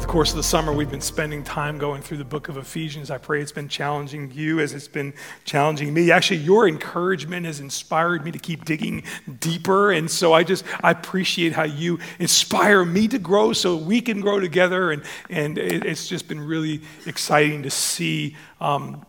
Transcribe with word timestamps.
Over 0.00 0.06
the 0.06 0.12
course 0.12 0.30
of 0.30 0.36
the 0.36 0.42
summer, 0.42 0.72
we've 0.72 0.90
been 0.90 1.02
spending 1.02 1.44
time 1.44 1.76
going 1.76 2.00
through 2.00 2.16
the 2.16 2.24
book 2.24 2.48
of 2.48 2.56
Ephesians. 2.56 3.10
I 3.10 3.18
pray 3.18 3.42
it's 3.42 3.52
been 3.52 3.68
challenging 3.68 4.32
you 4.32 4.58
as 4.58 4.72
it's 4.72 4.88
been 4.88 5.12
challenging 5.44 5.92
me. 5.92 6.10
Actually, 6.10 6.38
your 6.38 6.66
encouragement 6.66 7.44
has 7.44 7.60
inspired 7.60 8.24
me 8.24 8.32
to 8.32 8.38
keep 8.38 8.64
digging 8.64 9.02
deeper. 9.40 9.92
And 9.92 10.10
so 10.10 10.32
I 10.32 10.42
just, 10.42 10.64
I 10.82 10.92
appreciate 10.92 11.52
how 11.52 11.64
you 11.64 11.98
inspire 12.18 12.82
me 12.82 13.08
to 13.08 13.18
grow 13.18 13.52
so 13.52 13.76
we 13.76 14.00
can 14.00 14.22
grow 14.22 14.40
together. 14.40 14.90
And, 14.90 15.02
and 15.28 15.58
it's 15.58 16.08
just 16.08 16.28
been 16.28 16.40
really 16.40 16.80
exciting 17.04 17.64
to 17.64 17.70
see. 17.70 18.36
Um, 18.58 19.04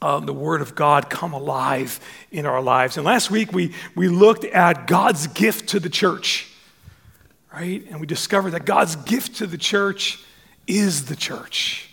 um, 0.00 0.24
the 0.24 0.32
Word 0.32 0.62
of 0.62 0.74
God 0.74 1.10
come 1.10 1.34
alive 1.34 2.00
in 2.30 2.46
our 2.46 2.62
lives. 2.62 2.96
And 2.96 3.04
last 3.04 3.30
week 3.30 3.52
we, 3.52 3.74
we 3.94 4.08
looked 4.08 4.46
at 4.46 4.86
God's 4.86 5.26
gift 5.26 5.68
to 5.68 5.80
the 5.80 5.90
church 5.90 6.46
right? 7.52 7.84
And 7.90 8.00
we 8.00 8.06
discovered 8.06 8.52
that 8.52 8.64
God's 8.64 8.94
gift 8.94 9.38
to 9.38 9.46
the 9.48 9.58
church 9.58 10.24
is 10.70 11.06
the 11.06 11.16
church. 11.16 11.90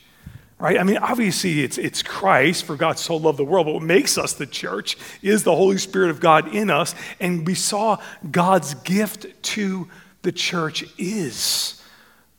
Right? 0.60 0.80
I 0.80 0.84
mean, 0.84 0.98
obviously 0.98 1.62
it's, 1.62 1.78
it's 1.78 2.02
Christ, 2.02 2.66
for 2.66 2.76
God 2.76 2.98
so 2.98 3.16
loved 3.16 3.38
the 3.38 3.46
world, 3.46 3.68
but 3.68 3.74
what 3.74 3.84
makes 3.84 4.18
us 4.18 4.34
the 4.34 4.48
church 4.48 4.98
is 5.22 5.44
the 5.44 5.56
Holy 5.56 5.78
Spirit 5.78 6.10
of 6.10 6.20
God 6.20 6.56
in 6.56 6.72
us. 6.72 6.96
And 7.20 7.46
we 7.46 7.54
saw 7.54 7.98
God's 8.32 8.74
gift 8.74 9.28
to 9.44 9.88
the 10.24 10.32
church 10.32 10.84
is 10.98 11.84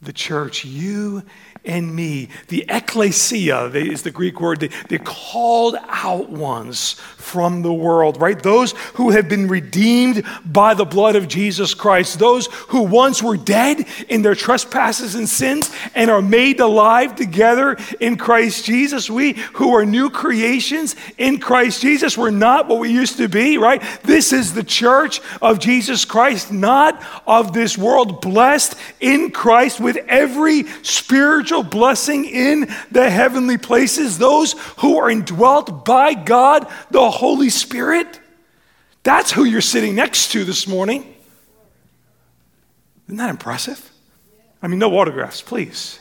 the 0.02 0.12
church. 0.12 0.64
You 0.64 1.22
and 1.68 1.94
me. 1.94 2.30
The 2.48 2.64
ecclesia 2.68 3.66
is 3.66 4.02
the 4.02 4.10
Greek 4.10 4.40
word, 4.40 4.60
the, 4.60 4.70
the 4.88 4.98
called 4.98 5.76
out 5.86 6.30
ones 6.30 6.94
from 7.28 7.60
the 7.62 7.72
world, 7.72 8.20
right? 8.20 8.42
Those 8.42 8.72
who 8.94 9.10
have 9.10 9.28
been 9.28 9.48
redeemed 9.48 10.24
by 10.46 10.72
the 10.72 10.86
blood 10.86 11.14
of 11.14 11.28
Jesus 11.28 11.74
Christ. 11.74 12.18
Those 12.18 12.46
who 12.68 12.82
once 12.82 13.22
were 13.22 13.36
dead 13.36 13.86
in 14.08 14.22
their 14.22 14.34
trespasses 14.34 15.14
and 15.14 15.28
sins 15.28 15.70
and 15.94 16.10
are 16.10 16.22
made 16.22 16.58
alive 16.60 17.14
together 17.14 17.76
in 18.00 18.16
Christ 18.16 18.64
Jesus. 18.64 19.10
We 19.10 19.34
who 19.54 19.74
are 19.74 19.84
new 19.84 20.08
creations 20.08 20.96
in 21.18 21.38
Christ 21.38 21.82
Jesus, 21.82 22.16
we're 22.16 22.30
not 22.30 22.66
what 22.66 22.80
we 22.80 22.90
used 22.90 23.18
to 23.18 23.28
be, 23.28 23.58
right? 23.58 23.82
This 24.04 24.32
is 24.32 24.54
the 24.54 24.64
church 24.64 25.20
of 25.42 25.58
Jesus 25.58 26.06
Christ, 26.06 26.50
not 26.50 27.02
of 27.26 27.52
this 27.52 27.76
world, 27.76 28.22
blessed 28.22 28.74
in 29.00 29.30
Christ 29.30 29.80
with 29.80 29.98
every 30.08 30.64
spiritual 30.82 31.57
blessing 31.62 32.24
in 32.24 32.68
the 32.90 33.10
heavenly 33.10 33.58
places, 33.58 34.18
those 34.18 34.54
who 34.78 34.98
are 34.98 35.10
indwelt 35.10 35.84
by 35.84 36.14
God, 36.14 36.66
the 36.90 37.10
Holy 37.10 37.50
Spirit. 37.50 38.20
That's 39.02 39.30
who 39.32 39.44
you're 39.44 39.60
sitting 39.60 39.94
next 39.94 40.32
to 40.32 40.44
this 40.44 40.66
morning. 40.66 41.14
Isn't 43.06 43.16
that 43.16 43.30
impressive? 43.30 43.90
I 44.62 44.68
mean, 44.68 44.78
no 44.78 44.92
autographs, 44.98 45.40
please. 45.40 45.98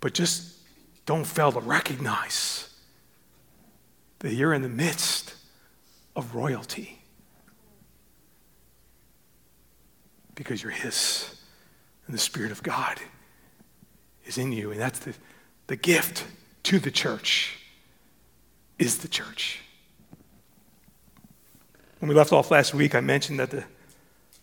But 0.00 0.14
just 0.14 0.54
don't 1.06 1.24
fail 1.24 1.50
to 1.52 1.60
recognize 1.60 2.68
that 4.20 4.34
you're 4.34 4.54
in 4.54 4.62
the 4.62 4.68
midst 4.68 5.34
of 6.14 6.34
royalty 6.34 7.00
because 10.34 10.62
you're 10.62 10.72
His 10.72 11.34
and 12.06 12.14
the 12.14 12.18
Spirit 12.18 12.52
of 12.52 12.62
God 12.62 13.00
is 14.24 14.38
in 14.38 14.52
you, 14.52 14.70
and 14.70 14.80
that's 14.80 14.98
the, 15.00 15.14
the 15.66 15.76
gift 15.76 16.24
to 16.64 16.78
the 16.78 16.90
church, 16.90 17.58
is 18.78 18.98
the 18.98 19.08
church. 19.08 19.60
When 21.98 22.08
we 22.08 22.14
left 22.14 22.32
off 22.32 22.50
last 22.50 22.74
week, 22.74 22.94
I 22.94 23.00
mentioned 23.00 23.38
that 23.38 23.50
the 23.50 23.64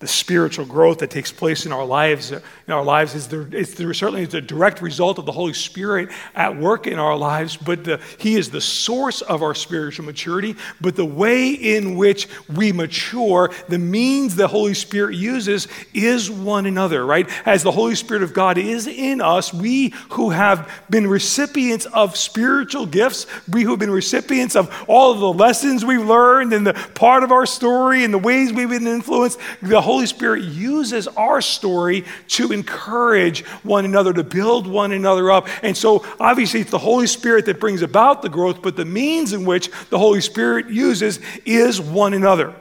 the 0.02 0.08
spiritual 0.08 0.66
growth 0.66 1.00
that 1.00 1.10
takes 1.10 1.32
place 1.32 1.66
in 1.66 1.72
our 1.72 1.86
lives 1.86 2.32
uh, 2.32 2.42
in 2.68 2.74
our 2.74 2.84
lives 2.84 3.16
is 3.16 3.28
the, 3.28 3.50
it's 3.52 3.76
certainly 3.76 4.24
the 4.26 4.40
direct 4.40 4.82
result 4.82 5.20
of 5.20 5.26
the 5.26 5.32
Holy 5.32 5.52
Spirit 5.52 6.10
at 6.36 6.56
work 6.56 6.88
in 6.88 7.00
our 7.00 7.18
lives, 7.18 7.58
but 7.58 7.84
the, 7.84 8.00
He 8.18 8.36
is 8.36 8.50
the 8.50 8.62
source 8.62 9.22
of 9.22 9.44
our 9.44 9.54
spiritual 9.54 10.06
maturity. 10.06 10.56
But 10.80 10.96
the 10.96 11.06
way 11.06 11.50
in 11.50 11.98
which 11.98 12.30
we 12.48 12.72
mature, 12.72 13.52
the 13.68 13.78
means 13.78 14.36
the 14.36 14.48
Holy 14.48 14.74
Spirit 14.74 15.16
uses 15.16 15.68
is 15.94 16.32
one 16.32 16.66
another, 16.66 17.06
right? 17.06 17.30
As 17.46 17.62
the 17.62 17.72
Holy 17.72 17.96
Spirit 17.96 18.24
of 18.24 18.34
God 18.34 18.58
is 18.58 18.88
in 18.88 19.20
us, 19.20 19.54
we 19.54 19.94
who 20.12 20.30
have 20.30 20.72
been 20.90 21.08
recipients 21.08 21.86
of 21.88 22.16
spiritual 22.16 22.86
gifts, 22.86 23.28
we 23.50 23.64
who 23.64 23.72
have 23.72 23.80
been 23.80 23.92
recipients 23.92 24.56
of 24.56 24.74
all 24.88 25.12
of 25.12 25.20
the 25.20 25.34
lessons 25.34 25.84
we've 25.84 26.06
learned 26.06 26.54
and 26.54 26.66
the 26.66 26.74
part 26.74 27.24
of 27.24 27.32
our 27.32 27.46
story 27.46 28.06
and 28.06 28.14
the 28.14 28.18
ways 28.18 28.54
we've 28.54 28.70
been 28.70 28.88
influenced, 28.88 29.40
the 29.62 29.82
Holy 29.92 30.06
Spirit 30.06 30.44
uses 30.44 31.10
our 31.10 31.42
story 31.42 32.06
to 32.30 32.54
encourage 32.54 33.46
one 33.64 33.84
another, 33.84 34.14
to 34.14 34.24
build 34.24 34.66
one 34.66 34.94
another 34.94 35.30
up. 35.30 35.50
And 35.64 35.76
so, 35.76 36.06
obviously, 36.18 36.62
it's 36.62 36.72
the 36.72 36.78
Holy 36.78 37.08
Spirit 37.08 37.46
that 37.48 37.60
brings 37.60 37.82
about 37.82 38.22
the 38.22 38.30
growth, 38.30 38.62
but 38.62 38.78
the 38.78 38.86
means 38.86 39.34
in 39.34 39.44
which 39.44 39.70
the 39.90 40.00
Holy 40.00 40.22
Spirit 40.22 40.70
uses 40.70 41.20
is 41.46 41.82
one 41.82 42.14
another 42.14 42.56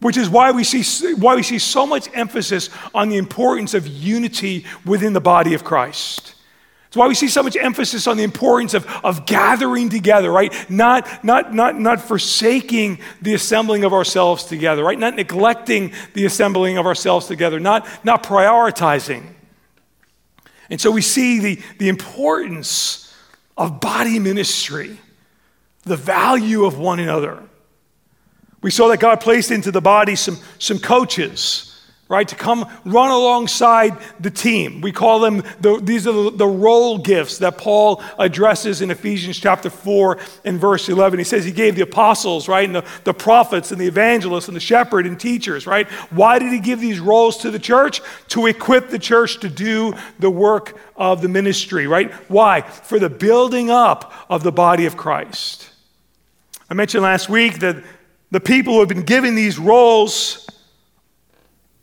which 0.00 0.18
is 0.18 0.28
why 0.28 0.50
we 0.50 0.64
see 0.64 1.14
why 1.14 1.34
we 1.34 1.42
see 1.42 1.58
so 1.58 1.86
much 1.86 2.10
emphasis 2.12 2.68
on 2.94 3.08
the 3.08 3.16
importance 3.16 3.72
of 3.72 3.86
unity 3.86 4.66
within 4.84 5.14
the 5.14 5.20
body 5.20 5.54
of 5.54 5.64
Christ. 5.64 6.33
It's 6.94 6.96
why 6.96 7.08
we 7.08 7.16
see 7.16 7.26
so 7.26 7.42
much 7.42 7.56
emphasis 7.56 8.06
on 8.06 8.16
the 8.16 8.22
importance 8.22 8.72
of, 8.72 8.86
of 9.04 9.26
gathering 9.26 9.88
together, 9.88 10.30
right? 10.30 10.54
Not, 10.70 11.24
not, 11.24 11.52
not, 11.52 11.76
not 11.76 12.00
forsaking 12.00 13.00
the 13.20 13.34
assembling 13.34 13.82
of 13.82 13.92
ourselves 13.92 14.44
together, 14.44 14.84
right? 14.84 14.96
Not 14.96 15.16
neglecting 15.16 15.92
the 16.12 16.24
assembling 16.24 16.78
of 16.78 16.86
ourselves 16.86 17.26
together, 17.26 17.58
not, 17.58 17.84
not 18.04 18.22
prioritizing. 18.22 19.26
And 20.70 20.80
so 20.80 20.92
we 20.92 21.02
see 21.02 21.40
the, 21.40 21.60
the 21.80 21.88
importance 21.88 23.12
of 23.56 23.80
body 23.80 24.20
ministry, 24.20 24.96
the 25.82 25.96
value 25.96 26.64
of 26.64 26.78
one 26.78 27.00
another. 27.00 27.42
We 28.62 28.70
saw 28.70 28.86
that 28.86 29.00
God 29.00 29.20
placed 29.20 29.50
into 29.50 29.72
the 29.72 29.80
body 29.80 30.14
some, 30.14 30.38
some 30.60 30.78
coaches 30.78 31.73
right? 32.08 32.28
To 32.28 32.34
come 32.34 32.68
run 32.84 33.10
alongside 33.10 33.96
the 34.20 34.30
team. 34.30 34.82
We 34.82 34.92
call 34.92 35.20
them, 35.20 35.42
the, 35.60 35.80
these 35.82 36.06
are 36.06 36.12
the, 36.12 36.30
the, 36.30 36.46
role 36.46 36.98
gifts 36.98 37.38
that 37.38 37.56
Paul 37.56 38.02
addresses 38.18 38.82
in 38.82 38.90
Ephesians 38.90 39.38
chapter 39.38 39.70
4 39.70 40.18
and 40.44 40.60
verse 40.60 40.88
11. 40.88 41.18
He 41.18 41.24
says 41.24 41.44
he 41.44 41.52
gave 41.52 41.76
the 41.76 41.82
apostles, 41.82 42.46
right? 42.46 42.66
And 42.66 42.74
the, 42.76 42.84
the 43.04 43.14
prophets 43.14 43.72
and 43.72 43.80
the 43.80 43.86
evangelists 43.86 44.48
and 44.48 44.56
the 44.56 44.60
shepherd 44.60 45.06
and 45.06 45.18
teachers, 45.18 45.66
right? 45.66 45.88
Why 46.10 46.38
did 46.38 46.52
he 46.52 46.60
give 46.60 46.78
these 46.78 47.00
roles 47.00 47.38
to 47.38 47.50
the 47.50 47.58
church? 47.58 48.02
To 48.28 48.46
equip 48.46 48.90
the 48.90 48.98
church 48.98 49.40
to 49.40 49.48
do 49.48 49.94
the 50.18 50.30
work 50.30 50.78
of 50.96 51.22
the 51.22 51.28
ministry, 51.28 51.86
right? 51.86 52.12
Why? 52.28 52.60
For 52.60 52.98
the 52.98 53.10
building 53.10 53.70
up 53.70 54.12
of 54.28 54.42
the 54.42 54.52
body 54.52 54.84
of 54.84 54.96
Christ. 54.96 55.70
I 56.68 56.74
mentioned 56.74 57.02
last 57.02 57.28
week 57.28 57.60
that 57.60 57.82
the 58.30 58.40
people 58.40 58.74
who 58.74 58.80
have 58.80 58.88
been 58.88 59.04
given 59.04 59.34
these 59.34 59.58
roles 59.58 60.46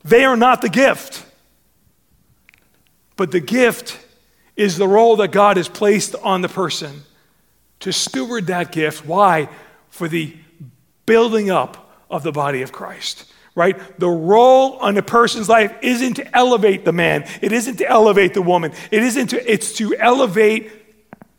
they 0.04 0.26
are 0.26 0.38
not 0.38 0.62
the 0.62 0.70
gift. 0.70 1.26
But 3.16 3.32
the 3.32 3.40
gift 3.40 4.00
is 4.56 4.78
the 4.78 4.88
role 4.88 5.18
that 5.18 5.30
God 5.30 5.58
has 5.58 5.70
placed 5.70 6.16
on 6.16 6.42
the 6.42 6.50
person 6.50 7.04
to 7.82 7.92
steward 7.92 8.48
that 8.48 8.72
gift. 8.72 9.06
Why? 9.06 9.50
For 9.90 10.08
the 10.08 10.36
building 11.06 11.50
up 11.50 11.94
of 12.10 12.24
the 12.24 12.32
body 12.32 12.62
of 12.62 12.72
Christ. 12.72 13.32
Right? 13.54 13.78
The 14.00 14.08
role 14.10 14.78
on 14.78 14.98
a 14.98 15.02
person's 15.02 15.50
life 15.50 15.76
isn't 15.82 16.16
to 16.16 16.38
elevate 16.38 16.86
the 16.86 16.94
man. 16.94 17.28
It 17.42 17.52
isn't 17.52 17.78
to 17.78 17.90
elevate 17.90 18.34
the 18.34 18.42
woman. 18.42 18.72
It 18.92 19.04
isn't 19.04 19.28
to, 19.28 19.52
it's 19.52 19.74
to 19.74 19.96
elevate 19.98 20.72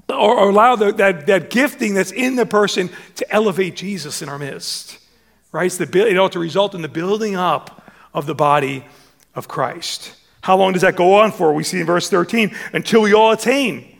or, 0.09 0.39
or 0.39 0.51
allow 0.51 0.77
the, 0.77 0.93
that, 0.93 1.27
that 1.27 1.49
gifting 1.49 1.95
that's 1.95 2.13
in 2.13 2.37
the 2.37 2.45
person 2.45 2.91
to 3.17 3.33
elevate 3.33 3.77
Jesus 3.77 4.21
in 4.21 4.29
our 4.29 4.39
midst. 4.39 4.99
Right? 5.53 5.67
It's 5.67 5.79
the, 5.79 6.07
it 6.07 6.19
ought 6.19 6.33
to 6.33 6.39
result 6.39 6.75
in 6.75 6.83
the 6.83 6.89
building 6.89 7.35
up 7.35 7.82
of 8.15 8.27
the 8.27 8.35
body 8.35 8.85
of 9.35 9.49
Christ. 9.49 10.15
How 10.43 10.57
long 10.57 10.73
does 10.73 10.83
that 10.83 10.97
go 10.97 11.15
on 11.15 11.33
for? 11.33 11.53
We 11.53 11.65
see 11.65 11.81
in 11.81 11.87
verse 11.87 12.11
13 12.11 12.55
until 12.73 13.03
we 13.03 13.15
all 13.15 13.33
attain 13.33 13.97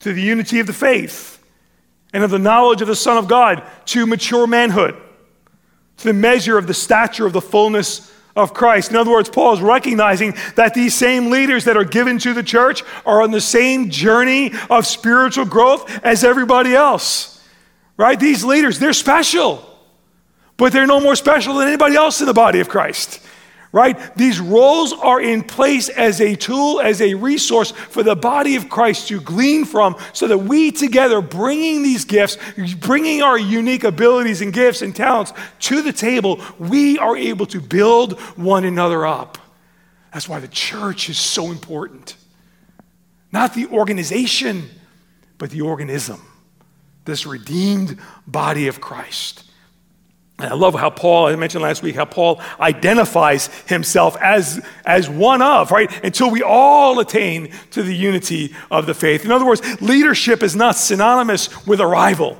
to 0.00 0.12
the 0.12 0.20
unity 0.20 0.60
of 0.60 0.66
the 0.66 0.72
faith 0.72 1.42
and 2.12 2.22
of 2.22 2.30
the 2.30 2.38
knowledge 2.38 2.82
of 2.82 2.88
the 2.88 2.96
Son 2.96 3.16
of 3.16 3.26
God, 3.26 3.62
to 3.86 4.06
mature 4.06 4.46
manhood, 4.46 4.94
to 5.96 6.04
the 6.04 6.12
measure 6.12 6.56
of 6.56 6.66
the 6.66 6.74
stature 6.74 7.26
of 7.26 7.32
the 7.32 7.40
fullness 7.40 8.12
of 8.36 8.54
Christ. 8.54 8.90
In 8.90 8.96
other 8.96 9.10
words, 9.10 9.28
Paul 9.28 9.54
is 9.54 9.60
recognizing 9.60 10.34
that 10.54 10.74
these 10.74 10.94
same 10.94 11.30
leaders 11.30 11.64
that 11.64 11.76
are 11.76 11.84
given 11.84 12.18
to 12.20 12.32
the 12.32 12.42
church 12.42 12.82
are 13.04 13.22
on 13.22 13.30
the 13.32 13.40
same 13.40 13.90
journey 13.90 14.52
of 14.70 14.86
spiritual 14.86 15.44
growth 15.44 16.04
as 16.04 16.22
everybody 16.22 16.74
else. 16.74 17.42
Right? 17.96 18.18
These 18.18 18.44
leaders, 18.44 18.78
they're 18.78 18.92
special, 18.92 19.64
but 20.56 20.72
they're 20.72 20.86
no 20.86 21.00
more 21.00 21.16
special 21.16 21.54
than 21.54 21.68
anybody 21.68 21.96
else 21.96 22.20
in 22.20 22.26
the 22.26 22.34
body 22.34 22.60
of 22.60 22.68
Christ 22.68 23.20
right? 23.74 24.16
These 24.16 24.38
roles 24.38 24.92
are 24.92 25.20
in 25.20 25.42
place 25.42 25.88
as 25.88 26.20
a 26.20 26.36
tool, 26.36 26.80
as 26.80 27.02
a 27.02 27.14
resource 27.14 27.72
for 27.72 28.04
the 28.04 28.14
body 28.14 28.54
of 28.54 28.70
Christ 28.70 29.08
to 29.08 29.20
glean 29.20 29.64
from 29.64 29.96
so 30.12 30.28
that 30.28 30.38
we 30.38 30.70
together, 30.70 31.20
bringing 31.20 31.82
these 31.82 32.04
gifts, 32.04 32.38
bringing 32.76 33.20
our 33.20 33.36
unique 33.36 33.82
abilities 33.82 34.40
and 34.42 34.52
gifts 34.52 34.80
and 34.80 34.94
talents 34.94 35.32
to 35.58 35.82
the 35.82 35.92
table, 35.92 36.40
we 36.60 36.98
are 36.98 37.16
able 37.16 37.46
to 37.46 37.60
build 37.60 38.20
one 38.36 38.64
another 38.64 39.04
up. 39.04 39.38
That's 40.12 40.28
why 40.28 40.38
the 40.38 40.46
church 40.46 41.10
is 41.10 41.18
so 41.18 41.50
important. 41.50 42.16
Not 43.32 43.54
the 43.54 43.66
organization, 43.66 44.70
but 45.36 45.50
the 45.50 45.62
organism, 45.62 46.22
this 47.06 47.26
redeemed 47.26 47.98
body 48.24 48.68
of 48.68 48.80
Christ. 48.80 49.43
And 50.38 50.52
I 50.52 50.54
love 50.54 50.74
how 50.74 50.90
Paul, 50.90 51.26
I 51.26 51.36
mentioned 51.36 51.62
last 51.62 51.82
week, 51.82 51.94
how 51.94 52.06
Paul 52.06 52.40
identifies 52.58 53.46
himself 53.66 54.16
as, 54.20 54.64
as 54.84 55.08
one 55.08 55.40
of, 55.40 55.70
right? 55.70 55.88
Until 56.04 56.30
we 56.30 56.42
all 56.42 56.98
attain 56.98 57.52
to 57.70 57.84
the 57.84 57.94
unity 57.94 58.54
of 58.70 58.86
the 58.86 58.94
faith. 58.94 59.24
In 59.24 59.30
other 59.30 59.46
words, 59.46 59.80
leadership 59.80 60.42
is 60.42 60.56
not 60.56 60.76
synonymous 60.76 61.66
with 61.66 61.80
arrival. 61.80 62.36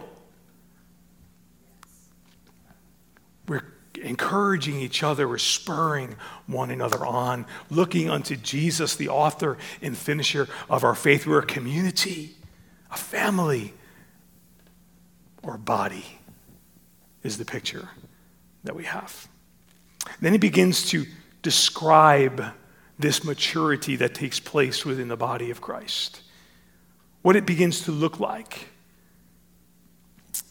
We're 3.46 3.62
encouraging 4.02 4.80
each 4.80 5.04
other, 5.04 5.28
we're 5.28 5.38
spurring 5.38 6.16
one 6.48 6.72
another 6.72 7.06
on, 7.06 7.46
looking 7.70 8.10
unto 8.10 8.34
Jesus, 8.34 8.96
the 8.96 9.08
author 9.08 9.56
and 9.80 9.96
finisher 9.96 10.48
of 10.68 10.82
our 10.82 10.96
faith. 10.96 11.28
We're 11.28 11.38
a 11.38 11.46
community, 11.46 12.34
a 12.90 12.96
family, 12.96 13.72
or 15.44 15.54
a 15.54 15.58
body 15.58 16.18
is 17.24 17.38
the 17.38 17.44
picture 17.44 17.88
that 18.62 18.76
we 18.76 18.84
have. 18.84 19.26
Then 20.20 20.32
he 20.32 20.38
begins 20.38 20.88
to 20.90 21.06
describe 21.42 22.44
this 22.98 23.24
maturity 23.24 23.96
that 23.96 24.14
takes 24.14 24.38
place 24.38 24.84
within 24.84 25.08
the 25.08 25.16
body 25.16 25.50
of 25.50 25.60
Christ, 25.60 26.20
what 27.22 27.34
it 27.34 27.46
begins 27.46 27.80
to 27.82 27.92
look 27.92 28.20
like 28.20 28.68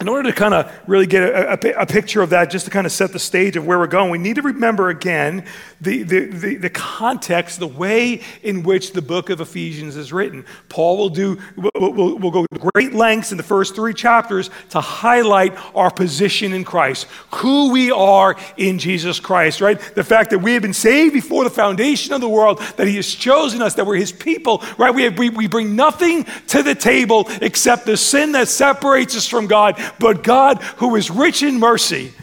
in 0.04 0.10
order 0.10 0.30
to 0.30 0.36
kind 0.36 0.54
of 0.54 0.70
really 0.86 1.08
get 1.08 1.24
a, 1.24 1.52
a, 1.54 1.84
a, 1.84 1.86
picture 1.86 2.22
of 2.22 2.32
that, 2.32 2.50
just 2.50 2.66
to 2.66 2.72
kind 2.72 2.86
of 2.86 2.92
set 2.92 3.14
the 3.14 3.20
stage 3.20 3.56
of 3.56 3.66
where 3.66 3.80
we're 3.80 3.88
going, 3.88 4.12
we 4.12 4.18
need 4.18 4.36
to 4.36 4.42
remember 4.42 4.90
again 4.90 5.46
the, 5.80 6.04
the, 6.04 6.26
the, 6.26 6.56
the, 6.56 6.70
context, 6.70 7.60
the 7.60 7.68
way 7.68 8.22
in 8.42 8.64
which 8.64 8.92
the 8.92 9.02
book 9.02 9.30
of 9.30 9.40
Ephesians 9.40 9.96
is 9.96 10.12
written. 10.12 10.46
Paul 10.68 10.98
will 10.98 11.10
do, 11.10 11.40
will 11.56 11.94
will 11.94 12.20
will 12.20 12.32
go 12.32 12.46
to 12.46 12.72
great 12.74 12.94
lengths 12.94 13.32
in 13.32 13.38
the 13.38 13.44
first 13.44 13.76
three 13.76 13.94
chapters 13.94 14.50
to 14.72 14.82
highlight 14.82 15.58
our 15.74 15.90
position 15.90 16.52
in 16.52 16.66
Christ, 16.66 17.08
who 17.36 17.72
we 17.72 17.90
are 17.90 18.36
in 18.58 18.80
Jesus 18.80 19.22
Christ, 19.22 19.62
right? 19.62 19.80
The 19.80 20.04
fact 20.04 20.32
that 20.32 20.40
we 20.40 20.52
have 20.52 20.62
been 20.62 20.74
saved 20.74 21.14
before 21.14 21.46
the 21.46 21.50
foundation 21.50 22.14
of 22.14 22.20
the 22.20 22.28
world, 22.28 22.60
that 22.76 22.88
he 22.88 22.98
has 22.98 23.08
chosen 23.08 23.62
us, 23.62 23.76
that 23.76 23.86
we're 23.86 23.96
his 23.96 24.12
people, 24.12 24.62
right? 24.78 24.94
We, 24.94 25.04
have, 25.04 25.18
we, 25.18 25.30
we 25.30 25.48
bring 25.48 25.78
nothing 25.78 26.26
to 26.48 26.62
the 26.62 26.76
table 26.76 27.30
except 27.42 27.86
the 27.86 27.96
sin 27.96 28.34
that 28.34 28.50
separates 28.50 29.16
us 29.16 29.28
from 29.28 29.48
God 29.48 29.82
but 30.00 30.24
God, 30.24 30.62
who 30.78 30.96
is 30.96 31.10
rich 31.10 31.44
in 31.44 31.60
mercy, 31.60 32.14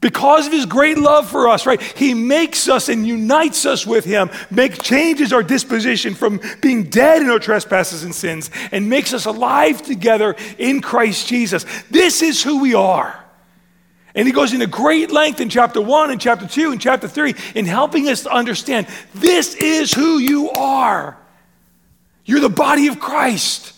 because 0.00 0.46
of 0.46 0.52
his 0.52 0.66
great 0.66 0.96
love 0.96 1.28
for 1.28 1.48
us, 1.48 1.66
right? 1.66 1.80
He 1.80 2.14
makes 2.14 2.68
us 2.68 2.88
and 2.88 3.06
unites 3.06 3.66
us 3.66 3.86
with 3.86 4.04
him, 4.04 4.30
make 4.50 4.82
changes 4.82 5.32
our 5.32 5.42
disposition 5.42 6.14
from 6.14 6.40
being 6.62 6.84
dead 6.84 7.20
in 7.20 7.28
our 7.28 7.38
trespasses 7.38 8.02
and 8.02 8.14
sins, 8.14 8.50
and 8.72 8.88
makes 8.88 9.12
us 9.12 9.26
alive 9.26 9.82
together 9.82 10.36
in 10.56 10.80
Christ 10.80 11.28
Jesus. 11.28 11.66
This 11.90 12.22
is 12.22 12.42
who 12.42 12.60
we 12.60 12.74
are. 12.74 13.16
And 14.14 14.26
he 14.26 14.32
goes 14.32 14.52
into 14.52 14.66
great 14.66 15.10
length 15.10 15.40
in 15.40 15.50
chapter 15.50 15.80
1 15.80 16.10
and 16.10 16.20
chapter 16.20 16.46
2 16.46 16.72
and 16.72 16.80
chapter 16.80 17.06
3 17.06 17.34
in 17.54 17.66
helping 17.66 18.08
us 18.08 18.22
to 18.22 18.30
understand 18.30 18.88
this 19.14 19.54
is 19.54 19.92
who 19.92 20.18
you 20.18 20.50
are. 20.50 21.16
You're 22.24 22.40
the 22.40 22.48
body 22.48 22.88
of 22.88 22.98
Christ. 22.98 23.74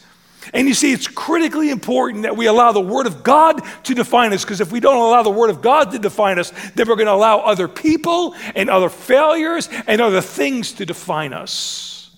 And 0.52 0.66
you 0.66 0.74
see, 0.74 0.92
it's 0.92 1.08
critically 1.08 1.70
important 1.70 2.24
that 2.24 2.36
we 2.36 2.46
allow 2.46 2.72
the 2.72 2.80
Word 2.80 3.06
of 3.06 3.22
God 3.22 3.62
to 3.84 3.94
define 3.94 4.32
us, 4.32 4.44
because 4.44 4.60
if 4.60 4.72
we 4.72 4.80
don't 4.80 4.96
allow 4.96 5.22
the 5.22 5.30
Word 5.30 5.50
of 5.50 5.62
God 5.62 5.92
to 5.92 5.98
define 5.98 6.38
us, 6.38 6.52
then 6.74 6.88
we're 6.88 6.96
going 6.96 7.06
to 7.06 7.12
allow 7.12 7.38
other 7.38 7.68
people 7.68 8.34
and 8.54 8.68
other 8.68 8.88
failures 8.88 9.68
and 9.86 10.00
other 10.00 10.20
things 10.20 10.72
to 10.72 10.86
define 10.86 11.32
us 11.32 12.16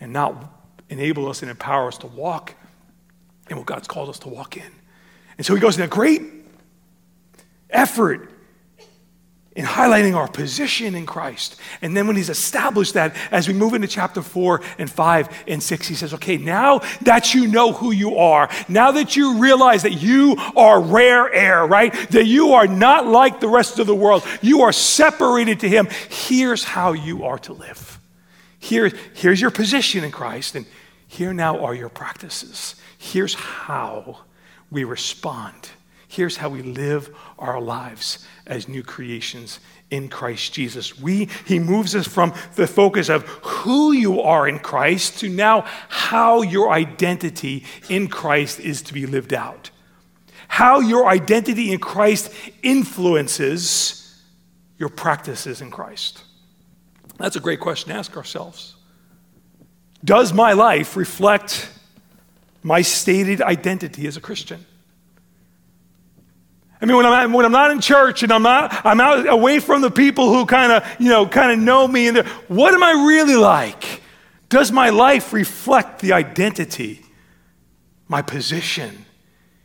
and 0.00 0.12
not 0.12 0.52
enable 0.90 1.28
us 1.28 1.42
and 1.42 1.50
empower 1.50 1.88
us 1.88 1.98
to 1.98 2.06
walk 2.06 2.54
in 3.50 3.56
what 3.56 3.66
God's 3.66 3.88
called 3.88 4.08
us 4.08 4.18
to 4.20 4.28
walk 4.28 4.56
in. 4.56 4.70
And 5.38 5.46
so 5.46 5.54
he 5.54 5.60
goes 5.60 5.76
in 5.76 5.82
a 5.82 5.88
great 5.88 6.22
effort 7.70 8.30
in 9.58 9.64
highlighting 9.64 10.14
our 10.14 10.28
position 10.28 10.94
in 10.94 11.04
Christ. 11.04 11.56
And 11.82 11.96
then 11.96 12.06
when 12.06 12.14
he's 12.14 12.30
established 12.30 12.94
that, 12.94 13.16
as 13.32 13.48
we 13.48 13.54
move 13.54 13.74
into 13.74 13.88
chapter 13.88 14.22
four 14.22 14.62
and 14.78 14.88
five 14.88 15.28
and 15.48 15.60
six, 15.60 15.88
he 15.88 15.96
says, 15.96 16.14
okay, 16.14 16.36
now 16.36 16.78
that 17.02 17.34
you 17.34 17.48
know 17.48 17.72
who 17.72 17.90
you 17.90 18.18
are, 18.18 18.48
now 18.68 18.92
that 18.92 19.16
you 19.16 19.40
realize 19.40 19.82
that 19.82 20.00
you 20.00 20.36
are 20.56 20.80
rare 20.80 21.34
air, 21.34 21.66
right? 21.66 21.92
That 22.10 22.26
you 22.26 22.52
are 22.52 22.68
not 22.68 23.08
like 23.08 23.40
the 23.40 23.48
rest 23.48 23.80
of 23.80 23.88
the 23.88 23.96
world, 23.96 24.24
you 24.42 24.62
are 24.62 24.70
separated 24.70 25.58
to 25.60 25.68
him. 25.68 25.88
Here's 26.08 26.62
how 26.62 26.92
you 26.92 27.24
are 27.24 27.40
to 27.40 27.52
live. 27.52 27.98
Here, 28.60 28.92
here's 29.14 29.40
your 29.40 29.50
position 29.50 30.04
in 30.04 30.12
Christ, 30.12 30.54
and 30.54 30.66
here 31.08 31.34
now 31.34 31.64
are 31.64 31.74
your 31.74 31.88
practices. 31.88 32.76
Here's 32.96 33.34
how 33.34 34.20
we 34.70 34.84
respond. 34.84 35.70
Here's 36.08 36.38
how 36.38 36.48
we 36.48 36.62
live 36.62 37.14
our 37.38 37.60
lives 37.60 38.26
as 38.46 38.66
new 38.66 38.82
creations 38.82 39.60
in 39.90 40.08
Christ 40.08 40.54
Jesus. 40.54 40.98
We, 40.98 41.28
he 41.46 41.58
moves 41.58 41.94
us 41.94 42.06
from 42.06 42.32
the 42.56 42.66
focus 42.66 43.10
of 43.10 43.26
who 43.26 43.92
you 43.92 44.22
are 44.22 44.48
in 44.48 44.58
Christ 44.58 45.20
to 45.20 45.28
now 45.28 45.66
how 45.88 46.40
your 46.40 46.70
identity 46.70 47.64
in 47.90 48.08
Christ 48.08 48.58
is 48.58 48.80
to 48.82 48.94
be 48.94 49.06
lived 49.06 49.34
out. 49.34 49.70
How 50.48 50.80
your 50.80 51.06
identity 51.06 51.72
in 51.72 51.78
Christ 51.78 52.32
influences 52.62 54.18
your 54.78 54.88
practices 54.88 55.60
in 55.60 55.70
Christ. 55.70 56.22
That's 57.18 57.36
a 57.36 57.40
great 57.40 57.60
question 57.60 57.92
to 57.92 57.98
ask 57.98 58.16
ourselves. 58.16 58.76
Does 60.02 60.32
my 60.32 60.52
life 60.54 60.96
reflect 60.96 61.70
my 62.62 62.80
stated 62.80 63.42
identity 63.42 64.06
as 64.06 64.16
a 64.16 64.20
Christian? 64.20 64.64
I 66.80 66.86
mean, 66.86 66.96
when 66.96 67.06
I'm, 67.06 67.32
when 67.32 67.44
I'm 67.44 67.52
not 67.52 67.70
in 67.72 67.80
church 67.80 68.22
and 68.22 68.32
I'm 68.32 68.42
not, 68.42 68.84
I'm 68.86 69.00
out 69.00 69.28
away 69.28 69.58
from 69.58 69.80
the 69.80 69.90
people 69.90 70.32
who 70.32 70.46
kind 70.46 70.70
of, 70.70 70.84
you 71.00 71.08
know, 71.08 71.26
kind 71.26 71.50
of 71.50 71.58
know 71.58 71.88
me 71.88 72.08
and 72.08 72.18
what 72.46 72.72
am 72.72 72.82
I 72.82 72.92
really 73.06 73.34
like? 73.34 74.02
Does 74.48 74.70
my 74.70 74.90
life 74.90 75.32
reflect 75.32 76.00
the 76.00 76.12
identity, 76.12 77.04
my 78.06 78.22
position 78.22 79.04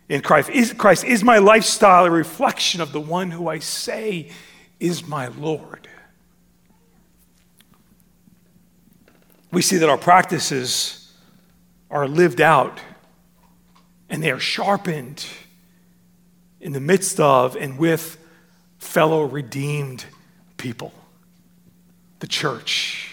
in 0.10 0.22
Christ? 0.22 0.50
Is, 0.50 0.74
Christ, 0.74 1.04
is 1.04 1.24
my 1.24 1.38
lifestyle 1.38 2.06
a 2.06 2.12
reflection 2.12 2.82
of 2.82 2.92
the 2.92 3.00
one 3.00 3.30
who 3.30 3.48
I 3.48 3.60
say 3.60 4.32
is 4.80 5.08
my 5.08 5.28
Lord? 5.28 5.88
We 9.52 9.62
see 9.62 9.78
that 9.78 9.88
our 9.88 10.00
practices 10.00 11.14
are 11.92 12.08
lived 12.08 12.42
out 12.42 12.80
and 14.10 14.22
they 14.24 14.32
are 14.32 14.40
sharpened 14.40 15.24
in 16.64 16.72
the 16.72 16.80
midst 16.80 17.20
of 17.20 17.56
and 17.56 17.78
with 17.78 18.18
fellow 18.80 19.26
redeemed 19.26 20.06
people, 20.58 20.94
the 22.20 22.28
church. 22.28 23.10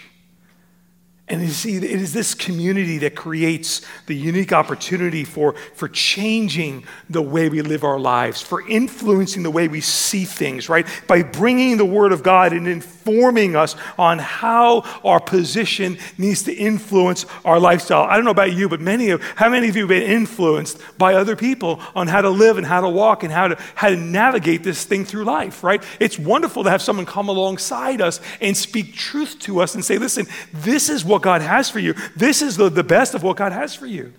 And 1.26 1.42
you 1.42 1.48
see, 1.48 1.76
it 1.76 1.84
is 1.84 2.12
this 2.12 2.34
community 2.34 2.98
that 2.98 3.14
creates 3.14 3.82
the 4.06 4.14
unique 4.14 4.52
opportunity 4.52 5.24
for, 5.24 5.54
for 5.74 5.88
changing 5.88 6.84
the 7.08 7.22
way 7.22 7.48
we 7.48 7.62
live 7.62 7.84
our 7.84 8.00
lives, 8.00 8.40
for 8.40 8.66
influencing 8.68 9.44
the 9.44 9.50
way 9.50 9.68
we 9.68 9.80
see 9.80 10.24
things, 10.24 10.68
right? 10.68 10.86
By 11.06 11.22
bringing 11.22 11.76
the 11.76 11.84
Word 11.84 12.12
of 12.12 12.24
God 12.24 12.52
and 12.52 12.66
informing 13.00 13.56
us 13.56 13.76
on 13.98 14.18
how 14.18 14.82
our 15.04 15.20
position 15.20 15.98
needs 16.18 16.42
to 16.44 16.52
influence 16.52 17.26
our 17.44 17.58
lifestyle. 17.58 18.04
I 18.04 18.16
don't 18.16 18.24
know 18.24 18.30
about 18.30 18.52
you, 18.52 18.68
but 18.68 18.80
many 18.80 19.10
of, 19.10 19.22
how 19.22 19.48
many 19.48 19.68
of 19.68 19.76
you 19.76 19.82
have 19.82 19.88
been 19.88 20.02
influenced 20.02 20.78
by 20.98 21.14
other 21.14 21.36
people 21.36 21.80
on 21.94 22.08
how 22.08 22.20
to 22.20 22.30
live 22.30 22.58
and 22.58 22.66
how 22.66 22.80
to 22.80 22.88
walk 22.88 23.22
and 23.22 23.32
how 23.32 23.48
to, 23.48 23.58
how 23.74 23.88
to 23.88 23.96
navigate 23.96 24.62
this 24.62 24.84
thing 24.84 25.04
through 25.04 25.24
life, 25.24 25.64
right? 25.64 25.82
It's 25.98 26.18
wonderful 26.18 26.64
to 26.64 26.70
have 26.70 26.82
someone 26.82 27.06
come 27.06 27.28
alongside 27.28 28.00
us 28.00 28.20
and 28.40 28.56
speak 28.56 28.94
truth 28.94 29.38
to 29.40 29.60
us 29.60 29.74
and 29.74 29.84
say, 29.84 29.98
listen, 29.98 30.26
this 30.52 30.88
is 30.88 31.04
what 31.04 31.22
God 31.22 31.42
has 31.42 31.70
for 31.70 31.78
you. 31.78 31.94
This 32.16 32.42
is 32.42 32.56
the, 32.56 32.68
the 32.68 32.84
best 32.84 33.14
of 33.14 33.22
what 33.22 33.36
God 33.36 33.52
has 33.52 33.74
for 33.74 33.86
you. 33.86 34.12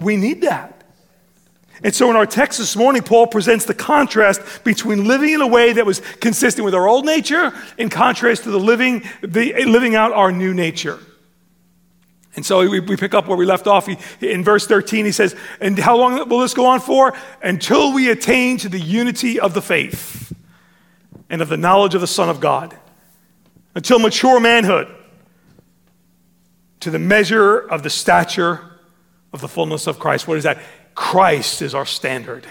We 0.00 0.16
need 0.16 0.42
that. 0.42 0.81
And 1.84 1.94
so 1.94 2.08
in 2.10 2.16
our 2.16 2.26
text 2.26 2.58
this 2.58 2.76
morning, 2.76 3.02
Paul 3.02 3.26
presents 3.26 3.64
the 3.64 3.74
contrast 3.74 4.40
between 4.62 5.04
living 5.04 5.30
in 5.30 5.40
a 5.40 5.46
way 5.46 5.72
that 5.72 5.84
was 5.84 6.00
consistent 6.20 6.64
with 6.64 6.74
our 6.74 6.86
old 6.86 7.04
nature 7.04 7.52
in 7.76 7.88
contrast 7.88 8.44
to 8.44 8.50
the 8.50 8.60
living, 8.60 9.02
the, 9.20 9.64
living 9.64 9.96
out 9.96 10.12
our 10.12 10.30
new 10.30 10.54
nature. 10.54 11.00
And 12.34 12.46
so 12.46 12.68
we, 12.68 12.80
we 12.80 12.96
pick 12.96 13.14
up 13.14 13.26
where 13.26 13.36
we 13.36 13.44
left 13.44 13.66
off. 13.66 13.86
He, 13.86 13.98
in 14.20 14.44
verse 14.44 14.66
13, 14.66 15.04
he 15.04 15.12
says, 15.12 15.34
And 15.60 15.78
how 15.78 15.96
long 15.96 16.28
will 16.28 16.38
this 16.38 16.54
go 16.54 16.66
on 16.66 16.80
for? 16.80 17.14
Until 17.42 17.92
we 17.92 18.10
attain 18.10 18.58
to 18.58 18.68
the 18.68 18.80
unity 18.80 19.38
of 19.38 19.52
the 19.52 19.60
faith 19.60 20.32
and 21.28 21.42
of 21.42 21.48
the 21.48 21.56
knowledge 21.56 21.94
of 21.94 22.00
the 22.00 22.06
Son 22.06 22.28
of 22.28 22.40
God. 22.40 22.76
Until 23.74 23.98
mature 23.98 24.38
manhood 24.38 24.88
to 26.80 26.90
the 26.90 26.98
measure 26.98 27.58
of 27.58 27.82
the 27.82 27.90
stature 27.90 28.60
of 29.32 29.40
the 29.40 29.48
fullness 29.48 29.86
of 29.86 29.98
Christ. 29.98 30.28
What 30.28 30.36
is 30.36 30.44
that? 30.44 30.62
Christ 30.94 31.62
is 31.62 31.74
our 31.74 31.86
standard. 31.86 32.46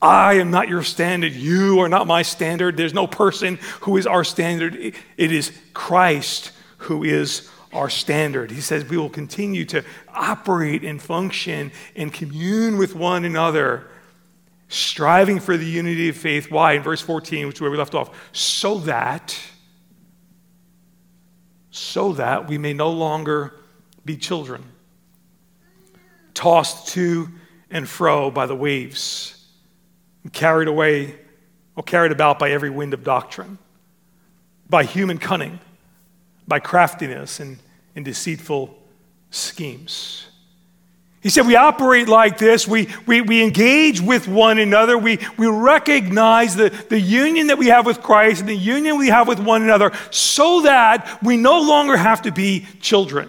I 0.00 0.34
am 0.34 0.50
not 0.50 0.68
your 0.68 0.82
standard. 0.82 1.32
You 1.32 1.80
are 1.80 1.88
not 1.88 2.06
my 2.06 2.22
standard. 2.22 2.76
There's 2.76 2.92
no 2.92 3.06
person 3.06 3.58
who 3.80 3.96
is 3.96 4.06
our 4.06 4.22
standard. 4.22 4.74
It 5.16 5.32
is 5.32 5.50
Christ 5.72 6.52
who 6.76 7.04
is 7.04 7.48
our 7.72 7.88
standard. 7.88 8.50
He 8.50 8.60
says 8.60 8.84
we 8.84 8.98
will 8.98 9.08
continue 9.08 9.64
to 9.66 9.82
operate 10.12 10.84
and 10.84 11.00
function 11.00 11.72
and 11.96 12.12
commune 12.12 12.76
with 12.76 12.94
one 12.94 13.24
another, 13.24 13.88
striving 14.68 15.40
for 15.40 15.56
the 15.56 15.64
unity 15.64 16.10
of 16.10 16.16
faith. 16.16 16.50
Why? 16.50 16.74
In 16.74 16.82
verse 16.82 17.00
14, 17.00 17.46
which 17.46 17.56
is 17.56 17.60
where 17.62 17.70
we 17.70 17.78
left 17.78 17.94
off, 17.94 18.10
so 18.32 18.78
that, 18.80 19.36
so 21.70 22.12
that 22.12 22.46
we 22.46 22.58
may 22.58 22.74
no 22.74 22.90
longer 22.90 23.54
be 24.04 24.16
children, 24.16 24.64
tossed 26.34 26.88
to 26.88 27.28
and 27.74 27.88
fro 27.88 28.30
by 28.30 28.46
the 28.46 28.54
waves, 28.54 29.44
and 30.22 30.32
carried 30.32 30.68
away 30.68 31.16
or 31.76 31.82
carried 31.82 32.12
about 32.12 32.38
by 32.38 32.50
every 32.50 32.70
wind 32.70 32.94
of 32.94 33.02
doctrine, 33.02 33.58
by 34.70 34.84
human 34.84 35.18
cunning, 35.18 35.58
by 36.46 36.60
craftiness 36.60 37.40
and, 37.40 37.58
and 37.96 38.04
deceitful 38.04 38.78
schemes. 39.30 40.28
He 41.20 41.30
said, 41.30 41.46
We 41.46 41.56
operate 41.56 42.06
like 42.06 42.38
this. 42.38 42.68
We, 42.68 42.88
we, 43.06 43.22
we 43.22 43.42
engage 43.42 44.00
with 44.00 44.28
one 44.28 44.58
another. 44.58 44.96
We, 44.96 45.18
we 45.36 45.48
recognize 45.48 46.54
the, 46.54 46.68
the 46.68 47.00
union 47.00 47.48
that 47.48 47.58
we 47.58 47.68
have 47.68 47.86
with 47.86 48.02
Christ 48.02 48.40
and 48.40 48.48
the 48.48 48.54
union 48.54 48.98
we 48.98 49.08
have 49.08 49.26
with 49.26 49.40
one 49.40 49.62
another 49.62 49.90
so 50.10 50.60
that 50.62 51.18
we 51.24 51.36
no 51.36 51.60
longer 51.60 51.96
have 51.96 52.22
to 52.22 52.30
be 52.30 52.66
children. 52.80 53.28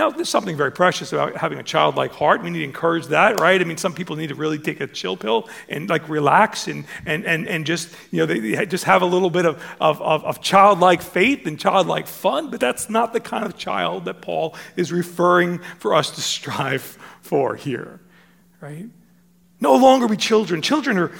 Now, 0.00 0.08
there's 0.08 0.30
something 0.30 0.56
very 0.56 0.72
precious 0.72 1.12
about 1.12 1.36
having 1.36 1.58
a 1.58 1.62
childlike 1.62 2.12
heart. 2.12 2.42
We 2.42 2.48
need 2.48 2.60
to 2.60 2.64
encourage 2.64 3.08
that, 3.08 3.38
right? 3.38 3.60
I 3.60 3.64
mean, 3.64 3.76
some 3.76 3.92
people 3.92 4.16
need 4.16 4.28
to 4.28 4.34
really 4.34 4.58
take 4.58 4.80
a 4.80 4.86
chill 4.86 5.14
pill 5.14 5.46
and 5.68 5.90
like 5.90 6.08
relax 6.08 6.68
and, 6.68 6.86
and, 7.04 7.26
and, 7.26 7.46
and 7.46 7.66
just, 7.66 7.94
you 8.10 8.16
know, 8.16 8.24
they, 8.24 8.40
they 8.40 8.64
just 8.64 8.84
have 8.84 9.02
a 9.02 9.04
little 9.04 9.28
bit 9.28 9.44
of, 9.44 9.62
of, 9.78 10.00
of, 10.00 10.24
of 10.24 10.40
childlike 10.40 11.02
faith 11.02 11.46
and 11.46 11.60
childlike 11.60 12.06
fun, 12.06 12.50
but 12.50 12.60
that's 12.60 12.88
not 12.88 13.12
the 13.12 13.20
kind 13.20 13.44
of 13.44 13.58
child 13.58 14.06
that 14.06 14.22
Paul 14.22 14.54
is 14.74 14.90
referring 14.90 15.58
for 15.78 15.94
us 15.94 16.10
to 16.12 16.22
strive 16.22 16.96
for 17.20 17.54
here, 17.54 18.00
right? 18.62 18.86
No 19.60 19.76
longer 19.76 20.08
be 20.08 20.16
children. 20.16 20.62
Children 20.62 20.96
are, 20.96 21.12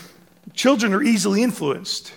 children 0.55 0.95
are 0.95 1.03
easily 1.03 1.43
influenced. 1.43 2.15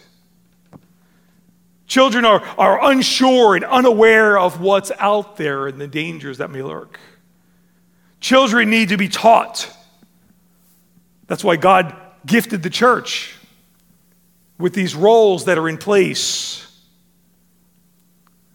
Children 1.93 2.25
are, 2.25 2.41
are 2.57 2.89
unsure 2.89 3.53
and 3.53 3.63
unaware 3.63 4.35
of 4.35 4.59
what's 4.59 4.91
out 4.97 5.37
there 5.37 5.67
and 5.67 5.79
the 5.79 5.87
dangers 5.87 6.39
that 6.39 6.49
may 6.49 6.63
lurk. 6.63 6.99
Children 8.19 8.71
need 8.71 8.89
to 8.89 8.97
be 8.97 9.07
taught. 9.07 9.71
That's 11.27 11.43
why 11.43 11.55
God 11.55 11.95
gifted 12.25 12.63
the 12.63 12.71
church 12.71 13.35
with 14.57 14.73
these 14.73 14.95
roles 14.95 15.45
that 15.45 15.59
are 15.59 15.69
in 15.69 15.77
place 15.77 16.65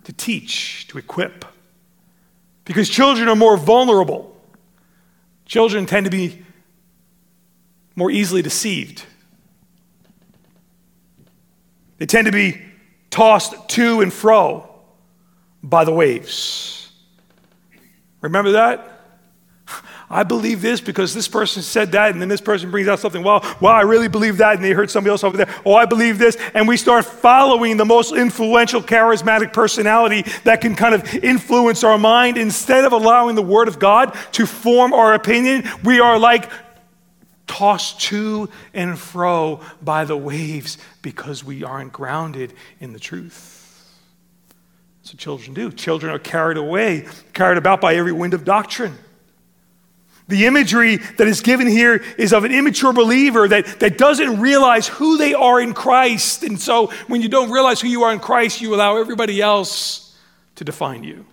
to 0.02 0.12
teach, 0.12 0.88
to 0.88 0.98
equip. 0.98 1.44
Because 2.64 2.88
children 2.88 3.28
are 3.28 3.36
more 3.36 3.56
vulnerable. 3.56 4.36
Children 5.46 5.86
tend 5.86 6.06
to 6.06 6.10
be 6.10 6.44
more 7.94 8.10
easily 8.10 8.42
deceived. 8.42 9.04
They 11.98 12.06
tend 12.06 12.26
to 12.26 12.32
be 12.32 12.64
tossed 13.10 13.68
to 13.70 14.00
and 14.00 14.12
fro 14.12 14.68
by 15.62 15.84
the 15.84 15.92
waves. 15.92 16.90
Remember 18.20 18.52
that? 18.52 18.98
I 20.10 20.22
believe 20.22 20.62
this 20.62 20.80
because 20.80 21.12
this 21.12 21.28
person 21.28 21.62
said 21.62 21.92
that, 21.92 22.12
and 22.12 22.20
then 22.20 22.28
this 22.28 22.40
person 22.40 22.70
brings 22.70 22.88
out 22.88 22.98
something. 22.98 23.22
Well, 23.22 23.40
well, 23.60 23.74
I 23.74 23.82
really 23.82 24.08
believe 24.08 24.38
that, 24.38 24.54
and 24.54 24.64
they 24.64 24.70
heard 24.72 24.90
somebody 24.90 25.10
else 25.10 25.22
over 25.22 25.36
there. 25.36 25.54
Oh, 25.66 25.74
I 25.74 25.84
believe 25.84 26.18
this, 26.18 26.36
and 26.54 26.66
we 26.66 26.78
start 26.78 27.04
following 27.04 27.76
the 27.76 27.84
most 27.84 28.14
influential, 28.14 28.80
charismatic 28.80 29.52
personality 29.52 30.24
that 30.44 30.62
can 30.62 30.74
kind 30.74 30.94
of 30.94 31.14
influence 31.16 31.84
our 31.84 31.98
mind. 31.98 32.38
Instead 32.38 32.86
of 32.86 32.92
allowing 32.92 33.34
the 33.34 33.42
Word 33.42 33.68
of 33.68 33.78
God 33.78 34.16
to 34.32 34.46
form 34.46 34.94
our 34.94 35.12
opinion, 35.12 35.68
we 35.84 36.00
are 36.00 36.18
like 36.18 36.50
tossed 37.48 38.00
to 38.02 38.48
and 38.72 38.98
fro 38.98 39.60
by 39.82 40.04
the 40.04 40.16
waves 40.16 40.78
because 41.02 41.42
we 41.42 41.64
aren't 41.64 41.92
grounded 41.92 42.52
in 42.78 42.92
the 42.92 43.00
truth. 43.00 43.58
That's 45.02 45.14
what 45.14 45.18
children 45.18 45.54
do. 45.54 45.72
Children 45.72 46.14
are 46.14 46.18
carried 46.18 46.58
away, 46.58 47.06
carried 47.32 47.58
about 47.58 47.80
by 47.80 47.94
every 47.94 48.12
wind 48.12 48.34
of 48.34 48.44
doctrine. 48.44 48.96
The 50.28 50.44
imagery 50.44 50.96
that 50.96 51.26
is 51.26 51.40
given 51.40 51.66
here 51.66 52.04
is 52.18 52.34
of 52.34 52.44
an 52.44 52.52
immature 52.52 52.92
believer 52.92 53.48
that, 53.48 53.80
that 53.80 53.96
doesn't 53.96 54.40
realize 54.40 54.86
who 54.86 55.16
they 55.16 55.32
are 55.32 55.58
in 55.58 55.72
Christ. 55.72 56.42
And 56.42 56.60
so 56.60 56.88
when 57.06 57.22
you 57.22 57.30
don't 57.30 57.50
realize 57.50 57.80
who 57.80 57.88
you 57.88 58.02
are 58.02 58.12
in 58.12 58.20
Christ, 58.20 58.60
you 58.60 58.74
allow 58.74 58.98
everybody 58.98 59.40
else 59.40 60.14
to 60.56 60.64
define 60.64 61.02
you. 61.02 61.24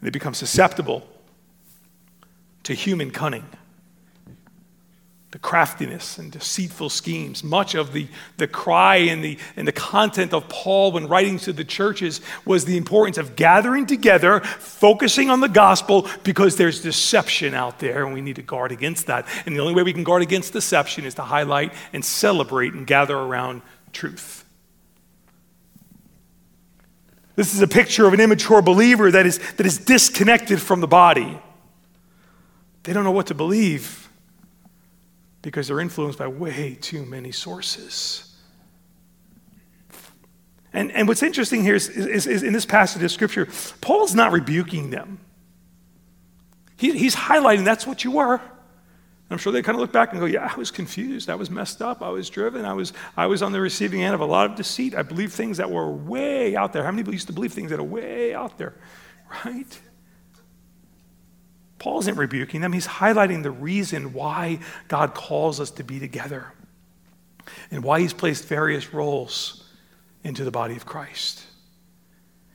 They 0.00 0.08
become 0.08 0.32
susceptible 0.32 1.06
to 2.62 2.72
human 2.72 3.10
cunning 3.10 3.44
the 5.30 5.38
craftiness 5.38 6.18
and 6.18 6.32
deceitful 6.32 6.90
schemes. 6.90 7.44
Much 7.44 7.76
of 7.76 7.92
the, 7.92 8.08
the 8.36 8.48
cry 8.48 8.96
and 8.96 9.22
the, 9.22 9.38
and 9.54 9.66
the 9.66 9.72
content 9.72 10.34
of 10.34 10.48
Paul 10.48 10.90
when 10.90 11.06
writing 11.06 11.38
to 11.40 11.52
the 11.52 11.62
churches 11.62 12.20
was 12.44 12.64
the 12.64 12.76
importance 12.76 13.16
of 13.16 13.36
gathering 13.36 13.86
together, 13.86 14.40
focusing 14.40 15.30
on 15.30 15.40
the 15.40 15.48
gospel, 15.48 16.08
because 16.24 16.56
there's 16.56 16.82
deception 16.82 17.54
out 17.54 17.78
there 17.78 18.04
and 18.04 18.12
we 18.12 18.20
need 18.20 18.36
to 18.36 18.42
guard 18.42 18.72
against 18.72 19.06
that. 19.06 19.28
And 19.46 19.54
the 19.54 19.60
only 19.60 19.74
way 19.74 19.84
we 19.84 19.92
can 19.92 20.02
guard 20.02 20.22
against 20.22 20.52
deception 20.52 21.04
is 21.04 21.14
to 21.14 21.22
highlight 21.22 21.74
and 21.92 22.04
celebrate 22.04 22.72
and 22.72 22.84
gather 22.84 23.16
around 23.16 23.62
truth. 23.92 24.44
This 27.36 27.54
is 27.54 27.62
a 27.62 27.68
picture 27.68 28.04
of 28.06 28.14
an 28.14 28.20
immature 28.20 28.62
believer 28.62 29.12
that 29.12 29.26
is, 29.26 29.38
that 29.54 29.64
is 29.64 29.78
disconnected 29.78 30.60
from 30.60 30.80
the 30.80 30.88
body. 30.88 31.40
They 32.82 32.92
don't 32.92 33.04
know 33.04 33.12
what 33.12 33.28
to 33.28 33.34
believe 33.34 33.99
because 35.42 35.68
they're 35.68 35.80
influenced 35.80 36.18
by 36.18 36.26
way 36.26 36.76
too 36.80 37.04
many 37.04 37.32
sources. 37.32 38.26
And, 40.72 40.92
and 40.92 41.08
what's 41.08 41.22
interesting 41.22 41.62
here 41.62 41.74
is, 41.74 41.88
is, 41.88 42.26
is 42.26 42.42
in 42.42 42.52
this 42.52 42.66
passage 42.66 43.02
of 43.02 43.10
Scripture, 43.10 43.48
Paul's 43.80 44.14
not 44.14 44.32
rebuking 44.32 44.90
them. 44.90 45.18
He, 46.76 46.96
he's 46.96 47.16
highlighting 47.16 47.64
that's 47.64 47.86
what 47.86 48.04
you 48.04 48.12
were. 48.12 48.40
I'm 49.30 49.38
sure 49.38 49.52
they 49.52 49.62
kind 49.62 49.76
of 49.76 49.80
look 49.80 49.92
back 49.92 50.10
and 50.10 50.20
go, 50.20 50.26
Yeah, 50.26 50.50
I 50.52 50.56
was 50.56 50.70
confused. 50.70 51.30
I 51.30 51.36
was 51.36 51.50
messed 51.50 51.80
up. 51.80 52.02
I 52.02 52.08
was 52.08 52.28
driven. 52.28 52.64
I 52.64 52.72
was, 52.72 52.92
I 53.16 53.26
was 53.26 53.42
on 53.42 53.52
the 53.52 53.60
receiving 53.60 54.02
end 54.02 54.14
of 54.14 54.20
a 54.20 54.24
lot 54.24 54.50
of 54.50 54.56
deceit. 54.56 54.94
I 54.94 55.02
believed 55.02 55.32
things 55.32 55.58
that 55.58 55.70
were 55.70 55.90
way 55.90 56.56
out 56.56 56.72
there. 56.72 56.82
How 56.82 56.90
many 56.90 57.02
people 57.02 57.14
used 57.14 57.28
to 57.28 57.32
believe 57.32 57.52
things 57.52 57.70
that 57.70 57.78
are 57.78 57.84
way 57.84 58.34
out 58.34 58.58
there? 58.58 58.74
Right? 59.44 59.80
Paul 61.80 61.98
isn't 62.00 62.16
rebuking 62.16 62.60
them, 62.60 62.72
he's 62.72 62.86
highlighting 62.86 63.42
the 63.42 63.50
reason 63.50 64.12
why 64.12 64.60
God 64.86 65.14
calls 65.14 65.58
us 65.58 65.72
to 65.72 65.82
be 65.82 65.98
together 65.98 66.52
and 67.72 67.82
why 67.82 68.00
he's 68.00 68.12
placed 68.12 68.44
various 68.44 68.94
roles 68.94 69.66
into 70.22 70.44
the 70.44 70.50
body 70.50 70.76
of 70.76 70.86
Christ. 70.86 71.42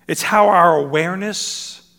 It's 0.07 0.21
how 0.21 0.47
our 0.47 0.77
awareness 0.77 1.91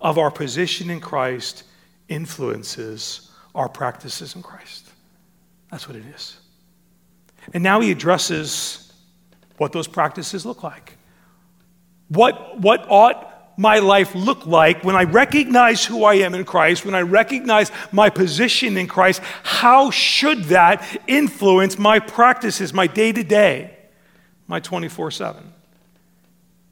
of 0.00 0.18
our 0.18 0.30
position 0.30 0.90
in 0.90 1.00
Christ 1.00 1.62
influences 2.08 3.30
our 3.54 3.68
practices 3.68 4.34
in 4.34 4.42
Christ. 4.42 4.90
That's 5.70 5.86
what 5.86 5.96
it 5.96 6.04
is. 6.14 6.36
And 7.54 7.62
now 7.62 7.80
he 7.80 7.92
addresses 7.92 8.92
what 9.56 9.72
those 9.72 9.86
practices 9.86 10.44
look 10.44 10.64
like. 10.64 10.98
What, 12.08 12.58
what 12.58 12.84
ought 12.88 13.31
my 13.56 13.78
life 13.78 14.14
look 14.14 14.46
like 14.46 14.82
when 14.82 14.96
I 14.96 15.04
recognize 15.04 15.84
who 15.84 16.04
I 16.04 16.14
am 16.14 16.34
in 16.34 16.44
Christ, 16.44 16.84
when 16.84 16.94
I 16.94 17.02
recognize 17.02 17.70
my 17.90 18.08
position 18.10 18.76
in 18.76 18.86
Christ? 18.86 19.20
How 19.42 19.90
should 19.90 20.44
that 20.44 20.84
influence 21.06 21.78
my 21.78 21.98
practices, 21.98 22.72
my 22.72 22.86
day 22.86 23.12
to 23.12 23.22
day, 23.22 23.76
my 24.46 24.60
24 24.60 25.10
7? 25.10 25.52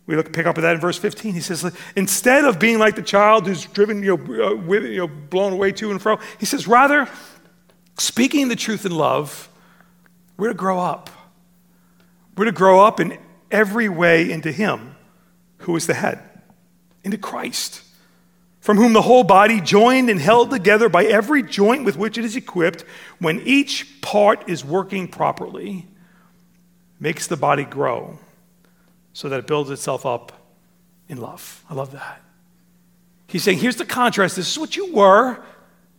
We 0.07 0.17
look 0.17 0.33
pick 0.33 0.47
up 0.47 0.59
at 0.59 0.63
that 0.63 0.75
in 0.75 0.81
verse 0.81 0.99
15. 0.99 1.35
He 1.35 1.41
says, 1.41 1.73
instead 1.95 2.45
of 2.45 2.59
being 2.59 2.79
like 2.79 2.97
the 2.97 3.03
child 3.03 3.47
who's 3.47 3.67
driven, 3.67 4.03
you 4.03 4.17
know, 4.17 4.45
uh, 4.45 4.57
with, 4.57 4.85
you 4.85 4.99
know, 4.99 5.07
blown 5.07 5.53
away 5.53 5.71
to 5.73 5.91
and 5.91 6.03
fro, 6.03 6.19
he 6.39 6.47
says, 6.47 6.67
rather, 6.67 7.09
speaking 7.97 8.49
the 8.49 8.57
truth 8.57 8.85
in 8.85 8.93
love, 8.93 9.49
we're 10.37 10.49
to 10.49 10.55
grow 10.55 10.81
up. 10.81 11.11
We're 12.37 12.47
to 12.47 12.53
grow 12.53 12.85
up 12.85 12.99
in 12.99 13.19
every 13.51 13.89
way 13.89 14.31
into 14.31 14.51
Him 14.51 14.97
who 15.59 15.77
is 15.77 15.87
the 15.87 15.95
head 15.95 16.30
into 17.05 17.19
Christ, 17.19 17.83
from 18.61 18.77
whom 18.77 18.93
the 18.93 19.03
whole 19.03 19.25
body, 19.25 19.61
joined 19.61 20.11
and 20.11 20.21
held 20.21 20.51
together 20.51 20.89
by 20.89 21.05
every 21.05 21.43
joint 21.43 21.85
with 21.85 21.97
which 21.97 22.19
it 22.19 22.25
is 22.25 22.37
equipped, 22.37 22.85
when 23.19 23.41
each 23.43 24.01
part 24.03 24.49
is 24.49 24.65
working 24.65 25.09
properly, 25.09 25.87
makes 26.99 27.27
the 27.27 27.37
body 27.37 27.65
grow 27.65 28.19
so 29.13 29.29
that 29.29 29.39
it 29.39 29.47
builds 29.47 29.71
itself 29.71 30.05
up 30.05 30.33
in 31.09 31.19
love. 31.19 31.65
I 31.69 31.75
love 31.75 31.93
that. 31.93 32.21
He's 33.27 33.43
saying, 33.43 33.59
here's 33.59 33.77
the 33.77 33.85
contrast. 33.85 34.37
This 34.37 34.51
is 34.51 34.59
what 34.59 34.77
you 34.77 34.93
were. 34.93 35.43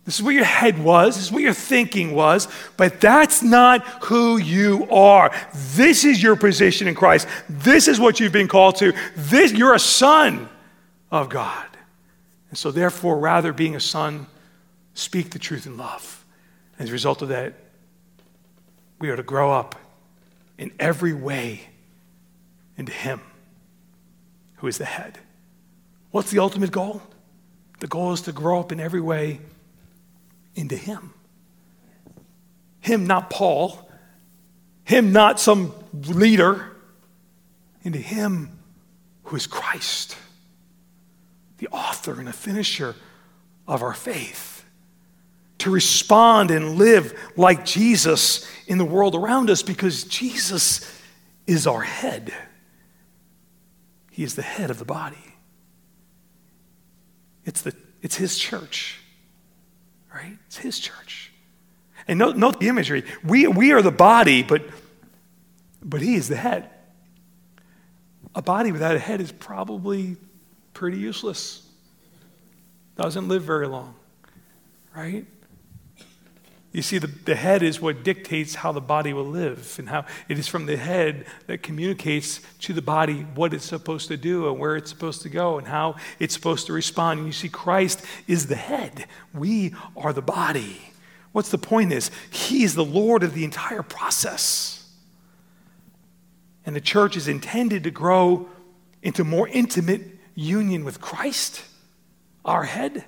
This 0.06 0.16
is 0.16 0.24
what 0.24 0.34
your 0.34 0.46
head 0.46 0.84
was. 0.84 1.16
This 1.16 1.26
is 1.26 1.32
what 1.32 1.42
your 1.42 1.54
thinking 1.54 2.14
was. 2.14 2.48
But 2.76 3.00
that's 3.00 3.42
not 3.42 3.86
who 4.04 4.38
you 4.38 4.88
are. 4.90 5.32
This 5.76 6.04
is 6.04 6.22
your 6.22 6.36
position 6.36 6.88
in 6.88 6.96
Christ. 6.96 7.28
This 7.50 7.88
is 7.88 8.00
what 8.00 8.20
you've 8.20 8.32
been 8.32 8.48
called 8.48 8.78
to. 8.78 8.94
This, 9.16 9.54
you're 9.54 9.76
a 9.76 9.80
son 9.80 10.50
of 11.12 11.30
God. 11.30 11.68
And 12.50 12.58
so, 12.58 12.72
therefore, 12.72 13.20
rather 13.20 13.54
being 13.54 13.76
a 13.76 13.80
son, 13.80 14.28
speak 14.94 15.32
the 15.32 15.40
truth 15.40 15.66
in 15.66 15.78
love. 15.78 16.26
As 16.80 16.90
a 16.90 16.92
result 16.92 17.22
of 17.22 17.30
that, 17.30 17.54
we 19.00 19.10
are 19.10 19.16
to 19.16 19.24
grow 19.24 19.52
up 19.52 19.76
in 20.58 20.72
every 20.80 21.14
way 21.14 21.62
into 22.78 22.92
Him 22.92 23.22
who 24.56 24.68
is 24.68 24.78
the 24.78 24.86
head. 24.86 25.20
What's 26.12 26.32
the 26.32 26.40
ultimate 26.40 26.72
goal? 26.72 27.02
The 27.80 27.88
goal 27.88 28.14
is 28.14 28.22
to 28.24 28.32
grow 28.32 28.60
up 28.60 28.72
in 28.72 28.80
every 28.80 29.02
way 29.02 29.40
into 30.56 30.76
Him. 30.76 31.14
Him, 32.80 33.08
not 33.08 33.30
Paul. 33.30 33.90
Him, 34.84 35.12
not 35.12 35.40
some 35.40 35.74
leader. 35.94 36.76
Into 37.84 38.00
Him 38.00 38.60
who 39.24 39.36
is 39.36 39.48
Christ, 39.48 40.18
the 41.62 41.70
author 41.70 42.20
and 42.20 42.28
the 42.28 42.34
finisher 42.34 42.96
of 43.66 43.82
our 43.82 43.94
faith. 43.94 44.66
To 45.60 45.70
respond 45.70 46.52
and 46.52 46.76
live 46.76 47.18
like 47.38 47.64
Jesus 47.64 48.46
in 48.68 48.78
the 48.78 48.86
world 48.86 49.16
around 49.16 49.50
us 49.50 49.64
because 49.64 50.04
Jesus 50.04 51.02
is 51.48 51.66
our 51.66 51.82
head. 51.82 52.34
He 54.12 54.24
is 54.24 54.36
the 54.36 54.42
head 54.42 54.70
of 54.70 54.80
the 54.80 54.86
body. 54.86 55.16
It's, 57.46 57.62
the, 57.62 57.74
it's 58.02 58.18
His 58.18 58.38
church 58.38 59.02
right? 60.14 60.38
It's 60.48 60.58
his 60.58 60.80
church. 60.80 61.32
And 62.08 62.20
note, 62.20 62.36
note 62.36 62.60
the 62.60 62.68
imagery. 62.68 63.04
We, 63.24 63.48
we 63.48 63.72
are 63.72 63.82
the 63.82 63.92
body, 63.92 64.44
but, 64.44 64.64
but 65.84 66.02
he 66.02 66.16
is 66.16 66.28
the 66.28 66.36
head. 66.36 66.70
A 68.36 68.42
body 68.42 68.72
without 68.72 68.96
a 68.96 69.00
head 69.00 69.22
is 69.22 69.32
probably 69.32 70.18
pretty 70.74 70.98
useless. 70.98 71.68
Doesn't 72.96 73.28
live 73.28 73.44
very 73.44 73.68
long, 73.68 73.96
right? 74.96 75.26
You 76.72 76.82
see, 76.82 77.00
the, 77.00 77.08
the 77.08 77.36
head 77.36 77.64
is 77.64 77.82
what 77.82 78.04
dictates 78.04 78.56
how 78.56 78.72
the 78.72 78.82
body 78.82 79.12
will 79.12 79.26
live, 79.26 79.76
and 79.78 79.90
how 79.90 80.06
it 80.30 80.40
is 80.40 80.48
from 80.48 80.68
the 80.68 80.78
head 80.78 81.26
that 81.48 81.64
communicates 81.64 82.40
to 82.60 82.74
the 82.74 82.82
body 82.82 83.22
what 83.36 83.54
it's 83.54 83.66
supposed 83.66 84.08
to 84.08 84.18
do 84.18 84.48
and 84.48 84.58
where 84.58 84.78
it's 84.78 84.90
supposed 84.90 85.22
to 85.24 85.30
go 85.30 85.58
and 85.58 85.68
how 85.68 85.96
it's 86.20 86.34
supposed 86.34 86.68
to 86.68 86.74
respond. 86.74 87.20
And 87.20 87.28
you 87.28 87.34
see, 87.34 87.50
Christ 87.50 88.06
is 88.26 88.48
the 88.48 88.56
head, 88.56 89.06
we 89.34 89.76
are 89.98 90.14
the 90.14 90.22
body. 90.22 90.78
What's 91.34 91.50
the 91.50 91.58
point 91.58 91.92
is, 91.92 92.10
He 92.30 92.64
is 92.64 92.76
the 92.76 92.86
Lord 92.86 93.24
of 93.24 93.34
the 93.34 93.44
entire 93.44 93.84
process. 93.84 94.78
And 96.66 96.76
the 96.76 96.82
church 96.82 97.18
is 97.18 97.28
intended 97.28 97.84
to 97.84 97.92
grow 97.92 98.48
into 99.02 99.24
more 99.24 99.48
intimate 99.48 100.02
union 100.36 100.84
with 100.84 101.02
Christ, 101.02 101.64
our 102.46 102.64
head, 102.64 103.06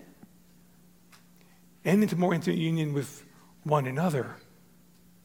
and 1.86 2.02
into 2.02 2.16
more 2.16 2.34
intimate 2.34 2.60
union 2.60 2.94
with 2.94 3.24
one 3.64 3.88
another 3.88 4.36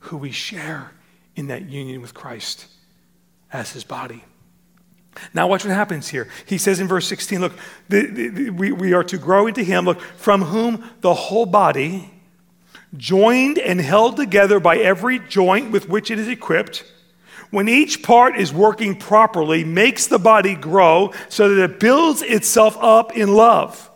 who 0.00 0.16
we 0.16 0.30
share 0.30 0.92
in 1.36 1.48
that 1.48 1.68
union 1.68 2.00
with 2.00 2.14
Christ 2.14 2.66
as 3.52 3.72
his 3.72 3.84
body. 3.84 4.24
Now, 5.34 5.48
watch 5.48 5.64
what 5.64 5.74
happens 5.74 6.08
here. 6.08 6.28
He 6.46 6.58
says 6.58 6.80
in 6.80 6.86
verse 6.86 7.06
16, 7.08 7.40
look, 7.40 7.52
the, 7.88 8.06
the, 8.06 8.50
we, 8.50 8.72
we 8.72 8.92
are 8.92 9.04
to 9.04 9.18
grow 9.18 9.46
into 9.46 9.62
him, 9.62 9.84
look, 9.84 10.00
from 10.00 10.42
whom 10.42 10.88
the 11.00 11.14
whole 11.14 11.46
body, 11.46 12.12
joined 12.96 13.58
and 13.58 13.80
held 13.80 14.16
together 14.16 14.60
by 14.60 14.76
every 14.76 15.18
joint 15.18 15.70
with 15.70 15.88
which 15.88 16.10
it 16.10 16.18
is 16.18 16.28
equipped, 16.28 16.84
when 17.50 17.68
each 17.68 18.02
part 18.02 18.36
is 18.36 18.52
working 18.52 18.96
properly, 18.96 19.64
makes 19.64 20.06
the 20.06 20.18
body 20.18 20.54
grow 20.54 21.12
so 21.28 21.54
that 21.54 21.62
it 21.62 21.80
builds 21.80 22.22
itself 22.22 22.76
up 22.80 23.16
in 23.16 23.34
love 23.34 23.88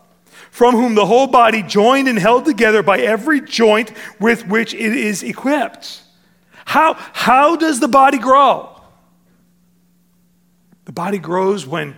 from 0.53 0.75
whom 0.75 0.93
the 0.93 1.05
whole 1.07 1.25
body, 1.25 1.63
joined 1.63 2.07
and 2.07 2.19
held 2.19 2.45
together 2.45 2.83
by 2.83 2.99
every 2.99 3.41
joint 3.41 3.91
with 4.19 4.47
which 4.47 4.75
it 4.75 4.95
is 4.95 5.23
equipped. 5.23 6.03
How, 6.63 6.93
how 6.93 7.55
does 7.55 7.79
the 7.79 7.87
body 7.87 8.19
grow? 8.19 8.79
The 10.85 10.91
body 10.91 11.17
grows 11.17 11.65
when 11.65 11.95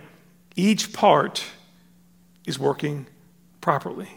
each 0.56 0.94
part 0.94 1.44
is 2.46 2.58
working 2.58 3.06
properly. 3.60 4.08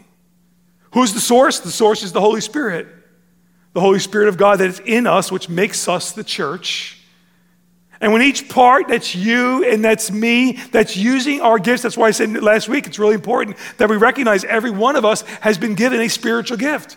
Who's 0.94 1.12
the 1.12 1.20
source? 1.20 1.60
The 1.60 1.70
source 1.70 2.02
is 2.02 2.12
the 2.12 2.20
Holy 2.22 2.40
Spirit. 2.40 2.88
The 3.74 3.80
Holy 3.80 3.98
Spirit 3.98 4.28
of 4.28 4.38
God 4.38 4.60
that 4.60 4.68
is 4.68 4.80
in 4.80 5.06
us, 5.06 5.30
which 5.30 5.50
makes 5.50 5.86
us 5.86 6.12
the 6.12 6.24
church. 6.24 6.99
And 8.00 8.14
when 8.14 8.22
each 8.22 8.48
part, 8.48 8.88
that's 8.88 9.14
you 9.14 9.62
and 9.70 9.84
that's 9.84 10.10
me, 10.10 10.52
that's 10.72 10.96
using 10.96 11.42
our 11.42 11.58
gifts, 11.58 11.82
that's 11.82 11.98
why 11.98 12.08
I 12.08 12.12
said 12.12 12.42
last 12.42 12.66
week, 12.66 12.86
it's 12.86 12.98
really 12.98 13.14
important 13.14 13.58
that 13.76 13.90
we 13.90 13.96
recognize 13.96 14.42
every 14.44 14.70
one 14.70 14.96
of 14.96 15.04
us 15.04 15.20
has 15.42 15.58
been 15.58 15.74
given 15.74 16.00
a 16.00 16.08
spiritual 16.08 16.56
gift. 16.56 16.96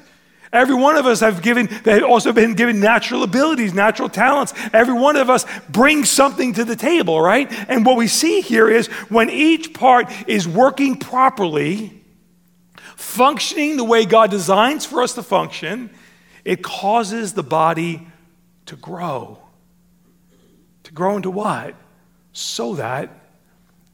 Every 0.54 0.76
one 0.76 0.96
of 0.96 1.06
us 1.06 1.20
have 1.20 1.42
given, 1.42 1.68
have 1.68 2.04
also 2.04 2.32
been 2.32 2.54
given 2.54 2.80
natural 2.80 3.24
abilities, 3.24 3.74
natural 3.74 4.08
talents. 4.08 4.54
Every 4.72 4.94
one 4.94 5.18
of 5.18 5.30
us 5.30 5.46
brings 5.68 6.10
something 6.10 6.54
to 6.54 6.64
the 6.64 6.76
table, 6.76 7.20
right? 7.20 7.52
And 7.68 7.86
what 7.86 7.98
we 7.98 8.08
see 8.08 8.40
here 8.40 8.70
is 8.70 8.88
when 9.10 9.30
each 9.30 9.74
part 9.74 10.12
is 10.28 10.48
working 10.48 10.98
properly, 10.98 12.02
functioning 12.96 13.78
the 13.78 13.84
way 13.84 14.06
God 14.06 14.30
designs 14.30 14.86
for 14.86 15.02
us 15.02 15.16
to 15.16 15.24
function, 15.24 15.90
it 16.46 16.62
causes 16.62 17.34
the 17.34 17.44
body 17.44 18.08
to 18.68 18.76
grow 18.76 19.43
grow 20.94 21.16
into 21.16 21.30
what? 21.30 21.76
So 22.32 22.76
that 22.76 23.10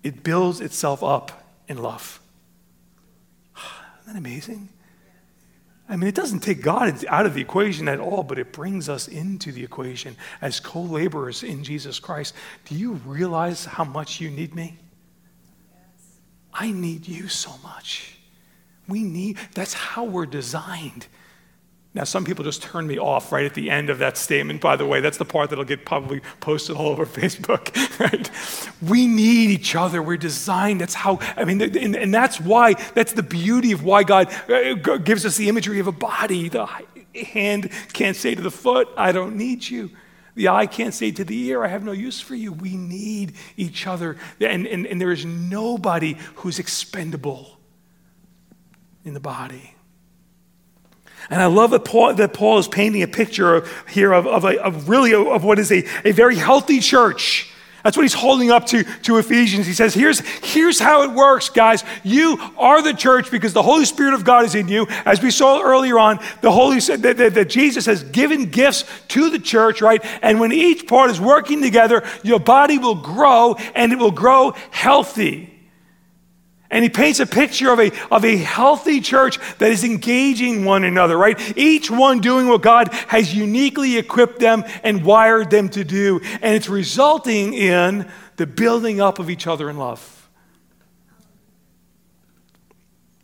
it 0.03 0.23
builds 0.23 0.61
itself 0.61 1.03
up 1.03 1.43
in 1.67 1.77
love. 1.77 2.19
Isn't 4.01 4.13
that 4.13 4.19
amazing? 4.19 4.69
I 5.89 5.95
mean, 5.95 6.07
it 6.07 6.13
doesn't 6.13 6.41
take 6.41 6.61
God 6.61 7.03
out 7.05 7.25
of 7.25 7.33
the 7.33 7.41
equation 7.41 7.87
at 7.87 7.99
all, 7.99 8.21
but 8.21 8.37
it 8.37 8.53
brings 8.53 8.87
us 8.87 9.07
into 9.07 9.51
the 9.51 9.63
equation 9.63 10.15
as 10.39 10.59
co 10.59 10.81
laborers 10.81 11.41
in 11.41 11.63
Jesus 11.63 11.99
Christ. 11.99 12.35
Do 12.65 12.75
you 12.75 12.93
realize 13.05 13.65
how 13.65 13.83
much 13.83 14.21
you 14.21 14.29
need 14.29 14.53
me? 14.53 14.77
Yes. 15.71 16.07
I 16.53 16.71
need 16.71 17.07
you 17.07 17.27
so 17.27 17.51
much. 17.63 18.19
We 18.87 19.03
need, 19.03 19.37
that's 19.55 19.73
how 19.73 20.03
we're 20.03 20.27
designed. 20.27 21.07
Now, 21.95 22.03
some 22.03 22.23
people 22.23 22.45
just 22.45 22.61
turn 22.61 22.85
me 22.85 22.99
off 22.99 23.31
right 23.31 23.45
at 23.45 23.55
the 23.55 23.71
end 23.71 23.89
of 23.89 23.97
that 23.97 24.15
statement, 24.15 24.61
by 24.61 24.75
the 24.75 24.85
way. 24.85 25.01
That's 25.01 25.17
the 25.17 25.25
part 25.25 25.49
that'll 25.49 25.65
get 25.65 25.85
probably 25.85 26.21
posted 26.39 26.75
all 26.75 26.87
over 26.87 27.05
Facebook, 27.07 27.75
right? 27.99 28.29
We 28.87 29.07
need 29.07 29.49
each 29.49 29.75
other. 29.75 30.01
We're 30.03 30.17
designed. 30.17 30.81
That's 30.81 30.93
how, 30.93 31.17
I 31.35 31.45
mean, 31.45 31.61
and, 31.61 31.95
and 31.95 32.13
that's 32.13 32.39
why, 32.39 32.73
that's 32.93 33.13
the 33.13 33.23
beauty 33.23 33.71
of 33.71 33.83
why 33.83 34.03
God 34.03 34.31
uh, 34.49 34.97
gives 34.97 35.25
us 35.25 35.37
the 35.37 35.49
imagery 35.49 35.79
of 35.79 35.87
a 35.87 35.91
body. 35.91 36.47
The 36.47 36.67
hand 37.15 37.71
can't 37.93 38.15
say 38.15 38.35
to 38.35 38.41
the 38.41 38.51
foot, 38.51 38.87
I 38.95 39.11
don't 39.11 39.35
need 39.35 39.67
you. 39.67 39.89
The 40.35 40.49
eye 40.49 40.67
can't 40.67 40.93
say 40.93 41.11
to 41.11 41.23
the 41.23 41.37
ear, 41.47 41.65
I 41.65 41.69
have 41.69 41.83
no 41.83 41.91
use 41.91 42.21
for 42.21 42.35
you. 42.35 42.53
We 42.53 42.77
need 42.77 43.33
each 43.57 43.87
other. 43.87 44.15
And, 44.39 44.67
and, 44.67 44.85
and 44.85 45.01
there 45.01 45.11
is 45.11 45.25
nobody 45.25 46.17
who's 46.35 46.59
expendable 46.59 47.57
in 49.03 49.15
the 49.15 49.19
body. 49.19 49.75
And 51.29 51.41
I 51.41 51.45
love 51.45 51.71
that 51.71 51.85
Paul, 51.85 52.13
that 52.15 52.33
Paul 52.33 52.57
is 52.57 52.67
painting 52.67 53.03
a 53.03 53.07
picture 53.07 53.55
of, 53.55 53.87
here 53.87 54.13
of, 54.13 54.25
of, 54.25 54.45
a, 54.45 54.61
of 54.61 54.89
really 54.89 55.13
of 55.13 55.43
what 55.43 55.59
is 55.59 55.71
a, 55.71 55.83
a 56.03 56.11
very 56.11 56.35
healthy 56.35 56.79
church. 56.79 57.49
That's 57.83 57.95
what 57.95 58.03
he's 58.03 58.13
holding 58.13 58.51
up 58.51 58.65
to, 58.67 58.83
to 58.83 59.17
Ephesians. 59.17 59.65
He 59.65 59.73
says, 59.73 59.93
here's, 59.93 60.19
here's 60.43 60.79
how 60.79 61.03
it 61.03 61.11
works, 61.11 61.49
guys. 61.49 61.83
You 62.03 62.37
are 62.57 62.81
the 62.81 62.93
church 62.93 63.31
because 63.31 63.53
the 63.53 63.63
Holy 63.63 63.85
Spirit 63.85 64.13
of 64.13 64.25
God 64.25 64.43
is 64.43 64.53
in 64.53 64.67
you. 64.67 64.85
As 65.05 65.21
we 65.21 65.31
saw 65.31 65.61
earlier 65.61 65.97
on, 65.97 66.19
the 66.41 66.51
Holy 66.51 66.79
that, 66.79 67.17
that, 67.17 67.33
that 67.35 67.49
Jesus 67.49 67.85
has 67.85 68.03
given 68.03 68.49
gifts 68.49 68.83
to 69.09 69.29
the 69.29 69.39
church, 69.39 69.81
right? 69.81 70.03
And 70.21 70.39
when 70.39 70.51
each 70.51 70.87
part 70.87 71.09
is 71.09 71.21
working 71.21 71.61
together, 71.61 72.05
your 72.21 72.39
body 72.39 72.77
will 72.77 72.95
grow 72.95 73.55
and 73.75 73.93
it 73.93 73.99
will 73.99 74.11
grow 74.11 74.55
healthy. 74.71 75.58
And 76.71 76.83
he 76.83 76.89
paints 76.89 77.19
a 77.19 77.25
picture 77.25 77.71
of 77.71 77.79
a, 77.79 77.91
of 78.13 78.23
a 78.23 78.37
healthy 78.37 79.01
church 79.01 79.39
that 79.57 79.71
is 79.71 79.83
engaging 79.83 80.65
one 80.65 80.83
another, 80.83 81.17
right? 81.17 81.57
Each 81.57 81.89
one 81.89 82.19
doing 82.19 82.47
what 82.47 82.61
God 82.61 82.93
has 83.07 83.33
uniquely 83.33 83.97
equipped 83.97 84.39
them 84.39 84.63
and 84.83 85.03
wired 85.03 85.49
them 85.49 85.69
to 85.69 85.83
do. 85.83 86.19
And 86.41 86.55
it's 86.55 86.69
resulting 86.69 87.55
in 87.55 88.09
the 88.35 88.45
building 88.45 89.01
up 89.01 89.17
of 89.17 89.31
each 89.31 89.47
other 89.47 89.69
in 89.69 89.77
love. 89.77 90.29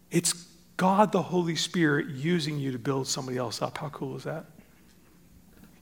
It's 0.10 0.34
God 0.78 1.12
the 1.12 1.22
Holy 1.22 1.56
Spirit 1.56 2.08
using 2.08 2.58
you 2.58 2.72
to 2.72 2.80
build 2.80 3.08
somebody 3.08 3.38
else 3.38 3.62
up. 3.62 3.78
How 3.78 3.90
cool 3.90 4.18
is 4.18 4.24
that? 4.24 4.46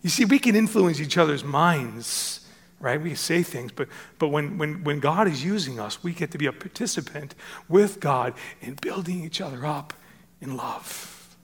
You 0.02 0.10
see, 0.10 0.26
we 0.26 0.38
can 0.38 0.56
influence 0.56 1.00
each 1.00 1.18
other's 1.18 1.46
minds 1.46 2.43
right? 2.84 3.02
We 3.02 3.16
say 3.16 3.44
things, 3.44 3.72
but, 3.72 3.88
but 4.20 4.28
when, 4.28 4.58
when, 4.58 4.84
when 4.84 5.00
God 5.00 5.30
is 5.30 5.44
using 5.44 5.80
us, 5.80 6.04
we 6.04 6.12
get 6.12 6.32
to 6.32 6.38
be 6.38 6.48
a 6.48 6.52
participant 6.52 7.34
with 7.70 8.02
God 8.02 8.34
in 8.62 8.74
building 8.76 9.24
each 9.24 9.40
other 9.40 9.66
up 9.66 9.94
in 10.42 10.58
love. 10.58 11.38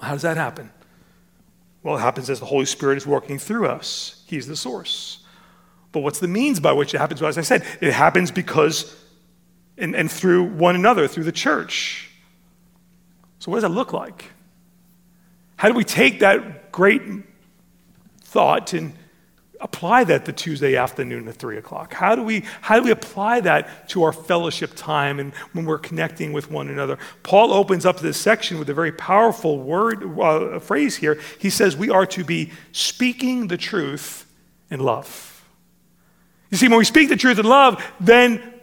How 0.00 0.12
does 0.12 0.22
that 0.22 0.36
happen? 0.36 0.72
Well, 1.84 1.96
it 1.96 2.00
happens 2.00 2.28
as 2.28 2.40
the 2.40 2.46
Holy 2.46 2.66
Spirit 2.66 2.96
is 2.96 3.06
working 3.06 3.38
through 3.38 3.68
us. 3.68 4.24
He's 4.26 4.48
the 4.48 4.56
source. 4.56 5.20
But 5.92 6.00
what's 6.00 6.18
the 6.18 6.26
means 6.26 6.58
by 6.58 6.72
which 6.72 6.92
it 6.92 6.98
happens? 6.98 7.20
Well, 7.20 7.28
as 7.28 7.38
I 7.38 7.42
said, 7.42 7.64
it 7.80 7.92
happens 7.92 8.32
because 8.32 8.96
and, 9.78 9.94
and 9.94 10.10
through 10.10 10.42
one 10.42 10.74
another, 10.74 11.06
through 11.06 11.24
the 11.24 11.32
church. 11.32 12.10
So, 13.38 13.52
what 13.52 13.58
does 13.58 13.62
that 13.62 13.74
look 13.74 13.92
like? 13.92 14.32
How 15.56 15.68
do 15.68 15.74
we 15.74 15.84
take 15.84 16.18
that 16.18 16.72
great 16.72 17.02
thought 18.22 18.72
and 18.72 18.92
apply 19.60 20.04
that 20.04 20.24
to 20.26 20.32
Tuesday 20.32 20.76
afternoon 20.76 21.28
at 21.28 21.36
3 21.36 21.56
o'clock? 21.56 21.94
How 21.94 22.14
do, 22.14 22.22
we, 22.22 22.44
how 22.60 22.76
do 22.76 22.82
we 22.82 22.90
apply 22.90 23.40
that 23.40 23.88
to 23.90 24.02
our 24.02 24.12
fellowship 24.12 24.72
time 24.74 25.18
and 25.18 25.34
when 25.52 25.64
we're 25.64 25.78
connecting 25.78 26.32
with 26.32 26.50
one 26.50 26.68
another? 26.68 26.98
Paul 27.22 27.52
opens 27.52 27.86
up 27.86 28.00
this 28.00 28.18
section 28.18 28.58
with 28.58 28.68
a 28.68 28.74
very 28.74 28.92
powerful 28.92 29.58
word, 29.58 30.18
uh, 30.18 30.58
phrase 30.58 30.96
here. 30.96 31.18
He 31.38 31.50
says, 31.50 31.76
We 31.76 31.90
are 31.90 32.06
to 32.06 32.24
be 32.24 32.52
speaking 32.72 33.48
the 33.48 33.56
truth 33.56 34.30
in 34.70 34.80
love. 34.80 35.44
You 36.50 36.56
see, 36.56 36.68
when 36.68 36.78
we 36.78 36.84
speak 36.84 37.08
the 37.08 37.16
truth 37.16 37.38
in 37.38 37.46
love, 37.46 37.84
then 37.98 38.54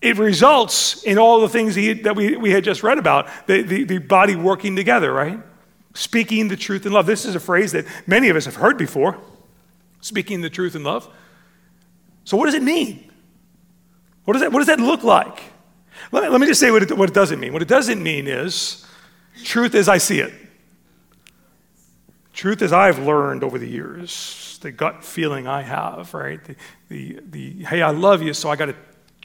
it 0.00 0.18
results 0.18 1.04
in 1.04 1.16
all 1.16 1.40
the 1.40 1.48
things 1.48 1.74
that 2.02 2.16
we, 2.16 2.36
we 2.36 2.50
had 2.50 2.64
just 2.64 2.82
read 2.82 2.98
about 2.98 3.28
the, 3.46 3.62
the, 3.62 3.84
the 3.84 3.98
body 3.98 4.34
working 4.34 4.74
together, 4.74 5.12
right? 5.12 5.38
Speaking 5.94 6.48
the 6.48 6.56
truth 6.56 6.86
in 6.86 6.92
love. 6.92 7.06
This 7.06 7.24
is 7.24 7.34
a 7.34 7.40
phrase 7.40 7.72
that 7.72 7.86
many 8.06 8.28
of 8.28 8.36
us 8.36 8.46
have 8.46 8.56
heard 8.56 8.76
before 8.76 9.18
speaking 10.02 10.42
the 10.42 10.50
truth 10.50 10.76
in 10.76 10.84
love. 10.84 11.08
So, 12.24 12.36
what 12.36 12.46
does 12.46 12.54
it 12.54 12.62
mean? 12.62 13.10
What 14.24 14.34
does 14.34 14.42
that, 14.42 14.52
what 14.52 14.58
does 14.58 14.68
that 14.68 14.78
look 14.78 15.02
like? 15.02 15.42
Let 16.10 16.24
me, 16.24 16.28
let 16.28 16.40
me 16.40 16.46
just 16.46 16.60
say 16.60 16.70
what 16.70 16.82
it, 16.82 16.96
what 16.96 17.08
it 17.08 17.14
doesn't 17.14 17.40
mean. 17.40 17.52
What 17.54 17.62
it 17.62 17.68
doesn't 17.68 18.02
mean 18.02 18.28
is 18.28 18.86
truth 19.42 19.74
as 19.74 19.88
I 19.88 19.98
see 19.98 20.20
it. 20.20 20.32
Truth 22.32 22.62
as 22.62 22.72
I've 22.72 22.98
learned 22.98 23.44
over 23.44 23.58
the 23.58 23.68
years, 23.68 24.58
the 24.62 24.70
gut 24.70 25.04
feeling 25.04 25.46
I 25.46 25.62
have, 25.62 26.12
right? 26.14 26.42
The, 26.44 26.56
the, 26.88 27.20
the 27.30 27.64
hey, 27.64 27.82
I 27.82 27.90
love 27.90 28.22
you, 28.22 28.32
so 28.32 28.50
I 28.50 28.56
got 28.56 28.66
to 28.66 28.76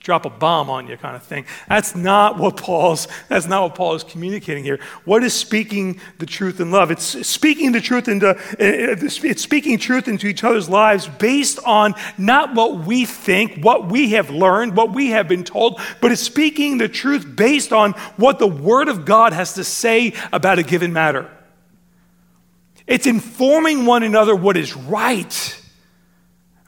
drop 0.07 0.25
a 0.25 0.29
bomb 0.29 0.69
on 0.69 0.87
you 0.87 0.95
kind 0.95 1.17
of 1.17 1.23
thing. 1.23 1.45
That's 1.67 1.93
not 1.93 2.37
what 2.37 2.55
Paul's 2.55 3.09
that's 3.27 3.45
not 3.45 3.63
what 3.63 3.75
Paul 3.75 3.93
is 3.93 4.05
communicating 4.05 4.63
here. 4.63 4.79
What 5.03 5.21
is 5.21 5.33
speaking 5.33 5.99
the 6.17 6.25
truth 6.25 6.61
in 6.61 6.71
love? 6.71 6.91
It's 6.91 7.27
speaking 7.27 7.73
the 7.73 7.81
truth 7.81 8.07
into 8.07 8.39
it's 8.57 9.41
speaking 9.41 9.77
truth 9.77 10.07
into 10.07 10.27
each 10.27 10.45
other's 10.45 10.69
lives 10.69 11.09
based 11.09 11.59
on 11.65 11.93
not 12.17 12.55
what 12.55 12.85
we 12.85 13.03
think, 13.03 13.61
what 13.61 13.91
we 13.91 14.11
have 14.11 14.29
learned, 14.29 14.77
what 14.77 14.93
we 14.93 15.09
have 15.09 15.27
been 15.27 15.43
told, 15.43 15.81
but 15.99 16.13
it's 16.13 16.21
speaking 16.21 16.77
the 16.77 16.87
truth 16.87 17.35
based 17.35 17.73
on 17.73 17.91
what 18.15 18.39
the 18.39 18.47
word 18.47 18.87
of 18.87 19.03
God 19.03 19.33
has 19.33 19.55
to 19.55 19.65
say 19.65 20.13
about 20.31 20.57
a 20.57 20.63
given 20.63 20.93
matter. 20.93 21.29
It's 22.87 23.07
informing 23.07 23.85
one 23.85 24.03
another 24.03 24.37
what 24.37 24.55
is 24.55 24.73
right 24.73 25.61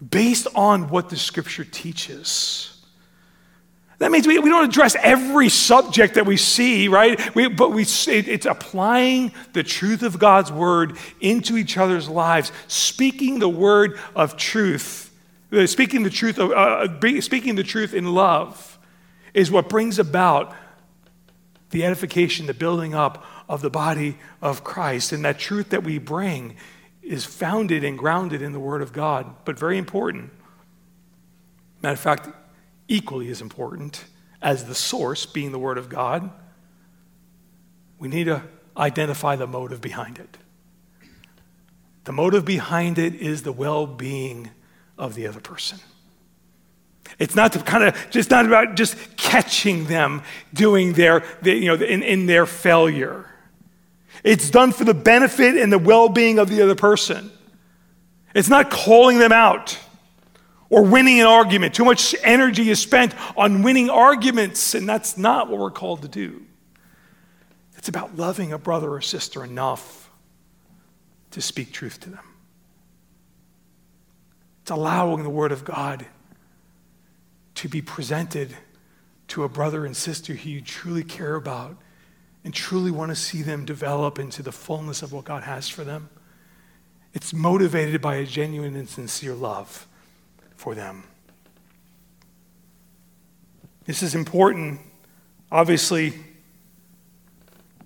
based 0.09 0.47
on 0.55 0.89
what 0.89 1.07
the 1.07 1.15
scripture 1.15 1.63
teaches. 1.63 2.78
That 3.99 4.11
means 4.11 4.25
we, 4.25 4.39
we 4.39 4.49
don't 4.49 4.67
address 4.67 4.95
every 5.01 5.49
subject 5.49 6.15
that 6.15 6.25
we 6.25 6.37
see, 6.37 6.87
right? 6.87 7.35
We, 7.35 7.49
but 7.49 7.71
we, 7.71 7.83
it, 7.83 8.27
it's 8.27 8.45
applying 8.45 9.33
the 9.51 9.61
truth 9.61 10.03
of 10.03 10.17
God's 10.17 10.51
word 10.51 10.97
into 11.19 11.57
each 11.57 11.77
other's 11.77 12.07
lives, 12.07 12.53
speaking 12.67 13.39
the 13.39 13.49
word 13.49 13.99
of 14.15 14.37
truth, 14.37 15.13
uh, 15.51 15.67
speaking 15.67 16.03
the 16.03 16.09
truth, 16.09 16.39
of, 16.39 16.51
uh, 16.51 16.87
uh 16.93 17.21
speaking 17.21 17.55
the 17.55 17.63
truth 17.63 17.93
in 17.93 18.13
love 18.13 18.79
is 19.33 19.51
what 19.51 19.67
brings 19.67 19.99
about 19.99 20.55
the 21.71 21.83
edification, 21.83 22.45
the 22.45 22.53
building 22.53 22.95
up 22.95 23.25
of 23.49 23.61
the 23.61 23.69
body 23.69 24.17
of 24.41 24.63
Christ. 24.63 25.11
And 25.11 25.25
that 25.25 25.39
truth 25.39 25.69
that 25.69 25.83
we 25.83 25.97
bring 25.97 26.55
is 27.03 27.25
founded 27.25 27.83
and 27.83 27.97
grounded 27.97 28.41
in 28.41 28.53
the 28.53 28.59
Word 28.59 28.81
of 28.81 28.93
God, 28.93 29.35
but 29.43 29.59
very 29.59 29.77
important. 29.77 30.31
Matter 31.81 31.93
of 31.93 31.99
fact, 31.99 32.29
equally 32.89 33.29
as 33.29 33.41
important 33.41 34.03
as 34.41 34.65
the 34.65 34.75
source 34.75 35.25
being 35.25 35.53
the 35.53 35.59
Word 35.59 35.77
of 35.77 35.87
God, 35.87 36.29
we 37.97 38.09
need 38.09 38.25
to 38.25 38.43
identify 38.75 39.35
the 39.35 39.47
motive 39.47 39.79
behind 39.79 40.17
it. 40.17 40.37
The 42.05 42.11
motive 42.11 42.43
behind 42.43 42.97
it 42.97 43.15
is 43.15 43.43
the 43.43 43.51
well 43.51 43.85
being 43.85 44.49
of 44.97 45.15
the 45.15 45.27
other 45.27 45.39
person. 45.39 45.79
It's 47.17 47.35
not 47.35 47.53
to 47.53 47.59
kind 47.59 47.83
of 47.83 48.09
just 48.09 48.29
not 48.31 48.45
about 48.45 48.75
just 48.75 48.95
catching 49.17 49.85
them 49.85 50.23
doing 50.53 50.93
their, 50.93 51.23
you 51.43 51.65
know, 51.65 51.75
in, 51.75 52.03
in 52.03 52.25
their 52.25 52.45
failure. 52.45 53.25
It's 54.23 54.49
done 54.49 54.71
for 54.71 54.83
the 54.83 54.93
benefit 54.93 55.57
and 55.57 55.71
the 55.71 55.79
well 55.79 56.09
being 56.09 56.39
of 56.39 56.49
the 56.49 56.61
other 56.61 56.75
person. 56.75 57.31
It's 58.33 58.49
not 58.49 58.69
calling 58.69 59.19
them 59.19 59.31
out 59.31 59.77
or 60.69 60.83
winning 60.83 61.19
an 61.19 61.25
argument. 61.25 61.73
Too 61.73 61.85
much 61.85 62.15
energy 62.23 62.69
is 62.69 62.79
spent 62.79 63.15
on 63.35 63.63
winning 63.63 63.89
arguments, 63.89 64.75
and 64.75 64.87
that's 64.87 65.17
not 65.17 65.49
what 65.49 65.59
we're 65.59 65.71
called 65.71 66.03
to 66.03 66.07
do. 66.07 66.43
It's 67.77 67.87
about 67.87 68.17
loving 68.17 68.53
a 68.53 68.57
brother 68.57 68.91
or 68.91 69.01
sister 69.01 69.43
enough 69.43 70.09
to 71.31 71.41
speak 71.41 71.71
truth 71.71 71.99
to 72.01 72.09
them. 72.09 72.23
It's 74.61 74.71
allowing 74.71 75.23
the 75.23 75.29
Word 75.29 75.51
of 75.51 75.63
God 75.65 76.05
to 77.55 77.67
be 77.67 77.81
presented 77.81 78.55
to 79.29 79.43
a 79.43 79.49
brother 79.49 79.85
and 79.85 79.95
sister 79.95 80.33
who 80.33 80.49
you 80.49 80.61
truly 80.61 81.03
care 81.03 81.35
about 81.35 81.77
and 82.43 82.53
truly 82.53 82.91
want 82.91 83.09
to 83.09 83.15
see 83.15 83.41
them 83.41 83.65
develop 83.65 84.19
into 84.19 84.41
the 84.41 84.51
fullness 84.51 85.01
of 85.01 85.11
what 85.11 85.25
God 85.25 85.43
has 85.43 85.67
for 85.69 85.83
them. 85.83 86.09
It's 87.13 87.33
motivated 87.33 88.01
by 88.01 88.15
a 88.15 88.25
genuine 88.25 88.75
and 88.75 88.87
sincere 88.87 89.33
love 89.33 89.87
for 90.59 90.75
them. 90.75 91.03
This 93.85 94.03
is 94.03 94.13
important, 94.13 94.81
obviously, 95.49 96.13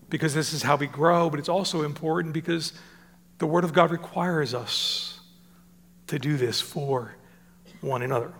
because 0.09 0.33
this 0.33 0.53
is 0.53 0.63
how 0.63 0.75
we 0.75 0.87
grow, 0.87 1.29
but 1.29 1.39
it's 1.39 1.49
also 1.49 1.83
important 1.83 2.33
because 2.33 2.73
the 3.37 3.45
Word 3.45 3.63
of 3.63 3.73
God 3.73 3.91
requires 3.91 4.55
us 4.55 5.19
to 6.07 6.17
do 6.17 6.35
this 6.35 6.59
for 6.59 7.15
one 7.81 8.01
another. 8.01 8.33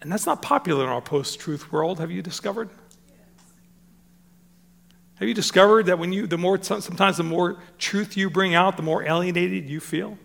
And 0.00 0.10
that's 0.10 0.24
not 0.24 0.40
popular 0.40 0.84
in 0.84 0.90
our 0.90 1.02
post 1.02 1.38
truth 1.38 1.70
world, 1.70 2.00
have 2.00 2.10
you 2.10 2.22
discovered? 2.22 2.70
Have 5.16 5.28
you 5.28 5.34
discovered 5.34 5.84
that 5.86 5.98
when 5.98 6.14
you, 6.14 6.26
the 6.26 6.38
more, 6.38 6.60
sometimes 6.62 7.18
the 7.18 7.24
more 7.24 7.58
truth 7.76 8.16
you 8.16 8.30
bring 8.30 8.54
out, 8.54 8.78
the 8.78 8.82
more 8.82 9.04
alienated 9.04 9.68
you 9.68 9.80
feel? 9.80 10.16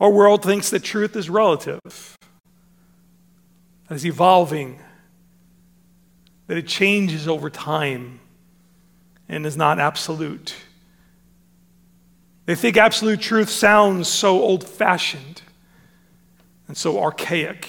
Our 0.00 0.10
world 0.10 0.42
thinks 0.42 0.70
that 0.70 0.82
truth 0.82 1.14
is 1.14 1.28
relative, 1.28 1.78
that 1.84 3.94
it's 3.94 4.06
evolving, 4.06 4.80
that 6.46 6.56
it 6.56 6.66
changes 6.66 7.28
over 7.28 7.50
time 7.50 8.20
and 9.28 9.44
is 9.44 9.58
not 9.58 9.78
absolute. 9.78 10.54
They 12.46 12.54
think 12.54 12.78
absolute 12.78 13.20
truth 13.20 13.50
sounds 13.50 14.08
so 14.08 14.40
old 14.40 14.66
fashioned 14.66 15.42
and 16.66 16.76
so 16.76 16.98
archaic 16.98 17.68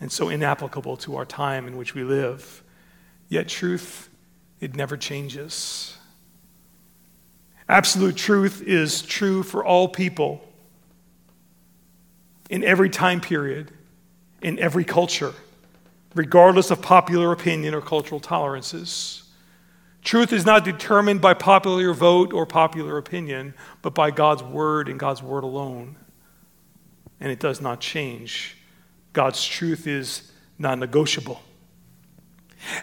and 0.00 0.12
so 0.12 0.28
inapplicable 0.28 0.96
to 0.98 1.16
our 1.16 1.26
time 1.26 1.66
in 1.66 1.76
which 1.76 1.92
we 1.92 2.04
live. 2.04 2.62
Yet, 3.28 3.48
truth, 3.48 4.08
it 4.60 4.76
never 4.76 4.96
changes. 4.96 5.96
Absolute 7.68 8.16
truth 8.16 8.62
is 8.62 9.02
true 9.02 9.42
for 9.42 9.64
all 9.64 9.88
people 9.88 10.44
in 12.50 12.64
every 12.64 12.90
time 12.90 13.20
period, 13.20 13.70
in 14.42 14.58
every 14.58 14.84
culture, 14.84 15.32
regardless 16.14 16.70
of 16.70 16.82
popular 16.82 17.32
opinion 17.32 17.72
or 17.72 17.80
cultural 17.80 18.20
tolerances. 18.20 19.22
Truth 20.02 20.32
is 20.32 20.44
not 20.44 20.64
determined 20.64 21.20
by 21.20 21.34
popular 21.34 21.94
vote 21.94 22.32
or 22.32 22.44
popular 22.46 22.98
opinion, 22.98 23.54
but 23.82 23.94
by 23.94 24.10
God's 24.10 24.42
word 24.42 24.88
and 24.88 24.98
God's 24.98 25.22
word 25.22 25.44
alone. 25.44 25.96
And 27.20 27.30
it 27.30 27.38
does 27.38 27.60
not 27.60 27.80
change. 27.80 28.56
God's 29.12 29.44
truth 29.44 29.86
is 29.86 30.32
non 30.58 30.80
negotiable. 30.80 31.40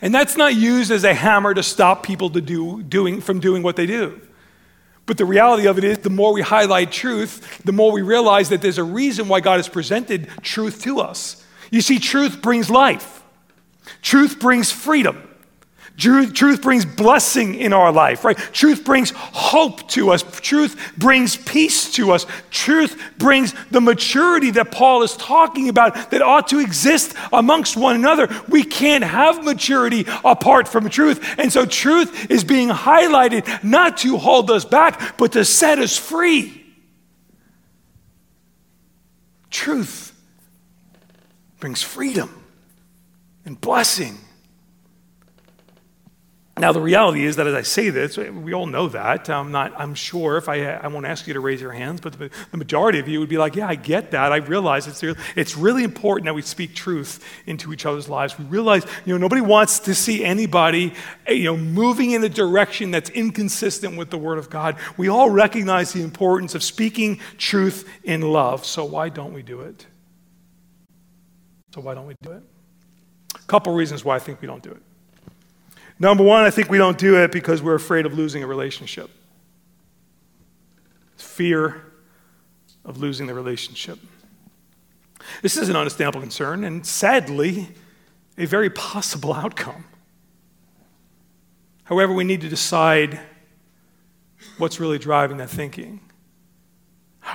And 0.01 0.15
that's 0.15 0.37
not 0.37 0.55
used 0.55 0.91
as 0.91 1.03
a 1.03 1.13
hammer 1.13 1.53
to 1.53 1.63
stop 1.63 2.03
people 2.03 2.29
to 2.31 2.41
do, 2.41 2.83
doing, 2.83 3.19
from 3.19 3.39
doing 3.39 3.63
what 3.63 3.75
they 3.75 3.85
do. 3.85 4.21
But 5.07 5.17
the 5.17 5.25
reality 5.25 5.67
of 5.67 5.77
it 5.79 5.83
is, 5.83 5.99
the 5.99 6.09
more 6.11 6.33
we 6.33 6.41
highlight 6.41 6.91
truth, 6.91 7.63
the 7.63 7.71
more 7.71 7.91
we 7.91 8.03
realize 8.03 8.49
that 8.49 8.61
there's 8.61 8.77
a 8.77 8.83
reason 8.83 9.27
why 9.27 9.39
God 9.39 9.55
has 9.55 9.69
presented 9.69 10.27
truth 10.43 10.83
to 10.83 10.99
us. 10.99 11.43
You 11.71 11.81
see, 11.81 11.97
truth 11.97 12.41
brings 12.41 12.69
life, 12.69 13.23
truth 14.01 14.39
brings 14.39 14.69
freedom, 14.69 15.26
Truth, 15.97 16.35
truth 16.35 16.61
brings 16.61 16.85
blessing 16.85 17.55
in 17.55 17.73
our 17.73 17.91
life, 17.91 18.23
right? 18.23 18.37
Truth 18.37 18.85
brings 18.85 19.09
hope 19.15 19.89
to 19.89 20.11
us. 20.11 20.23
Truth 20.41 20.93
brings 20.95 21.35
peace 21.37 21.91
to 21.93 22.11
us. 22.11 22.27
Truth 22.51 23.01
brings 23.17 23.55
the 23.71 23.81
maturity 23.81 24.51
that 24.51 24.71
Paul 24.71 25.01
is 25.01 25.17
talking 25.17 25.69
about 25.69 26.11
that 26.11 26.21
ought 26.21 26.49
to 26.49 26.59
exist 26.59 27.15
amongst 27.33 27.75
one 27.75 27.95
another. 27.95 28.29
We 28.47 28.63
can't 28.63 29.03
have 29.03 29.43
maturity 29.43 30.05
apart 30.23 30.67
from 30.67 30.87
truth. 30.87 31.33
And 31.39 31.51
so 31.51 31.65
truth 31.65 32.29
is 32.29 32.43
being 32.43 32.69
highlighted 32.69 33.63
not 33.63 33.97
to 33.99 34.17
hold 34.17 34.51
us 34.51 34.65
back, 34.65 35.17
but 35.17 35.31
to 35.31 35.43
set 35.43 35.79
us 35.79 35.97
free. 35.97 36.63
Truth 39.49 40.13
brings 41.59 41.81
freedom 41.81 42.43
and 43.45 43.59
blessing 43.59 44.19
now, 46.59 46.71
the 46.71 46.81
reality 46.81 47.23
is 47.23 47.35
that 47.35 47.45
as 47.45 47.53
I 47.53 47.61
say 47.61 47.89
this, 47.89 48.17
we 48.17 48.53
all 48.53 48.65
know 48.65 48.87
that. 48.89 49.29
I'm 49.29 49.51
not, 49.51 49.73
I'm 49.79 49.93
sure 49.93 50.37
if 50.37 50.49
I, 50.49 50.63
I 50.63 50.87
won't 50.87 51.05
ask 51.05 51.27
you 51.27 51.33
to 51.33 51.39
raise 51.39 51.61
your 51.61 51.71
hands, 51.71 52.01
but 52.01 52.13
the, 52.13 52.31
the 52.51 52.57
majority 52.57 52.99
of 52.99 53.07
you 53.07 53.19
would 53.19 53.29
be 53.29 53.37
like, 53.37 53.55
yeah, 53.55 53.67
I 53.67 53.75
get 53.75 54.11
that. 54.11 54.31
I 54.31 54.37
realize 54.37 54.87
it's, 54.87 55.03
it's 55.35 55.55
really 55.55 55.83
important 55.83 56.25
that 56.25 56.33
we 56.33 56.41
speak 56.41 56.73
truth 56.73 57.23
into 57.45 57.73
each 57.73 57.85
other's 57.85 58.09
lives. 58.09 58.37
We 58.39 58.45
realize, 58.45 58.85
you 59.05 59.13
know, 59.13 59.17
nobody 59.17 59.41
wants 59.41 59.79
to 59.81 59.93
see 59.93 60.23
anybody, 60.23 60.93
you 61.27 61.43
know, 61.43 61.57
moving 61.57 62.11
in 62.11 62.23
a 62.23 62.29
direction 62.29 62.91
that's 62.91 63.09
inconsistent 63.11 63.97
with 63.97 64.09
the 64.09 64.17
Word 64.17 64.39
of 64.39 64.49
God. 64.49 64.77
We 64.97 65.09
all 65.09 65.29
recognize 65.29 65.93
the 65.93 66.01
importance 66.01 66.55
of 66.55 66.63
speaking 66.63 67.19
truth 67.37 67.87
in 68.03 68.21
love. 68.21 68.65
So 68.65 68.83
why 68.83 69.09
don't 69.09 69.33
we 69.33 69.43
do 69.43 69.61
it? 69.61 69.85
So 71.75 71.81
why 71.81 71.93
don't 71.93 72.07
we 72.07 72.15
do 72.21 72.31
it? 72.31 72.43
A 73.35 73.45
couple 73.47 73.73
reasons 73.73 74.03
why 74.03 74.15
I 74.15 74.19
think 74.19 74.41
we 74.41 74.47
don't 74.47 74.63
do 74.63 74.71
it. 74.71 74.81
Number 75.99 76.23
one, 76.23 76.43
I 76.43 76.49
think 76.49 76.69
we 76.69 76.77
don't 76.77 76.97
do 76.97 77.17
it 77.17 77.31
because 77.31 77.61
we're 77.61 77.75
afraid 77.75 78.05
of 78.05 78.13
losing 78.13 78.43
a 78.43 78.47
relationship. 78.47 79.09
Fear 81.17 81.83
of 82.85 82.97
losing 82.97 83.27
the 83.27 83.33
relationship. 83.33 83.99
This 85.41 85.57
is 85.57 85.69
an 85.69 85.75
understandable 85.75 86.21
concern, 86.21 86.63
and 86.63 86.85
sadly, 86.85 87.69
a 88.37 88.45
very 88.45 88.69
possible 88.69 89.33
outcome. 89.33 89.85
However, 91.85 92.13
we 92.13 92.23
need 92.23 92.41
to 92.41 92.49
decide 92.49 93.19
what's 94.57 94.79
really 94.79 94.99
driving 94.99 95.37
that 95.37 95.49
thinking. 95.49 96.01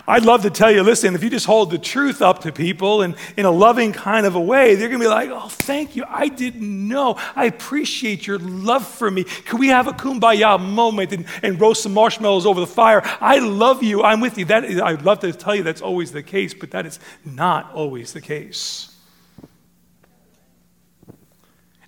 I'd 0.07 0.25
love 0.25 0.43
to 0.43 0.51
tell 0.51 0.71
you, 0.71 0.83
listen, 0.83 1.15
if 1.15 1.23
you 1.23 1.31
just 1.31 1.47
hold 1.47 1.71
the 1.71 1.79
truth 1.79 2.23
up 2.23 2.41
to 2.43 2.53
people 2.53 3.03
and 3.03 3.15
in 3.37 3.45
a 3.45 3.51
loving 3.51 3.93
kind 3.93 4.27
of 4.27 4.35
a 4.35 4.41
way, 4.41 4.75
they're 4.75 4.89
going 4.89 5.01
to 5.01 5.05
be 5.05 5.09
like, 5.09 5.31
oh, 5.31 5.49
thank 5.49 5.95
you. 5.97 6.05
I 6.09 6.29
didn't 6.29 6.89
know. 6.89 7.17
I 7.37 7.45
appreciate 7.45 8.27
your 8.27 8.39
love 8.39 8.87
for 8.87 9.11
me. 9.11 9.25
Can 9.25 9.59
we 9.59 9.69
have 9.69 9.87
a 9.87 9.93
kumbaya 9.93 10.61
moment 10.61 11.13
and, 11.13 11.27
and 11.43 11.61
roast 11.61 11.83
some 11.83 11.95
marshmallows 11.95 12.47
over 12.47 12.61
the 12.61 12.67
fire? 12.67 13.03
I 13.21 13.39
love 13.39 13.83
you. 13.83 14.03
I'm 14.03 14.21
with 14.21 14.39
you. 14.39 14.47
That 14.47 14.65
is, 14.65 14.81
I'd 14.81 15.03
love 15.03 15.21
to 15.21 15.33
tell 15.33 15.55
you 15.55 15.63
that's 15.63 15.83
always 15.83 16.13
the 16.13 16.23
case, 16.23 16.55
but 16.55 16.71
that 16.71 16.87
is 16.87 16.99
not 17.25 17.73
always 17.73 18.13
the 18.13 18.21
case. 18.21 18.89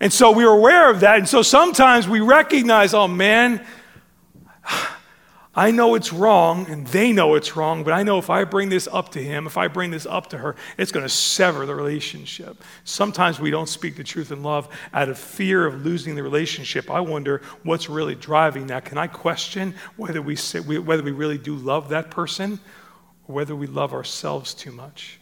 And 0.00 0.12
so 0.12 0.32
we're 0.32 0.52
aware 0.52 0.90
of 0.90 1.00
that. 1.00 1.18
And 1.18 1.28
so 1.28 1.42
sometimes 1.42 2.06
we 2.06 2.20
recognize, 2.20 2.92
oh 2.92 3.08
man, 3.08 3.64
I 5.56 5.70
know 5.70 5.94
it's 5.94 6.12
wrong 6.12 6.68
and 6.68 6.84
they 6.88 7.12
know 7.12 7.36
it's 7.36 7.54
wrong, 7.54 7.84
but 7.84 7.92
I 7.92 8.02
know 8.02 8.18
if 8.18 8.28
I 8.28 8.42
bring 8.42 8.70
this 8.70 8.88
up 8.90 9.10
to 9.12 9.22
him, 9.22 9.46
if 9.46 9.56
I 9.56 9.68
bring 9.68 9.92
this 9.92 10.04
up 10.04 10.28
to 10.30 10.38
her, 10.38 10.56
it's 10.76 10.90
going 10.90 11.04
to 11.04 11.08
sever 11.08 11.64
the 11.64 11.76
relationship. 11.76 12.64
Sometimes 12.82 13.38
we 13.38 13.52
don't 13.52 13.68
speak 13.68 13.96
the 13.96 14.02
truth 14.02 14.32
in 14.32 14.42
love 14.42 14.68
out 14.92 15.08
of 15.08 15.16
fear 15.16 15.64
of 15.64 15.84
losing 15.84 16.16
the 16.16 16.24
relationship. 16.24 16.90
I 16.90 16.98
wonder 16.98 17.40
what's 17.62 17.88
really 17.88 18.16
driving 18.16 18.66
that. 18.66 18.84
Can 18.84 18.98
I 18.98 19.06
question 19.06 19.76
whether 19.96 20.20
we, 20.20 20.34
say, 20.34 20.58
whether 20.58 21.04
we 21.04 21.12
really 21.12 21.38
do 21.38 21.54
love 21.54 21.90
that 21.90 22.10
person 22.10 22.58
or 23.28 23.36
whether 23.36 23.54
we 23.54 23.68
love 23.68 23.94
ourselves 23.94 24.54
too 24.54 24.72
much? 24.72 25.20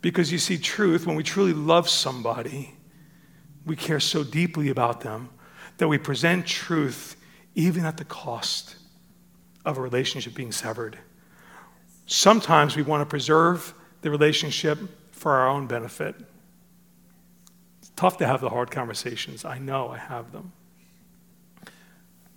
Because 0.00 0.32
you 0.32 0.38
see, 0.38 0.56
truth, 0.56 1.06
when 1.06 1.16
we 1.16 1.22
truly 1.22 1.52
love 1.52 1.90
somebody, 1.90 2.74
we 3.66 3.76
care 3.76 4.00
so 4.00 4.24
deeply 4.24 4.70
about 4.70 5.02
them 5.02 5.28
that 5.76 5.88
we 5.88 5.98
present 5.98 6.46
truth 6.46 7.16
even 7.54 7.84
at 7.84 7.96
the 7.96 8.04
cost 8.04 8.76
of 9.64 9.78
a 9.78 9.80
relationship 9.80 10.34
being 10.34 10.52
severed. 10.52 10.98
Sometimes 12.06 12.76
we 12.76 12.82
want 12.82 13.00
to 13.00 13.06
preserve 13.06 13.74
the 14.02 14.10
relationship 14.10 14.78
for 15.12 15.32
our 15.32 15.48
own 15.48 15.66
benefit. 15.66 16.14
It's 17.80 17.90
tough 17.96 18.18
to 18.18 18.26
have 18.26 18.40
the 18.40 18.50
hard 18.50 18.70
conversations. 18.70 19.44
I 19.44 19.58
know 19.58 19.88
I 19.88 19.98
have 19.98 20.32
them. 20.32 20.52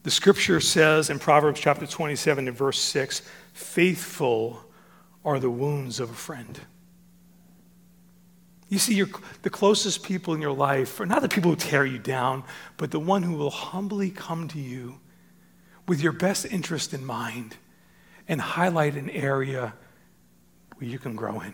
The 0.04 0.12
scripture 0.12 0.62
says 0.62 1.10
in 1.10 1.20
Proverbs 1.20 1.60
chapter 1.60 1.86
27 1.86 2.48
and 2.48 2.56
verse 2.56 2.80
6 2.80 3.22
faithful 3.52 4.64
are 5.26 5.40
the 5.40 5.50
wounds 5.50 6.00
of 6.00 6.10
a 6.10 6.14
friend. 6.14 6.58
You 8.70 8.80
see, 8.80 9.04
the 9.42 9.50
closest 9.50 10.04
people 10.04 10.34
in 10.34 10.42
your 10.42 10.54
life 10.54 11.00
are 11.02 11.06
not 11.06 11.22
the 11.22 11.30
people 11.30 11.52
who 11.52 11.58
tear 11.58 11.86
you 11.86 12.00
down, 12.00 12.44
but 12.78 12.92
the 12.92 13.00
one 13.00 13.24
who 13.24 13.34
will 13.34 13.50
humbly 13.50 14.10
come 14.10 14.48
to 14.50 14.60
you 14.60 15.00
with 15.88 16.02
your 16.02 16.12
best 16.12 16.46
interest 16.46 16.94
in 16.94 17.06
mind 17.06 17.56
and 18.28 18.42
highlight 18.42 18.96
an 18.96 19.10
area 19.10 19.74
where 20.76 20.90
you 20.90 21.00
can 21.00 21.16
grow 21.16 21.40
in. 21.42 21.54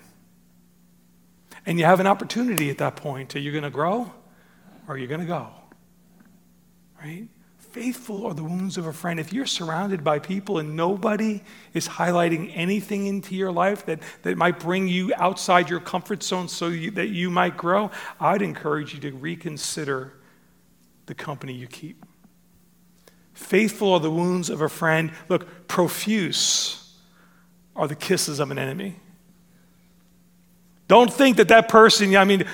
And 1.65 1.79
you 1.79 1.85
have 1.85 1.99
an 1.99 2.07
opportunity 2.07 2.69
at 2.69 2.79
that 2.79 2.95
point. 2.95 3.35
Are 3.35 3.39
you 3.39 3.51
going 3.51 3.63
to 3.63 3.69
grow 3.69 4.11
or 4.87 4.95
are 4.95 4.97
you 4.97 5.07
going 5.07 5.21
to 5.21 5.27
go? 5.27 5.47
Right? 7.01 7.27
Faithful 7.57 8.25
are 8.25 8.33
the 8.33 8.43
wounds 8.43 8.77
of 8.77 8.85
a 8.85 8.93
friend. 8.93 9.19
If 9.19 9.31
you're 9.33 9.45
surrounded 9.45 10.03
by 10.03 10.19
people 10.19 10.59
and 10.59 10.75
nobody 10.75 11.41
is 11.73 11.87
highlighting 11.87 12.51
anything 12.53 13.07
into 13.07 13.35
your 13.35 13.51
life 13.51 13.85
that, 13.85 13.99
that 14.23 14.37
might 14.37 14.59
bring 14.59 14.87
you 14.87 15.13
outside 15.15 15.69
your 15.69 15.79
comfort 15.79 16.21
zone 16.21 16.47
so 16.47 16.67
you, 16.67 16.91
that 16.91 17.09
you 17.09 17.29
might 17.29 17.57
grow, 17.57 17.91
I'd 18.19 18.41
encourage 18.41 18.93
you 18.93 18.99
to 19.01 19.11
reconsider 19.11 20.13
the 21.05 21.15
company 21.15 21.53
you 21.53 21.67
keep. 21.67 22.05
Faithful 23.33 23.93
are 23.93 23.99
the 23.99 24.11
wounds 24.11 24.49
of 24.49 24.61
a 24.61 24.69
friend. 24.69 25.11
Look, 25.29 25.67
profuse 25.67 26.95
are 27.75 27.87
the 27.87 27.95
kisses 27.95 28.39
of 28.39 28.51
an 28.51 28.59
enemy. 28.59 28.95
Don't 30.87 31.11
think 31.11 31.37
that 31.37 31.47
that 31.47 31.69
person, 31.69 32.15
I 32.15 32.23
mean, 32.23 32.45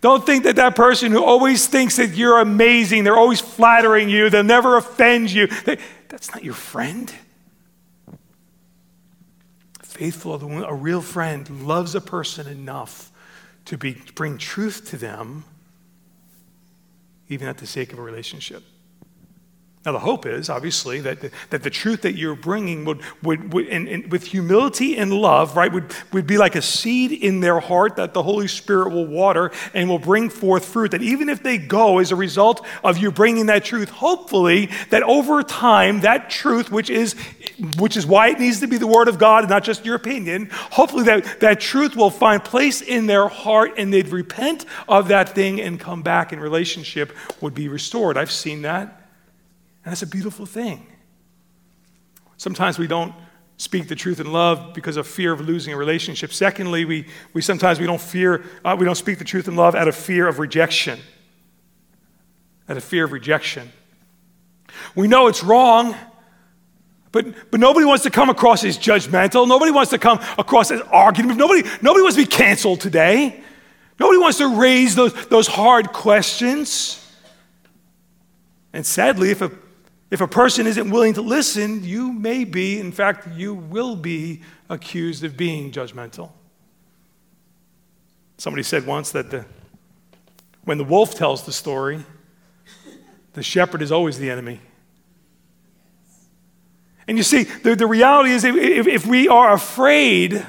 don't 0.00 0.24
think 0.24 0.44
that 0.44 0.56
that 0.56 0.76
person 0.76 1.12
who 1.12 1.24
always 1.24 1.66
thinks 1.66 1.96
that 1.96 2.14
you're 2.14 2.38
amazing, 2.38 3.04
they're 3.04 3.16
always 3.16 3.40
flattering 3.40 4.08
you, 4.08 4.30
they'll 4.30 4.44
never 4.44 4.76
offend 4.76 5.30
you. 5.30 5.48
They, 5.64 5.78
that's 6.08 6.30
not 6.32 6.44
your 6.44 6.54
friend. 6.54 7.12
Faithful, 9.82 10.34
a 10.64 10.74
real 10.74 11.02
friend 11.02 11.66
loves 11.66 11.94
a 11.94 12.00
person 12.00 12.46
enough 12.46 13.10
to 13.66 13.76
be, 13.76 14.00
bring 14.14 14.38
truth 14.38 14.88
to 14.90 14.96
them, 14.96 15.44
even 17.28 17.48
at 17.48 17.58
the 17.58 17.66
sake 17.66 17.92
of 17.92 17.98
a 17.98 18.02
relationship. 18.02 18.62
Now, 19.86 19.92
the 19.92 19.98
hope 19.98 20.26
is, 20.26 20.50
obviously, 20.50 21.00
that 21.00 21.22
the, 21.22 21.30
that 21.48 21.62
the 21.62 21.70
truth 21.70 22.02
that 22.02 22.12
you're 22.12 22.34
bringing 22.34 22.84
would, 22.84 23.00
would, 23.22 23.54
would 23.54 23.66
and, 23.68 23.88
and 23.88 24.12
with 24.12 24.24
humility 24.24 24.98
and 24.98 25.10
love, 25.10 25.56
right, 25.56 25.72
would, 25.72 25.94
would 26.12 26.26
be 26.26 26.36
like 26.36 26.54
a 26.54 26.60
seed 26.60 27.12
in 27.12 27.40
their 27.40 27.60
heart 27.60 27.96
that 27.96 28.12
the 28.12 28.22
Holy 28.22 28.46
Spirit 28.46 28.90
will 28.90 29.06
water 29.06 29.50
and 29.72 29.88
will 29.88 29.98
bring 29.98 30.28
forth 30.28 30.66
fruit. 30.66 30.90
That 30.90 31.00
even 31.00 31.30
if 31.30 31.42
they 31.42 31.56
go 31.56 31.98
as 31.98 32.12
a 32.12 32.16
result 32.16 32.66
of 32.84 32.98
you 32.98 33.10
bringing 33.10 33.46
that 33.46 33.64
truth, 33.64 33.88
hopefully, 33.88 34.68
that 34.90 35.02
over 35.02 35.42
time, 35.42 36.00
that 36.00 36.28
truth, 36.28 36.70
which 36.70 36.90
is, 36.90 37.14
which 37.78 37.96
is 37.96 38.06
why 38.06 38.28
it 38.28 38.38
needs 38.38 38.60
to 38.60 38.66
be 38.66 38.76
the 38.76 38.86
Word 38.86 39.08
of 39.08 39.18
God 39.18 39.44
and 39.44 39.50
not 39.50 39.64
just 39.64 39.86
your 39.86 39.94
opinion, 39.94 40.50
hopefully 40.52 41.04
that, 41.04 41.40
that 41.40 41.58
truth 41.58 41.96
will 41.96 42.10
find 42.10 42.44
place 42.44 42.82
in 42.82 43.06
their 43.06 43.28
heart 43.28 43.72
and 43.78 43.90
they'd 43.90 44.08
repent 44.08 44.66
of 44.90 45.08
that 45.08 45.30
thing 45.30 45.58
and 45.58 45.80
come 45.80 46.02
back 46.02 46.32
and 46.32 46.42
relationship 46.42 47.16
would 47.40 47.54
be 47.54 47.68
restored. 47.68 48.18
I've 48.18 48.30
seen 48.30 48.60
that. 48.60 48.99
And 49.90 49.96
that's 49.96 50.02
a 50.02 50.06
beautiful 50.06 50.46
thing. 50.46 50.86
Sometimes 52.36 52.78
we 52.78 52.86
don't 52.86 53.12
speak 53.56 53.88
the 53.88 53.96
truth 53.96 54.20
in 54.20 54.30
love 54.30 54.72
because 54.72 54.96
of 54.96 55.04
fear 55.04 55.32
of 55.32 55.40
losing 55.40 55.74
a 55.74 55.76
relationship. 55.76 56.32
Secondly, 56.32 56.84
we, 56.84 57.08
we 57.32 57.42
sometimes 57.42 57.80
we 57.80 57.86
don't 57.86 58.00
fear, 58.00 58.44
uh, 58.64 58.76
we 58.78 58.84
don't 58.84 58.94
speak 58.94 59.18
the 59.18 59.24
truth 59.24 59.48
in 59.48 59.56
love 59.56 59.74
out 59.74 59.88
of 59.88 59.96
fear 59.96 60.28
of 60.28 60.38
rejection. 60.38 61.00
Out 62.68 62.76
of 62.76 62.84
fear 62.84 63.04
of 63.04 63.10
rejection. 63.10 63.72
We 64.94 65.08
know 65.08 65.26
it's 65.26 65.42
wrong, 65.42 65.96
but, 67.10 67.50
but 67.50 67.58
nobody 67.58 67.84
wants 67.84 68.04
to 68.04 68.10
come 68.10 68.30
across 68.30 68.62
as 68.62 68.78
judgmental. 68.78 69.48
Nobody 69.48 69.72
wants 69.72 69.90
to 69.90 69.98
come 69.98 70.20
across 70.38 70.70
as 70.70 70.82
argumentative. 70.82 71.36
Nobody, 71.36 71.68
nobody 71.82 72.02
wants 72.02 72.16
to 72.16 72.22
be 72.22 72.30
canceled 72.30 72.80
today. 72.80 73.42
Nobody 73.98 74.18
wants 74.20 74.38
to 74.38 74.54
raise 74.54 74.94
those, 74.94 75.26
those 75.26 75.48
hard 75.48 75.92
questions. 75.92 77.12
And 78.72 78.86
sadly, 78.86 79.32
if 79.32 79.42
a 79.42 79.50
if 80.10 80.20
a 80.20 80.26
person 80.26 80.66
isn't 80.66 80.90
willing 80.90 81.14
to 81.14 81.22
listen, 81.22 81.84
you 81.84 82.12
may 82.12 82.44
be, 82.44 82.80
in 82.80 82.90
fact, 82.90 83.28
you 83.36 83.54
will 83.54 83.94
be 83.94 84.42
accused 84.68 85.22
of 85.22 85.36
being 85.36 85.70
judgmental. 85.70 86.32
Somebody 88.36 88.64
said 88.64 88.86
once 88.86 89.12
that 89.12 89.30
the, 89.30 89.44
when 90.64 90.78
the 90.78 90.84
wolf 90.84 91.14
tells 91.14 91.44
the 91.44 91.52
story, 91.52 92.04
the 93.34 93.42
shepherd 93.42 93.82
is 93.82 93.92
always 93.92 94.18
the 94.18 94.30
enemy. 94.30 94.60
And 97.06 97.16
you 97.16 97.22
see, 97.22 97.44
the, 97.44 97.76
the 97.76 97.86
reality 97.86 98.30
is 98.30 98.44
if, 98.44 98.56
if 98.56 99.06
we 99.06 99.28
are 99.28 99.52
afraid 99.52 100.44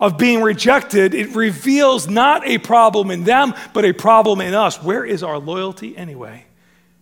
of 0.00 0.18
being 0.18 0.42
rejected, 0.42 1.14
it 1.14 1.36
reveals 1.36 2.08
not 2.08 2.44
a 2.46 2.58
problem 2.58 3.12
in 3.12 3.22
them, 3.22 3.54
but 3.72 3.84
a 3.84 3.92
problem 3.92 4.40
in 4.40 4.54
us. 4.54 4.82
Where 4.82 5.04
is 5.04 5.22
our 5.22 5.38
loyalty 5.38 5.96
anyway? 5.96 6.46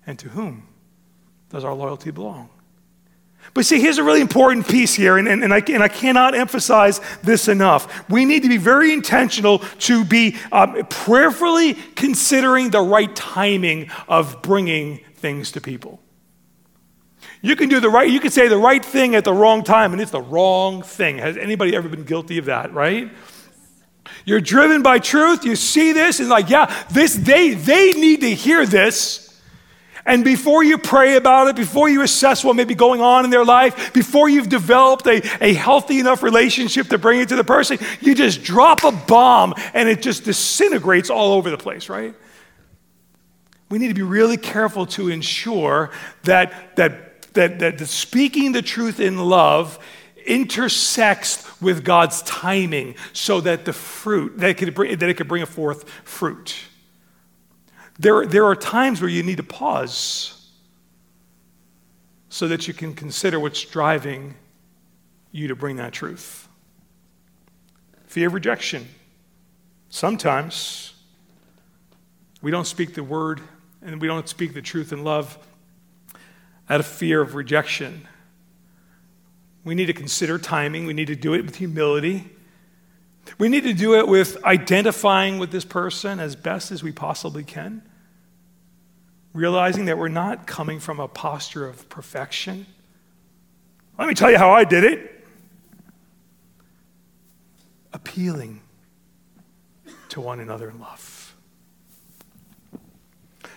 And 0.06 0.18
to 0.18 0.28
whom 0.28 0.66
does 1.50 1.64
our 1.64 1.74
loyalty 1.74 2.10
belong? 2.10 2.48
But 3.52 3.66
see, 3.66 3.80
here's 3.80 3.98
a 3.98 4.04
really 4.04 4.20
important 4.20 4.68
piece 4.68 4.94
here, 4.94 5.18
and, 5.18 5.26
and, 5.26 5.42
and, 5.42 5.52
I, 5.52 5.58
and 5.58 5.82
I 5.82 5.88
cannot 5.88 6.34
emphasize 6.34 7.00
this 7.22 7.48
enough. 7.48 8.08
We 8.08 8.24
need 8.24 8.44
to 8.44 8.48
be 8.48 8.58
very 8.58 8.92
intentional 8.92 9.58
to 9.80 10.04
be 10.04 10.36
um, 10.52 10.86
prayerfully 10.88 11.74
considering 11.74 12.70
the 12.70 12.80
right 12.80 13.14
timing 13.16 13.90
of 14.08 14.40
bringing 14.42 15.00
things 15.16 15.52
to 15.52 15.60
people. 15.60 16.00
You 17.42 17.56
can 17.56 17.68
do 17.68 17.80
the 17.80 17.88
right, 17.88 18.08
you 18.08 18.20
can 18.20 18.30
say 18.30 18.48
the 18.48 18.58
right 18.58 18.84
thing 18.84 19.14
at 19.14 19.24
the 19.24 19.32
wrong 19.32 19.64
time, 19.64 19.92
and 19.92 20.00
it's 20.00 20.10
the 20.10 20.22
wrong 20.22 20.82
thing. 20.82 21.18
Has 21.18 21.36
anybody 21.36 21.74
ever 21.74 21.88
been 21.88 22.04
guilty 22.04 22.38
of 22.38 22.44
that, 22.44 22.72
right? 22.72 23.10
You're 24.24 24.40
driven 24.40 24.82
by 24.82 24.98
truth, 24.98 25.44
you 25.44 25.56
see 25.56 25.92
this, 25.92 26.20
and 26.20 26.28
like, 26.28 26.50
yeah, 26.50 26.72
this 26.90 27.14
they 27.14 27.54
they 27.54 27.92
need 27.92 28.20
to 28.20 28.34
hear 28.34 28.66
this. 28.66 29.29
And 30.06 30.24
before 30.24 30.64
you 30.64 30.78
pray 30.78 31.16
about 31.16 31.48
it, 31.48 31.56
before 31.56 31.88
you 31.88 32.02
assess 32.02 32.42
what 32.42 32.56
may 32.56 32.64
be 32.64 32.74
going 32.74 33.00
on 33.00 33.24
in 33.24 33.30
their 33.30 33.44
life, 33.44 33.92
before 33.92 34.28
you've 34.28 34.48
developed 34.48 35.06
a, 35.06 35.22
a 35.44 35.54
healthy 35.54 36.00
enough 36.00 36.22
relationship 36.22 36.88
to 36.88 36.98
bring 36.98 37.20
it 37.20 37.28
to 37.28 37.36
the 37.36 37.44
person, 37.44 37.78
you 38.00 38.14
just 38.14 38.42
drop 38.42 38.84
a 38.84 38.92
bomb 38.92 39.54
and 39.74 39.88
it 39.88 40.02
just 40.02 40.24
disintegrates 40.24 41.10
all 41.10 41.34
over 41.34 41.50
the 41.50 41.58
place, 41.58 41.88
right? 41.88 42.14
We 43.68 43.78
need 43.78 43.88
to 43.88 43.94
be 43.94 44.02
really 44.02 44.36
careful 44.36 44.86
to 44.86 45.08
ensure 45.08 45.90
that, 46.24 46.76
that, 46.76 47.32
that, 47.34 47.58
that 47.60 47.86
speaking 47.86 48.52
the 48.52 48.62
truth 48.62 49.00
in 49.00 49.16
love 49.18 49.78
intersects 50.26 51.60
with 51.60 51.84
God's 51.84 52.22
timing 52.22 52.94
so 53.12 53.40
that 53.40 53.64
the 53.64 53.72
fruit, 53.72 54.38
that 54.38 54.50
it 54.50 54.58
could 54.58 54.74
bring, 54.74 54.96
that 54.98 55.08
it 55.08 55.16
could 55.16 55.28
bring 55.28 55.44
forth 55.46 55.88
fruit. 56.04 56.56
There, 58.00 58.24
there 58.24 58.46
are 58.46 58.56
times 58.56 59.02
where 59.02 59.10
you 59.10 59.22
need 59.22 59.36
to 59.36 59.42
pause 59.42 60.48
so 62.30 62.48
that 62.48 62.66
you 62.66 62.72
can 62.72 62.94
consider 62.94 63.38
what's 63.38 63.62
driving 63.62 64.36
you 65.32 65.48
to 65.48 65.54
bring 65.54 65.76
that 65.76 65.92
truth. 65.92 66.48
Fear 68.06 68.28
of 68.28 68.34
rejection. 68.34 68.88
Sometimes 69.90 70.94
we 72.40 72.50
don't 72.50 72.66
speak 72.66 72.94
the 72.94 73.04
word 73.04 73.42
and 73.82 74.00
we 74.00 74.08
don't 74.08 74.26
speak 74.26 74.54
the 74.54 74.62
truth 74.62 74.94
in 74.94 75.04
love 75.04 75.36
out 76.70 76.80
of 76.80 76.86
fear 76.86 77.20
of 77.20 77.34
rejection. 77.34 78.08
We 79.62 79.74
need 79.74 79.86
to 79.86 79.92
consider 79.92 80.38
timing. 80.38 80.86
We 80.86 80.94
need 80.94 81.08
to 81.08 81.16
do 81.16 81.34
it 81.34 81.44
with 81.44 81.56
humility. 81.56 82.30
We 83.36 83.50
need 83.50 83.64
to 83.64 83.74
do 83.74 83.98
it 83.98 84.08
with 84.08 84.42
identifying 84.42 85.38
with 85.38 85.50
this 85.50 85.66
person 85.66 86.18
as 86.18 86.34
best 86.34 86.72
as 86.72 86.82
we 86.82 86.92
possibly 86.92 87.44
can 87.44 87.82
realizing 89.32 89.84
that 89.86 89.98
we're 89.98 90.08
not 90.08 90.46
coming 90.46 90.80
from 90.80 91.00
a 91.00 91.08
posture 91.08 91.66
of 91.66 91.88
perfection. 91.88 92.66
Let 93.98 94.08
me 94.08 94.14
tell 94.14 94.30
you 94.30 94.38
how 94.38 94.50
I 94.50 94.64
did 94.64 94.84
it 94.84 95.24
appealing 97.92 98.60
to 100.10 100.20
one 100.20 100.40
another 100.40 100.70
in 100.70 100.80
love. 100.80 101.34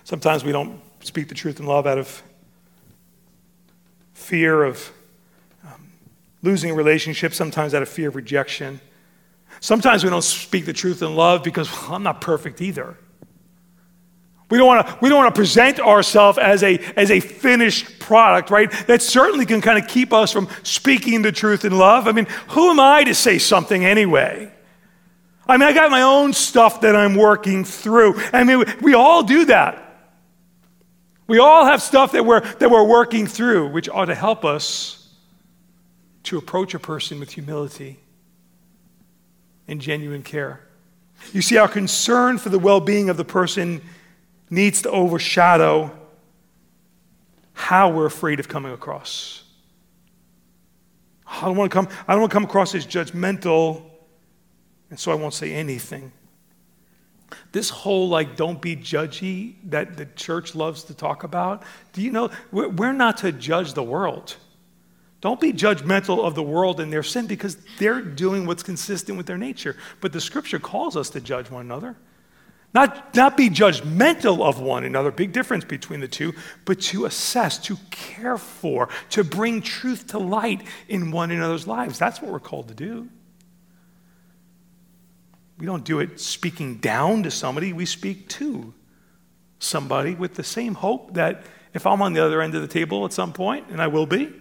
Sometimes 0.04 0.44
we 0.44 0.52
don't 0.52 0.82
speak 1.02 1.28
the 1.28 1.36
truth 1.36 1.60
in 1.60 1.66
love 1.66 1.88
out 1.88 1.98
of 1.98 2.22
fear 4.14 4.64
of 4.64 4.92
um, 5.66 5.92
losing 6.42 6.72
a 6.72 6.74
relationship, 6.74 7.34
sometimes 7.34 7.74
out 7.74 7.82
of 7.82 7.90
fear 7.90 8.10
of 8.10 8.16
rejection. 8.16 8.80
Sometimes 9.60 10.04
we 10.04 10.10
don't 10.10 10.24
speak 10.24 10.66
the 10.66 10.74
truth 10.74 11.02
in 11.02 11.16
love 11.16 11.44
because 11.44 11.72
well, 11.72 11.94
I'm 11.94 12.04
not 12.04 12.22
perfect 12.22 12.62
either. 12.62 12.98
We 14.54 14.60
don't 14.60 14.68
want 14.68 14.88
to 14.88 14.98
we 15.02 15.10
don't 15.10 15.18
want 15.18 15.34
to 15.34 15.39
present 15.39 15.80
ourselves 15.80 16.38
as 16.38 16.62
a 16.62 16.78
as 16.96 17.10
a 17.10 17.20
finished 17.20 17.98
product, 17.98 18.52
right? 18.52 18.72
That 18.86 19.02
certainly 19.02 19.48
can 19.48 19.62
kind 19.62 19.84
of 19.84 19.89
keep 19.89 20.13
us 20.13 20.32
from 20.32 20.48
speaking 20.62 21.24
the 21.24 21.32
truth 21.32 21.66
in 21.66 21.76
love. 21.76 22.08
I 22.08 22.12
mean, 22.12 22.28
who 22.50 22.70
am 22.70 22.80
I 22.80 23.04
to 23.06 23.16
say 23.16 23.39
something 23.39 23.84
anyway? 23.84 24.54
I 25.48 25.58
mean, 25.58 25.68
I 25.68 25.74
got 25.74 25.89
my 25.89 26.04
own 26.04 26.34
stuff 26.34 26.82
that 26.82 26.96
I'm 26.96 27.16
working 27.16 27.66
through. 27.66 28.22
I 28.32 28.44
mean, 28.44 28.63
we 28.80 28.94
all 28.94 29.24
do 29.24 29.46
that. 29.46 30.12
We 31.26 31.39
all 31.39 31.66
have 31.66 31.82
stuff 31.82 32.12
that 32.12 32.24
we're 32.24 32.42
that 32.42 32.70
we're 32.70 32.88
working 32.88 33.26
through, 33.26 33.70
which 33.70 33.89
ought 33.89 34.06
to 34.06 34.16
help 34.16 34.46
us 34.46 35.10
to 36.26 36.38
approach 36.38 36.76
a 36.76 36.80
person 36.80 37.20
with 37.20 37.32
humility 37.32 37.98
and 39.68 39.82
genuine 39.82 40.22
care. 40.22 40.62
You 41.32 41.42
see, 41.42 41.58
our 41.58 41.68
concern 41.68 42.38
for 42.38 42.50
the 42.50 42.60
well-being 42.60 43.10
of 43.10 43.18
the 43.18 43.26
person 43.26 43.82
needs 44.50 44.82
to 44.84 44.92
overshadow 44.92 45.92
how 47.54 47.90
we're 47.90 48.06
afraid 48.06 48.40
of 48.40 48.48
coming 48.48 48.72
across. 48.72 49.44
I 51.28 51.46
don't 51.46 51.58
want 51.58 51.72
to 51.72 51.74
come, 51.74 51.88
I 52.08 52.14
don't 52.14 52.22
want 52.22 52.32
to 52.32 52.36
come 52.36 52.44
across 52.44 52.76
as 52.76 52.86
judgmental, 52.86 53.84
and 54.90 55.00
so 55.00 55.12
I 55.12 55.16
won't 55.16 55.34
say 55.34 55.54
anything. 55.54 56.12
This 57.52 57.70
whole 57.70 58.10
like 58.10 58.36
don't 58.36 58.62
be 58.62 58.76
judgy 58.76 59.56
that 59.66 59.98
the 59.98 60.06
church 60.06 60.56
loves 60.56 60.84
to 60.86 60.94
talk 60.94 61.24
about, 61.24 61.64
do 61.94 62.02
you 62.02 62.12
know 62.12 62.30
we're 62.52 62.94
not 62.94 63.18
to 63.18 63.32
judge 63.32 63.74
the 63.74 63.84
world. 63.84 64.36
Don't 65.22 65.40
be 65.40 65.54
judgmental 65.54 66.20
of 66.20 66.36
the 66.36 66.44
world 66.44 66.82
and 66.82 66.92
their 66.92 67.02
sin 67.02 67.28
because 67.28 67.58
they're 67.80 68.02
doing 68.02 68.46
what's 68.46 68.62
consistent 68.62 69.18
with 69.18 69.26
their 69.26 69.38
nature. 69.38 69.78
But 70.02 70.12
the 70.12 70.20
scripture 70.20 70.60
calls 70.60 70.98
us 70.98 71.10
to 71.12 71.22
judge 71.22 71.50
one 71.50 71.62
another. 71.62 71.96
Not, 72.74 73.14
not 73.16 73.38
be 73.38 73.50
judgmental 73.50 74.42
of 74.42 74.60
one 74.60 74.84
another, 74.84 75.12
big 75.12 75.32
difference 75.32 75.64
between 75.64 76.00
the 76.00 76.08
two, 76.08 76.34
but 76.66 76.82
to 76.82 77.06
assess, 77.06 77.60
to 77.60 77.78
care 77.92 78.38
for, 78.38 78.90
to 79.12 79.24
bring 79.24 79.62
truth 79.62 80.08
to 80.08 80.18
light 80.18 80.64
in 80.88 81.12
one 81.12 81.30
another's 81.30 81.68
lives. 81.68 82.00
That's 82.00 82.20
what 82.20 82.32
we're 82.32 82.40
called 82.40 82.70
to 82.70 82.74
do. 82.74 83.10
We 85.60 85.68
don't 85.68 85.84
do 85.84 86.00
it 86.00 86.20
speaking 86.20 86.78
down 86.78 87.24
to 87.24 87.32
somebody, 87.32 87.74
we 87.74 87.86
speak 87.86 88.28
to 88.30 88.74
somebody 89.60 90.16
with 90.16 90.34
the 90.34 90.44
same 90.44 90.74
hope 90.74 91.14
that 91.14 91.44
if 91.76 91.86
I'm 91.86 92.02
on 92.02 92.14
the 92.14 92.26
other 92.26 92.42
end 92.42 92.56
of 92.56 92.62
the 92.62 92.68
table 92.68 93.06
at 93.06 93.14
some 93.14 93.34
point, 93.34 93.68
and 93.70 93.82
I 93.82 93.88
will 93.88 94.08
be, 94.08 94.34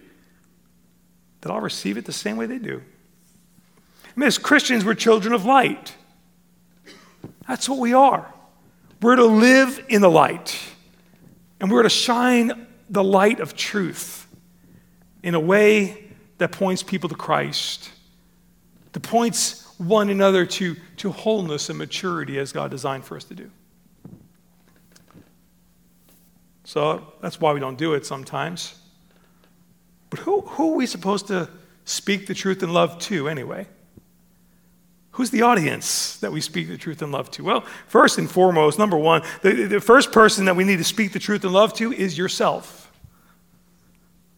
that 1.41 1.51
I'll 1.51 1.61
receive 1.61 1.97
it 1.97 2.05
the 2.05 2.13
same 2.13 2.35
way 2.35 2.47
they 2.47 2.57
do. 2.57 2.81
I 4.05 4.19
mean, 4.19 4.27
as 4.27 4.37
Christians, 4.39 4.83
we're 4.83 4.95
children 4.95 5.33
of 5.33 5.45
light. 5.45 5.95
That's 7.47 7.67
what 7.67 7.79
we 7.79 7.93
are. 7.93 8.33
We're 9.01 9.17
to 9.17 9.25
live 9.25 9.83
in 9.89 10.01
the 10.01 10.09
light, 10.09 10.57
and 11.59 11.69
we're 11.69 11.83
to 11.83 11.89
shine 11.89 12.67
the 12.89 13.03
light 13.03 13.39
of 13.39 13.55
truth 13.55 14.27
in 15.23 15.35
a 15.35 15.39
way 15.39 16.11
that 16.37 16.51
points 16.51 16.83
people 16.83 17.09
to 17.09 17.15
Christ, 17.15 17.91
that 18.91 19.01
points 19.01 19.67
one 19.77 20.09
another 20.09 20.45
to, 20.45 20.75
to 20.97 21.11
wholeness 21.11 21.69
and 21.69 21.77
maturity 21.77 22.39
as 22.39 22.51
God 22.51 22.71
designed 22.71 23.03
for 23.05 23.17
us 23.17 23.23
to 23.25 23.33
do. 23.33 23.49
So 26.63 27.13
that's 27.21 27.39
why 27.39 27.53
we 27.53 27.59
don't 27.59 27.77
do 27.77 27.93
it 27.93 28.05
sometimes. 28.05 28.79
But 30.09 30.19
who, 30.19 30.41
who 30.41 30.73
are 30.73 30.75
we 30.75 30.85
supposed 30.85 31.27
to 31.27 31.49
speak 31.85 32.27
the 32.27 32.33
truth 32.33 32.63
in 32.63 32.71
love 32.71 32.99
to 32.99 33.27
anyway? 33.27 33.67
Who's 35.13 35.29
the 35.29 35.43
audience 35.43 36.17
that 36.17 36.31
we 36.31 36.41
speak 36.41 36.67
the 36.67 36.77
truth 36.77 37.03
and 37.03 37.11
love 37.11 37.29
to? 37.31 37.43
Well, 37.43 37.61
first 37.87 38.17
and 38.17 38.29
foremost, 38.29 38.79
number 38.79 38.97
one, 38.97 39.21
the, 39.43 39.65
the 39.65 39.79
first 39.79 40.11
person 40.11 40.45
that 40.45 40.55
we 40.55 40.63
need 40.63 40.77
to 40.77 40.83
speak 40.83 41.13
the 41.13 41.19
truth 41.19 41.43
and 41.43 41.53
love 41.53 41.73
to 41.75 41.93
is 41.93 42.17
yourself. 42.17 42.91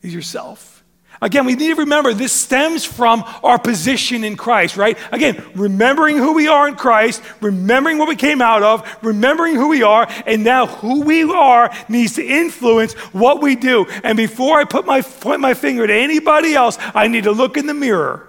Is 0.02 0.14
yourself. 0.14 0.84
Again, 1.22 1.46
we 1.46 1.56
need 1.56 1.70
to 1.70 1.76
remember 1.76 2.14
this 2.14 2.34
stems 2.34 2.84
from 2.84 3.24
our 3.42 3.58
position 3.58 4.26
in 4.26 4.36
Christ, 4.36 4.76
right? 4.76 4.98
Again, 5.14 5.42
remembering 5.56 6.18
who 6.18 6.34
we 6.34 6.50
are 6.50 6.68
in 6.68 6.76
Christ, 6.76 7.24
remembering 7.40 7.98
what 7.98 8.10
we 8.10 8.18
came 8.18 8.42
out 8.42 8.62
of, 8.62 8.98
remembering 9.02 9.56
who 9.56 9.70
we 9.70 9.82
are, 9.82 10.08
and 10.26 10.44
now 10.44 10.66
who 10.66 11.04
we 11.04 11.24
are 11.24 11.74
needs 11.88 12.16
to 12.16 12.26
influence 12.26 12.94
what 13.14 13.42
we 13.42 13.56
do. 13.56 13.86
And 14.04 14.18
before 14.18 14.60
I 14.60 14.66
put 14.66 14.86
my, 14.86 15.02
point 15.02 15.40
my 15.40 15.54
finger 15.54 15.88
to 15.88 15.94
anybody 15.94 16.54
else, 16.54 16.78
I 16.94 17.08
need 17.08 17.24
to 17.24 17.32
look 17.32 17.56
in 17.56 17.66
the 17.66 17.74
mirror 17.74 18.28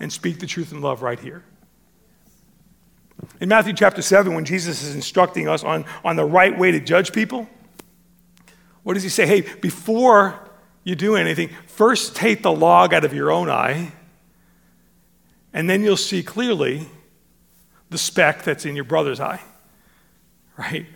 and 0.00 0.10
speak 0.10 0.38
the 0.38 0.46
truth 0.46 0.72
in 0.72 0.80
love 0.80 1.02
right 1.02 1.20
here. 1.20 1.44
In 3.40 3.48
Matthew 3.48 3.72
chapter 3.72 4.02
7, 4.02 4.34
when 4.34 4.44
Jesus 4.44 4.82
is 4.82 4.94
instructing 4.94 5.48
us 5.48 5.64
on, 5.64 5.84
on 6.04 6.16
the 6.16 6.24
right 6.24 6.56
way 6.56 6.70
to 6.72 6.80
judge 6.80 7.12
people, 7.12 7.48
what 8.82 8.94
does 8.94 9.02
he 9.02 9.08
say? 9.08 9.26
Hey, 9.26 9.40
before 9.60 10.38
you 10.84 10.94
do 10.94 11.16
anything, 11.16 11.50
first 11.66 12.14
take 12.14 12.42
the 12.42 12.52
log 12.52 12.94
out 12.94 13.04
of 13.04 13.12
your 13.12 13.30
own 13.30 13.50
eye, 13.50 13.92
and 15.52 15.68
then 15.68 15.82
you'll 15.82 15.96
see 15.96 16.22
clearly 16.22 16.86
the 17.90 17.98
speck 17.98 18.42
that's 18.42 18.64
in 18.64 18.74
your 18.74 18.84
brother's 18.84 19.20
eye. 19.20 19.40
right? 20.56 20.86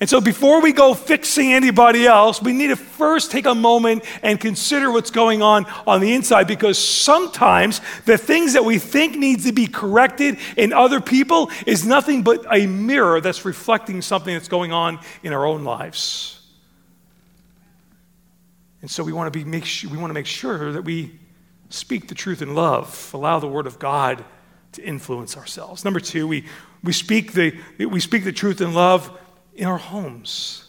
And 0.00 0.08
so 0.08 0.20
before 0.20 0.62
we 0.62 0.72
go 0.72 0.94
fixing 0.94 1.52
anybody 1.52 2.06
else, 2.06 2.40
we 2.40 2.52
need 2.52 2.68
to 2.68 2.76
first 2.76 3.32
take 3.32 3.46
a 3.46 3.54
moment 3.54 4.04
and 4.22 4.38
consider 4.38 4.92
what's 4.92 5.10
going 5.10 5.42
on 5.42 5.66
on 5.88 6.00
the 6.00 6.14
inside 6.14 6.46
because 6.46 6.78
sometimes 6.78 7.80
the 8.04 8.16
things 8.16 8.52
that 8.52 8.64
we 8.64 8.78
think 8.78 9.16
needs 9.16 9.44
to 9.46 9.52
be 9.52 9.66
corrected 9.66 10.38
in 10.56 10.72
other 10.72 11.00
people 11.00 11.50
is 11.66 11.84
nothing 11.84 12.22
but 12.22 12.46
a 12.54 12.66
mirror 12.66 13.20
that's 13.20 13.44
reflecting 13.44 14.00
something 14.00 14.32
that's 14.32 14.46
going 14.46 14.70
on 14.70 15.00
in 15.24 15.32
our 15.32 15.44
own 15.44 15.64
lives. 15.64 16.46
And 18.82 18.88
so 18.88 19.02
we 19.02 19.12
want 19.12 19.32
to 19.32 19.36
be 19.36 19.44
make 19.44 19.64
sure, 19.64 19.90
we 19.90 19.98
want 19.98 20.10
to 20.10 20.14
make 20.14 20.26
sure 20.26 20.70
that 20.72 20.82
we 20.82 21.18
speak 21.70 22.06
the 22.06 22.14
truth 22.14 22.40
in 22.40 22.54
love, 22.54 23.10
allow 23.12 23.40
the 23.40 23.48
word 23.48 23.66
of 23.66 23.80
God 23.80 24.24
to 24.72 24.82
influence 24.82 25.36
ourselves. 25.36 25.84
Number 25.84 25.98
2, 25.98 26.28
we 26.28 26.44
we 26.84 26.92
speak 26.92 27.32
the 27.32 27.58
we 27.78 27.98
speak 27.98 28.22
the 28.22 28.32
truth 28.32 28.60
in 28.60 28.72
love 28.72 29.10
in 29.58 29.66
our 29.66 29.76
homes. 29.76 30.64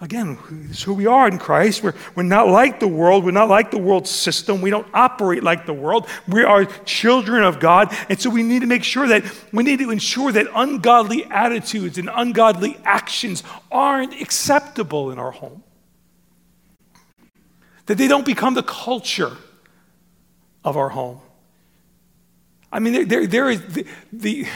Again, 0.00 0.38
it's 0.70 0.82
who 0.82 0.94
we 0.94 1.06
are 1.06 1.26
in 1.26 1.38
Christ. 1.38 1.82
We're, 1.82 1.94
we're 2.14 2.22
not 2.22 2.48
like 2.48 2.80
the 2.80 2.88
world. 2.88 3.24
We're 3.24 3.30
not 3.30 3.48
like 3.48 3.70
the 3.70 3.78
world 3.78 4.06
system. 4.06 4.60
We 4.60 4.70
don't 4.70 4.86
operate 4.94 5.42
like 5.42 5.66
the 5.66 5.72
world. 5.72 6.06
We 6.28 6.44
are 6.44 6.66
children 6.84 7.42
of 7.42 7.58
God. 7.58 7.94
And 8.08 8.20
so 8.20 8.30
we 8.30 8.42
need 8.42 8.60
to 8.60 8.66
make 8.66 8.84
sure 8.84 9.08
that 9.08 9.24
we 9.52 9.64
need 9.64 9.78
to 9.80 9.90
ensure 9.90 10.30
that 10.32 10.46
ungodly 10.54 11.24
attitudes 11.24 11.98
and 11.98 12.10
ungodly 12.12 12.76
actions 12.84 13.42
aren't 13.72 14.20
acceptable 14.20 15.10
in 15.10 15.18
our 15.18 15.32
home. 15.32 15.64
That 17.86 17.96
they 17.96 18.06
don't 18.06 18.26
become 18.26 18.54
the 18.54 18.62
culture 18.62 19.36
of 20.62 20.76
our 20.76 20.90
home. 20.90 21.20
I 22.70 22.80
mean, 22.80 22.92
there, 22.92 23.04
there, 23.06 23.26
there 23.26 23.50
is 23.50 23.62
the, 23.66 23.86
the 24.12 24.46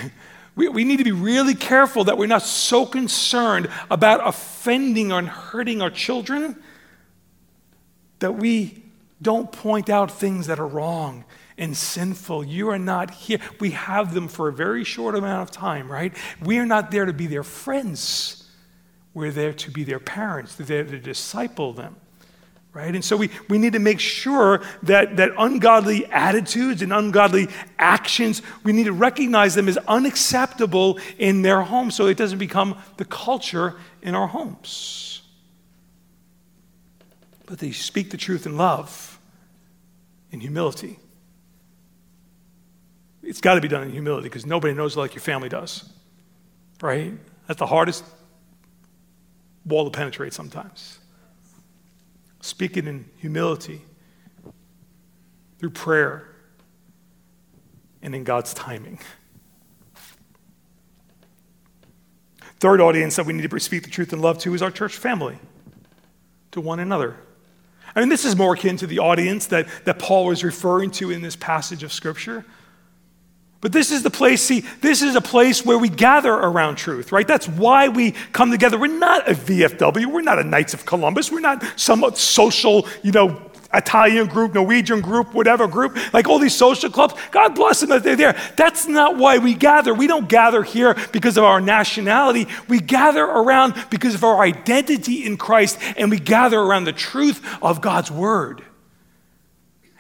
we, 0.61 0.69
we 0.69 0.85
need 0.85 0.99
to 0.99 1.05
be 1.05 1.13
really 1.13 1.55
careful 1.55 2.05
that 2.05 2.19
we're 2.19 2.27
not 2.27 2.43
so 2.43 2.85
concerned 2.85 3.71
about 3.91 4.21
offending 4.23 5.11
and 5.11 5.27
hurting 5.27 5.81
our 5.81 5.89
children 5.89 6.63
that 8.19 8.33
we 8.33 8.83
don't 9.23 9.51
point 9.51 9.89
out 9.89 10.11
things 10.11 10.49
that 10.49 10.59
are 10.61 10.67
wrong 10.67 11.25
and 11.57 11.75
sinful. 11.75 12.45
You 12.45 12.69
are 12.69 12.79
not 12.79 13.11
here. 13.11 13.39
We 13.59 13.71
have 13.71 14.13
them 14.13 14.29
for 14.29 14.49
a 14.49 14.53
very 14.53 14.85
short 14.85 15.15
amount 15.15 15.49
of 15.49 15.51
time, 15.51 15.91
right? 15.91 16.15
We 16.43 16.59
are 16.59 16.67
not 16.67 16.91
there 16.91 17.07
to 17.07 17.15
be 17.15 17.27
their 17.27 17.43
friends. 17.43 18.47
We're 19.15 19.31
there 19.31 19.55
to 19.55 19.71
be 19.71 19.83
their 19.83 19.99
parents. 19.99 20.57
They're 20.57 20.67
there 20.67 20.85
to 20.85 20.99
disciple 20.99 21.73
them 21.73 21.97
right? 22.73 22.95
And 22.95 23.05
so 23.05 23.17
we, 23.17 23.31
we 23.49 23.59
need 23.59 23.73
to 23.73 23.79
make 23.79 23.99
sure 23.99 24.63
that, 24.85 25.17
that 25.17 25.33
ungodly 25.37 26.07
attitudes 26.07 26.83
and 26.83 26.93
ungodly 26.93 27.49
actions, 27.79 28.43
we 28.63 28.73
need 28.73 28.85
to 28.85 28.93
recognize 28.93 29.55
them 29.55 29.69
as 29.69 29.77
unacceptable 29.89 30.99
in 31.19 31.43
their 31.43 31.63
home 31.63 31.91
so 31.91 32.07
it 32.07 32.17
doesn't 32.17 32.39
become 32.39 32.79
the 32.97 33.05
culture 33.05 33.77
in 34.03 34.15
our 34.15 34.29
homes. 34.29 35.23
But 37.47 37.59
they 37.59 37.73
speak 37.73 38.11
the 38.11 38.17
truth 38.17 38.47
in 38.47 38.57
love, 38.57 39.19
in 40.31 40.41
humility. 40.41 41.01
It's 43.25 43.41
got 43.41 43.57
to 43.57 43.61
be 43.61 43.69
done 43.69 43.83
in 43.83 43.91
humility 43.91 44.29
because 44.29 44.47
nobody 44.47 44.75
knows 44.75 44.97
like 44.97 45.15
your 45.15 45.23
family 45.23 45.49
does, 45.49 45.91
right? 46.81 47.13
That's 47.49 47.59
the 47.59 47.67
hardest 47.67 48.05
wall 49.67 49.85
to 49.85 49.91
penetrate 49.91 50.33
sometimes 50.33 51.00
speaking 52.41 52.87
in 52.87 53.11
humility, 53.17 53.83
through 55.59 55.71
prayer, 55.71 56.35
and 58.03 58.15
in 58.15 58.25
God's 58.25 58.55
timing. 58.55 58.99
Third 62.59 62.81
audience 62.81 63.17
that 63.17 63.27
we 63.27 63.33
need 63.33 63.49
to 63.49 63.61
speak 63.61 63.85
the 63.85 63.91
truth 63.91 64.13
in 64.13 64.21
love 64.21 64.39
to 64.39 64.55
is 64.55 64.63
our 64.63 64.71
church 64.71 64.97
family, 64.97 65.39
to 66.51 66.61
one 66.61 66.79
another. 66.79 67.17
I 67.95 68.01
mean, 68.01 68.09
this 68.09 68.25
is 68.25 68.37
more 68.37 68.55
akin 68.55 68.77
to 68.79 68.87
the 68.87 68.99
audience 68.99 69.47
that, 69.47 69.67
that 69.85 69.99
Paul 69.99 70.27
was 70.27 70.45
referring 70.45 70.91
to 70.93 71.11
in 71.11 71.23
this 71.23 71.37
passage 71.37 71.83
of 71.83 71.93
Scripture. 71.93 72.45
But 73.61 73.73
this 73.73 73.91
is 73.91 74.03
the 74.03 74.11
place, 74.11 74.41
see, 74.41 74.61
this 74.81 75.03
is 75.03 75.17
a 75.17 75.21
place 75.21 75.67
where 75.67 75.77
we 75.77 75.91
gather 75.91 76.33
around 76.33 76.77
truth, 76.77 77.13
right? 77.13 77.29
That's 77.29 77.47
why 77.47 77.89
we 77.89 78.13
come 78.33 78.51
together. 78.51 78.79
We're 78.79 78.99
not 78.99 79.29
a 79.29 79.35
VFW. 79.35 80.07
We're 80.07 80.23
not 80.23 80.39
a 80.39 80.45
Knights 80.45 80.73
of 80.73 80.87
Columbus. 80.87 81.31
We're 81.31 81.41
not 81.41 81.63
some 81.77 82.05
social, 82.15 82.89
you 83.03 83.13
know, 83.13 83.51
Italian 83.73 84.27
group, 84.27 84.55
Norwegian 84.55 85.01
group, 85.01 85.35
whatever 85.35 85.69
group, 85.69 85.97
like 86.13 86.27
all 86.27 86.39
these 86.39 86.55
social 86.55 86.91
clubs. 86.91 87.15
God 87.31 87.55
bless 87.55 87.81
them 87.81 87.91
that 87.91 88.03
they're 88.03 88.17
there. 88.17 88.37
That's 88.57 88.89
not 88.89 89.17
why 89.17 89.39
we 89.39 89.55
gather. 89.55 89.95
We 89.95 90.07
don't 90.07 90.29
gather 90.29 90.63
here 90.63 90.97
because 91.13 91.37
of 91.37 91.45
our 91.45 91.61
nationality. 91.61 92.49
We 92.69 92.81
gather 92.81 93.23
around 93.25 93.75
because 93.91 94.15
of 94.15 94.25
our 94.25 94.41
identity 94.41 95.25
in 95.25 95.37
Christ, 95.37 95.79
and 95.97 96.11
we 96.11 96.19
gather 96.19 96.59
around 96.59 96.85
the 96.85 96.93
truth 96.93 97.41
of 97.63 97.81
God's 97.81 98.11
word. 98.11 98.65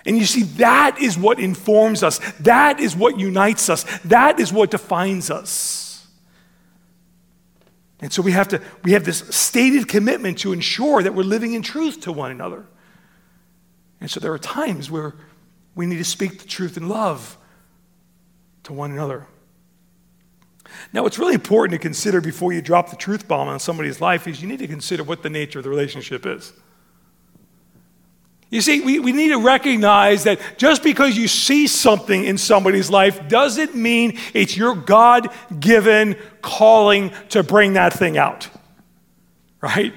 And 0.07 0.17
you 0.17 0.25
see, 0.25 0.43
that 0.43 0.99
is 1.01 1.19
what 1.19 1.39
informs 1.39 2.03
us. 2.03 2.19
That 2.41 2.81
is 2.81 2.97
what 2.97 3.19
unites 3.19 3.69
us. 3.69 3.85
That 4.05 4.41
is 4.41 4.53
what 4.53 4.71
defines 4.71 5.31
us. 5.31 6.07
And 8.01 8.13
so 8.13 8.23
we 8.23 8.33
have 8.33 8.49
to 8.49 8.63
we 8.83 8.93
have 8.93 9.05
this 9.05 9.19
stated 9.35 9.89
commitment 9.89 10.39
to 10.39 10.53
ensure 10.53 11.03
that 11.03 11.15
we're 11.15 11.23
living 11.23 11.53
in 11.53 11.63
truth 11.63 12.01
to 12.03 12.13
one 12.13 12.31
another. 12.31 12.65
And 14.01 14.11
so 14.11 14.21
there 14.21 14.33
are 14.33 14.39
times 14.39 14.91
where 14.91 15.15
we 15.75 15.87
need 15.87 15.99
to 15.99 16.05
speak 16.05 16.39
the 16.39 16.49
truth 16.49 16.77
in 16.79 16.89
love 16.89 17.37
to 18.65 18.73
one 18.73 18.91
another. 18.91 19.27
Now, 20.93 21.03
what's 21.03 21.19
really 21.19 21.35
important 21.35 21.79
to 21.79 21.83
consider 21.83 22.21
before 22.21 22.53
you 22.53 22.63
drop 22.63 22.91
the 22.91 22.97
truth 22.97 23.29
bomb 23.29 23.49
on 23.49 23.61
somebody's 23.61 24.01
life 24.01 24.27
is 24.27 24.41
you 24.41 24.49
need 24.49 24.61
to 24.61 24.69
consider 24.69 25.03
what 25.03 25.23
the 25.23 25.31
nature 25.31 25.59
of 25.59 25.65
the 25.65 25.71
relationship 25.71 26.25
is. 26.25 26.53
You 28.51 28.61
see, 28.61 28.81
we, 28.81 28.99
we 28.99 29.13
need 29.13 29.29
to 29.29 29.39
recognize 29.39 30.25
that 30.25 30.41
just 30.59 30.83
because 30.83 31.17
you 31.17 31.29
see 31.29 31.69
something 31.69 32.25
in 32.25 32.37
somebody's 32.37 32.91
life 32.91 33.29
doesn't 33.29 33.77
mean 33.77 34.19
it's 34.35 34.57
your 34.57 34.75
God 34.75 35.29
given 35.61 36.17
calling 36.43 37.13
to 37.29 37.45
bring 37.45 37.75
that 37.75 37.93
thing 37.93 38.19
out. 38.19 38.49
Right? 39.61 39.95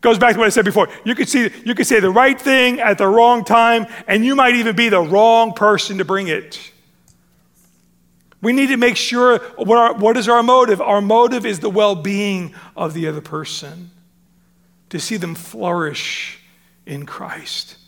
Goes 0.00 0.18
back 0.18 0.34
to 0.34 0.38
what 0.38 0.46
I 0.46 0.50
said 0.50 0.64
before. 0.64 0.88
You 1.04 1.16
could 1.16 1.28
see 1.28 1.50
you 1.64 1.74
could 1.74 1.86
say 1.86 1.98
the 1.98 2.10
right 2.10 2.40
thing 2.40 2.78
at 2.78 2.96
the 2.96 3.08
wrong 3.08 3.44
time, 3.44 3.86
and 4.06 4.24
you 4.24 4.36
might 4.36 4.54
even 4.54 4.76
be 4.76 4.88
the 4.88 5.00
wrong 5.00 5.52
person 5.52 5.98
to 5.98 6.04
bring 6.04 6.28
it. 6.28 6.72
We 8.40 8.52
need 8.52 8.68
to 8.68 8.76
make 8.76 8.96
sure 8.96 9.38
what, 9.56 9.76
our, 9.76 9.94
what 9.94 10.16
is 10.16 10.28
our 10.28 10.44
motive? 10.44 10.80
Our 10.80 11.00
motive 11.00 11.44
is 11.44 11.58
the 11.58 11.70
well 11.70 11.96
being 11.96 12.54
of 12.76 12.94
the 12.94 13.08
other 13.08 13.22
person, 13.22 13.90
to 14.90 15.00
see 15.00 15.16
them 15.16 15.34
flourish 15.34 16.38
in 16.84 17.04
Christ. 17.04 17.78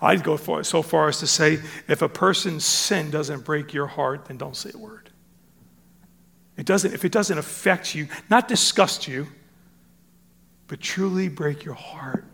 I'd 0.00 0.22
go 0.22 0.36
for, 0.36 0.62
so 0.62 0.82
far 0.82 1.08
as 1.08 1.20
to 1.20 1.26
say 1.26 1.58
if 1.88 2.02
a 2.02 2.08
person's 2.08 2.64
sin 2.64 3.10
doesn't 3.10 3.44
break 3.44 3.72
your 3.72 3.86
heart, 3.86 4.26
then 4.26 4.36
don't 4.36 4.56
say 4.56 4.70
a 4.74 4.78
word. 4.78 5.10
It 6.56 6.66
doesn't, 6.66 6.92
if 6.92 7.04
it 7.04 7.12
doesn't 7.12 7.36
affect 7.36 7.94
you, 7.94 8.08
not 8.30 8.48
disgust 8.48 9.08
you, 9.08 9.26
but 10.68 10.80
truly 10.80 11.28
break 11.28 11.64
your 11.64 11.74
heart 11.74 12.24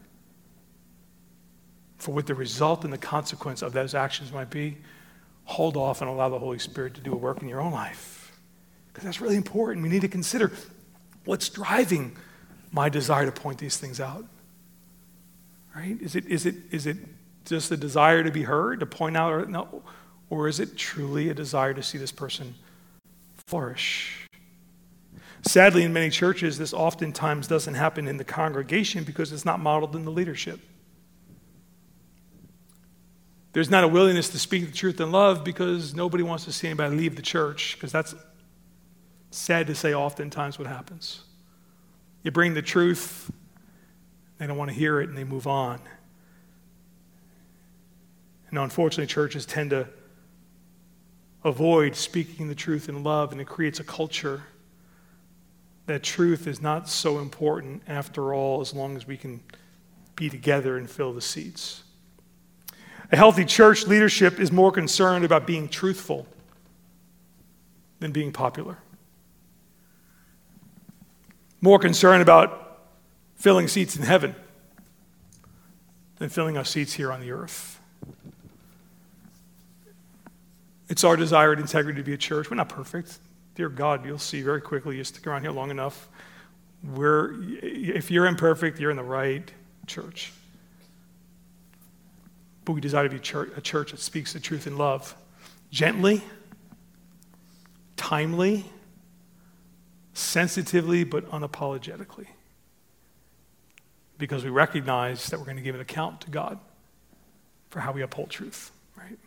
for 1.99 2.13
what 2.13 2.27
the 2.27 2.35
result 2.35 2.85
and 2.85 2.93
the 2.93 2.99
consequence 2.99 3.63
of 3.63 3.73
those 3.73 3.95
actions 3.95 4.33
might 4.33 4.51
be, 4.51 4.77
hold 5.45 5.77
off 5.77 6.01
and 6.01 6.11
allow 6.11 6.29
the 6.29 6.39
Holy 6.39 6.59
Spirit 6.59 6.95
to 6.95 7.01
do 7.01 7.13
a 7.13 7.17
work 7.17 7.43
in 7.43 7.49
your 7.49 7.61
own 7.61 7.73
life. 7.73 8.33
Because 8.89 9.05
that's 9.05 9.21
really 9.21 9.37
important. 9.37 9.85
We 9.85 9.89
need 9.89 10.01
to 10.03 10.09
consider 10.09 10.51
what's 11.25 11.49
driving 11.49 12.17
my 12.73 12.89
desire 12.89 13.27
to 13.27 13.33
point 13.33 13.59
these 13.59 13.77
things 13.77 14.01
out. 14.01 14.25
Right? 15.77 15.97
Is 16.01 16.17
it, 16.17 16.27
is 16.27 16.45
it, 16.45 16.57
is 16.71 16.87
it 16.87 16.97
just 17.45 17.71
a 17.71 17.77
desire 17.77 18.23
to 18.23 18.31
be 18.31 18.43
heard, 18.43 18.81
to 18.81 18.87
point 18.87 19.17
out, 19.17 19.33
or, 19.33 19.47
no, 19.47 19.83
or 20.31 20.49
is 20.49 20.61
it 20.61 20.77
truly 20.77 21.29
a 21.29 21.35
desire 21.35 21.75
to 21.75 21.83
see 21.83 21.99
this 21.99 22.13
person 22.13 22.55
flourish? 23.47 24.29
Sadly, 25.45 25.83
in 25.83 25.93
many 25.93 26.09
churches, 26.09 26.57
this 26.57 26.73
oftentimes 26.73 27.49
doesn't 27.49 27.75
happen 27.75 28.07
in 28.07 28.17
the 28.17 28.25
congregation 28.25 29.03
because 29.03 29.33
it's 29.33 29.45
not 29.45 29.59
modeled 29.59 29.97
in 29.97 30.05
the 30.05 30.11
leadership. 30.11 30.61
There's 33.53 33.69
not 33.69 33.85
a 33.85 33.89
willingness 33.89 34.31
to 34.31 34.39
speak 34.39 34.67
the 34.67 34.73
truth 34.73 35.01
in 35.01 35.11
love 35.11 35.45
because 35.45 35.95
nobody 35.95 36.23
wants 36.23 36.45
to 36.45 36.53
see 36.53 36.69
anybody 36.69 36.97
leave 36.97 37.17
the 37.17 37.23
church, 37.23 37.75
because 37.75 37.93
that's 37.93 38.15
sad 39.31 39.67
to 39.67 39.75
say, 39.75 39.95
oftentimes 39.95 40.59
what 40.59 40.69
happens. 40.69 41.25
You 42.23 42.31
bring 42.31 42.55
the 42.55 42.63
truth, 42.63 43.31
they 44.39 44.47
don't 44.47 44.57
want 44.57 44.71
to 44.71 44.77
hear 44.77 45.01
it, 45.01 45.09
and 45.09 45.19
they 45.19 45.25
move 45.25 45.47
on. 45.47 45.81
And 48.53 48.61
unfortunately, 48.61 49.07
churches 49.07 49.45
tend 49.45 49.71
to 49.71 49.89
avoid 51.43 51.97
speaking 51.97 52.47
the 52.47 52.55
truth 52.55 52.89
in 52.89 53.03
love, 53.03 53.33
and 53.33 53.41
it 53.41 53.47
creates 53.47 53.81
a 53.81 53.85
culture 53.85 54.45
that 55.87 56.05
truth 56.05 56.47
is 56.47 56.63
not 56.63 56.89
so 56.89 57.19
important 57.19 57.83
after 57.89 58.33
all, 58.33 58.61
as 58.61 58.73
long 58.73 58.95
as 58.95 59.07
we 59.07 59.17
can 59.17 59.43
be 60.15 60.31
together 60.31 60.77
and 60.77 60.89
fill 60.89 61.13
the 61.13 61.21
seats. 61.21 61.83
A 63.11 63.17
healthy 63.17 63.45
church 63.45 63.89
leadership 63.89 64.39
is 64.39 64.53
more 64.53 64.71
concerned 64.71 65.25
about 65.25 65.47
being 65.47 65.69
truthful 65.69 66.29
than 67.99 68.13
being 68.13 68.33
popular. 68.33 68.79
more 71.63 71.79
concerned 71.79 72.21
about 72.21 72.81
filling 73.37 73.69
seats 73.69 73.97
in 73.97 74.03
heaven 74.03 74.35
than 76.17 76.29
filling 76.29 76.59
our 76.59 76.65
seats 76.65 76.93
here 76.95 77.13
on 77.13 77.21
the 77.21 77.31
earth. 77.31 77.81
It's 80.93 81.05
our 81.05 81.17
desire 81.17 81.55
desired 81.55 81.59
integrity 81.59 82.01
to 82.01 82.05
be 82.05 82.13
a 82.13 82.19
church. 82.19 82.51
We're 82.51 82.57
not 82.57 82.69
perfect. 82.69 83.19
Dear 83.55 83.71
God, 83.71 84.05
you'll 84.05 84.19
see 84.19 84.43
very 84.43 84.61
quickly, 84.61 84.99
you 84.99 85.05
stick 85.05 85.27
around 85.27 85.41
here 85.41 85.51
long 85.51 85.71
enough. 85.71 86.07
We're, 86.85 87.33
if 87.63 88.11
you're 88.11 88.27
imperfect, 88.27 88.79
you're 88.79 88.91
in 88.91 88.99
the 88.99 89.03
right 89.03 89.51
church. 89.87 90.35
But 92.67 92.75
we 92.75 92.83
desire 92.83 93.05
to 93.05 93.09
be 93.09 93.17
a 93.17 93.61
church 93.63 93.93
that 93.93 94.01
speaks 94.01 94.35
the 94.35 94.41
truth 94.41 94.67
in 94.67 94.77
love, 94.77 95.17
gently, 95.71 96.21
timely, 97.97 98.67
sensitively, 100.13 101.05
but 101.05 101.27
unapologetically. 101.31 102.27
Because 104.19 104.45
we 104.45 104.51
recognize 104.51 105.25
that 105.29 105.39
we're 105.39 105.47
going 105.47 105.57
to 105.57 105.63
give 105.63 105.75
an 105.75 105.81
account 105.81 106.21
to 106.21 106.31
God 106.31 106.59
for 107.71 107.81
how 107.81 107.93
we 107.93 108.03
uphold 108.03 108.29
truth, 108.29 108.71
right? 108.95 109.19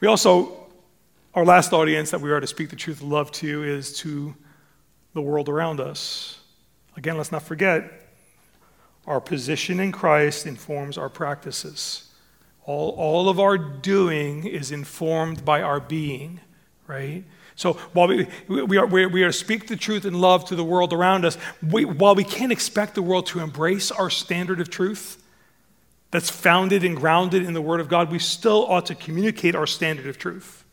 We 0.00 0.08
also, 0.08 0.66
our 1.34 1.44
last 1.44 1.72
audience 1.72 2.10
that 2.10 2.20
we 2.20 2.30
are 2.30 2.40
to 2.40 2.46
speak 2.46 2.70
the 2.70 2.76
truth 2.76 2.98
of 2.98 3.08
love 3.08 3.30
to 3.32 3.64
is 3.64 3.96
to 3.98 4.34
the 5.14 5.22
world 5.22 5.48
around 5.48 5.80
us. 5.80 6.40
Again, 6.96 7.16
let's 7.16 7.32
not 7.32 7.42
forget 7.42 8.00
our 9.06 9.20
position 9.20 9.80
in 9.80 9.92
Christ 9.92 10.46
informs 10.46 10.98
our 10.98 11.08
practices. 11.08 12.12
All, 12.64 12.90
all 12.90 13.28
of 13.28 13.40
our 13.40 13.58
doing 13.58 14.46
is 14.46 14.70
informed 14.70 15.44
by 15.44 15.62
our 15.62 15.80
being, 15.80 16.40
right? 16.86 17.24
So 17.56 17.74
while 17.92 18.08
we, 18.08 18.26
we, 18.48 18.76
are, 18.76 18.86
we 18.86 19.22
are 19.22 19.28
to 19.28 19.32
speak 19.32 19.66
the 19.66 19.76
truth 19.76 20.04
in 20.04 20.14
love 20.14 20.44
to 20.46 20.56
the 20.56 20.64
world 20.64 20.92
around 20.92 21.24
us, 21.24 21.36
we, 21.62 21.84
while 21.84 22.14
we 22.14 22.24
can't 22.24 22.52
expect 22.52 22.94
the 22.94 23.02
world 23.02 23.26
to 23.26 23.40
embrace 23.40 23.90
our 23.90 24.10
standard 24.10 24.60
of 24.60 24.70
truth 24.70 25.22
that's 26.10 26.30
founded 26.30 26.84
and 26.84 26.96
grounded 26.96 27.44
in 27.44 27.52
the 27.52 27.62
Word 27.62 27.80
of 27.80 27.88
God, 27.88 28.10
we 28.10 28.18
still 28.18 28.66
ought 28.66 28.86
to 28.86 28.94
communicate 28.94 29.54
our 29.54 29.66
standard 29.66 30.06
of 30.06 30.18
truth. 30.18 30.64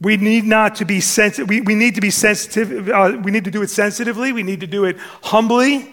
We 0.00 0.16
need 0.16 0.44
not 0.44 0.76
to 0.76 0.84
be 0.84 1.00
sensitive. 1.00 1.48
We, 1.48 1.60
we 1.60 1.74
need 1.74 1.96
to 1.96 2.00
be 2.00 2.10
sensitive. 2.10 2.88
Uh, 2.88 3.18
we 3.22 3.30
need 3.30 3.44
to 3.44 3.50
do 3.50 3.62
it 3.62 3.70
sensitively. 3.70 4.32
We 4.32 4.44
need 4.44 4.60
to 4.60 4.66
do 4.66 4.84
it 4.84 4.96
humbly. 5.22 5.92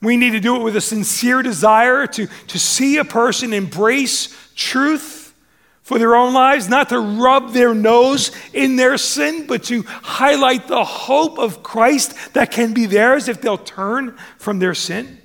We 0.00 0.16
need 0.16 0.30
to 0.30 0.40
do 0.40 0.56
it 0.56 0.62
with 0.62 0.76
a 0.76 0.80
sincere 0.80 1.42
desire 1.42 2.06
to, 2.06 2.26
to 2.26 2.58
see 2.58 2.98
a 2.98 3.04
person 3.04 3.52
embrace 3.52 4.34
truth 4.54 5.34
for 5.82 5.98
their 5.98 6.14
own 6.14 6.34
lives, 6.34 6.68
not 6.68 6.90
to 6.90 6.98
rub 6.98 7.52
their 7.52 7.74
nose 7.74 8.30
in 8.52 8.76
their 8.76 8.98
sin, 8.98 9.46
but 9.46 9.64
to 9.64 9.82
highlight 9.86 10.68
the 10.68 10.84
hope 10.84 11.38
of 11.38 11.62
Christ 11.62 12.34
that 12.34 12.50
can 12.50 12.74
be 12.74 12.86
theirs 12.86 13.28
if 13.28 13.40
they'll 13.40 13.56
turn 13.56 14.16
from 14.36 14.58
their 14.58 14.74
sin. 14.74 15.17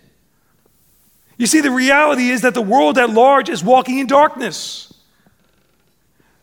You 1.37 1.47
see, 1.47 1.61
the 1.61 1.71
reality 1.71 2.29
is 2.29 2.41
that 2.41 2.53
the 2.53 2.61
world 2.61 2.97
at 2.97 3.09
large 3.09 3.49
is 3.49 3.63
walking 3.63 3.99
in 3.99 4.07
darkness. 4.07 4.93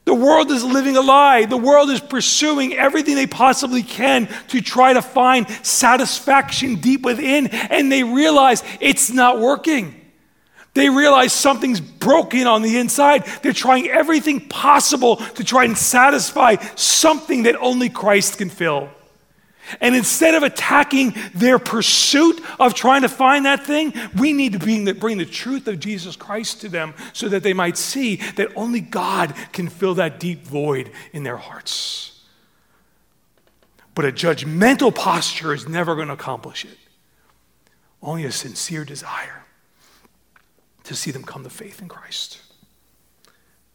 The 0.04 0.14
world 0.14 0.50
is 0.50 0.64
living 0.64 0.96
a 0.96 1.00
lie. 1.00 1.44
The 1.44 1.56
world 1.56 1.90
is 1.90 2.00
pursuing 2.00 2.74
everything 2.74 3.14
they 3.14 3.26
possibly 3.28 3.82
can 3.82 4.28
to 4.48 4.60
try 4.60 4.92
to 4.92 5.02
find 5.02 5.48
satisfaction 5.64 6.76
deep 6.76 7.02
within, 7.02 7.46
and 7.46 7.92
they 7.92 8.02
realize 8.02 8.64
it's 8.80 9.10
not 9.10 9.38
working. 9.38 9.94
They 10.74 10.88
realize 10.88 11.32
something's 11.32 11.80
broken 11.80 12.46
on 12.46 12.62
the 12.62 12.78
inside. 12.78 13.24
They're 13.42 13.52
trying 13.52 13.88
everything 13.88 14.48
possible 14.48 15.16
to 15.16 15.44
try 15.44 15.64
and 15.64 15.76
satisfy 15.76 16.56
something 16.76 17.44
that 17.44 17.56
only 17.56 17.88
Christ 17.88 18.38
can 18.38 18.50
fill. 18.50 18.88
And 19.80 19.94
instead 19.94 20.34
of 20.34 20.42
attacking 20.42 21.14
their 21.34 21.58
pursuit 21.58 22.40
of 22.58 22.74
trying 22.74 23.02
to 23.02 23.08
find 23.08 23.44
that 23.44 23.64
thing, 23.64 23.92
we 24.18 24.32
need 24.32 24.54
to 24.54 24.58
bring 24.58 24.84
the, 24.84 24.94
bring 24.94 25.18
the 25.18 25.26
truth 25.26 25.68
of 25.68 25.78
Jesus 25.78 26.16
Christ 26.16 26.60
to 26.62 26.68
them 26.68 26.94
so 27.12 27.28
that 27.28 27.42
they 27.42 27.52
might 27.52 27.76
see 27.76 28.16
that 28.36 28.48
only 28.56 28.80
God 28.80 29.34
can 29.52 29.68
fill 29.68 29.94
that 29.94 30.18
deep 30.18 30.42
void 30.42 30.90
in 31.12 31.22
their 31.22 31.36
hearts. 31.36 32.20
But 33.94 34.04
a 34.04 34.12
judgmental 34.12 34.94
posture 34.94 35.52
is 35.52 35.68
never 35.68 35.94
going 35.94 36.08
to 36.08 36.14
accomplish 36.14 36.64
it. 36.64 36.78
Only 38.02 38.24
a 38.24 38.32
sincere 38.32 38.84
desire 38.84 39.44
to 40.84 40.94
see 40.96 41.10
them 41.10 41.22
come 41.22 41.44
to 41.44 41.50
faith 41.50 41.82
in 41.82 41.88
Christ. 41.88 42.40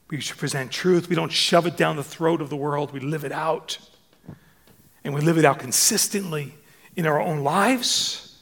We 0.10 0.20
should 0.20 0.38
present 0.38 0.72
truth. 0.72 1.10
We 1.10 1.16
don't 1.16 1.32
shove 1.32 1.68
it 1.68 1.78
down 1.78 1.96
the 1.96 2.04
throat 2.04 2.42
of 2.42 2.50
the 2.50 2.56
world, 2.56 2.92
we 2.92 3.00
live 3.00 3.24
it 3.24 3.32
out 3.32 3.78
we 5.16 5.22
live 5.22 5.38
it 5.38 5.46
out 5.46 5.60
consistently 5.60 6.54
in 6.98 7.06
our 7.06 7.22
own 7.22 7.40
lives. 7.40 8.38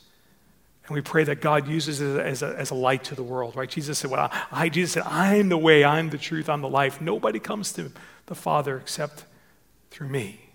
And 0.87 0.95
we 0.95 1.01
pray 1.01 1.23
that 1.23 1.39
God 1.39 1.67
uses 1.67 2.01
it 2.01 2.19
as 2.19 2.41
a, 2.41 2.55
as 2.57 2.71
a 2.71 2.75
light 2.75 3.03
to 3.05 3.15
the 3.15 3.23
world, 3.23 3.55
right? 3.55 3.69
Jesus 3.69 3.99
said, 3.99 4.09
Well, 4.09 4.31
I, 4.51 4.69
Jesus 4.69 4.93
said, 4.93 5.03
I'm 5.05 5.49
the 5.49 5.57
way, 5.57 5.85
I'm 5.85 6.09
the 6.09 6.17
truth, 6.17 6.49
I'm 6.49 6.61
the 6.61 6.69
life. 6.69 6.99
Nobody 6.99 7.39
comes 7.39 7.73
to 7.73 7.91
the 8.25 8.33
Father 8.33 8.77
except 8.77 9.25
through 9.91 10.09
me. 10.09 10.49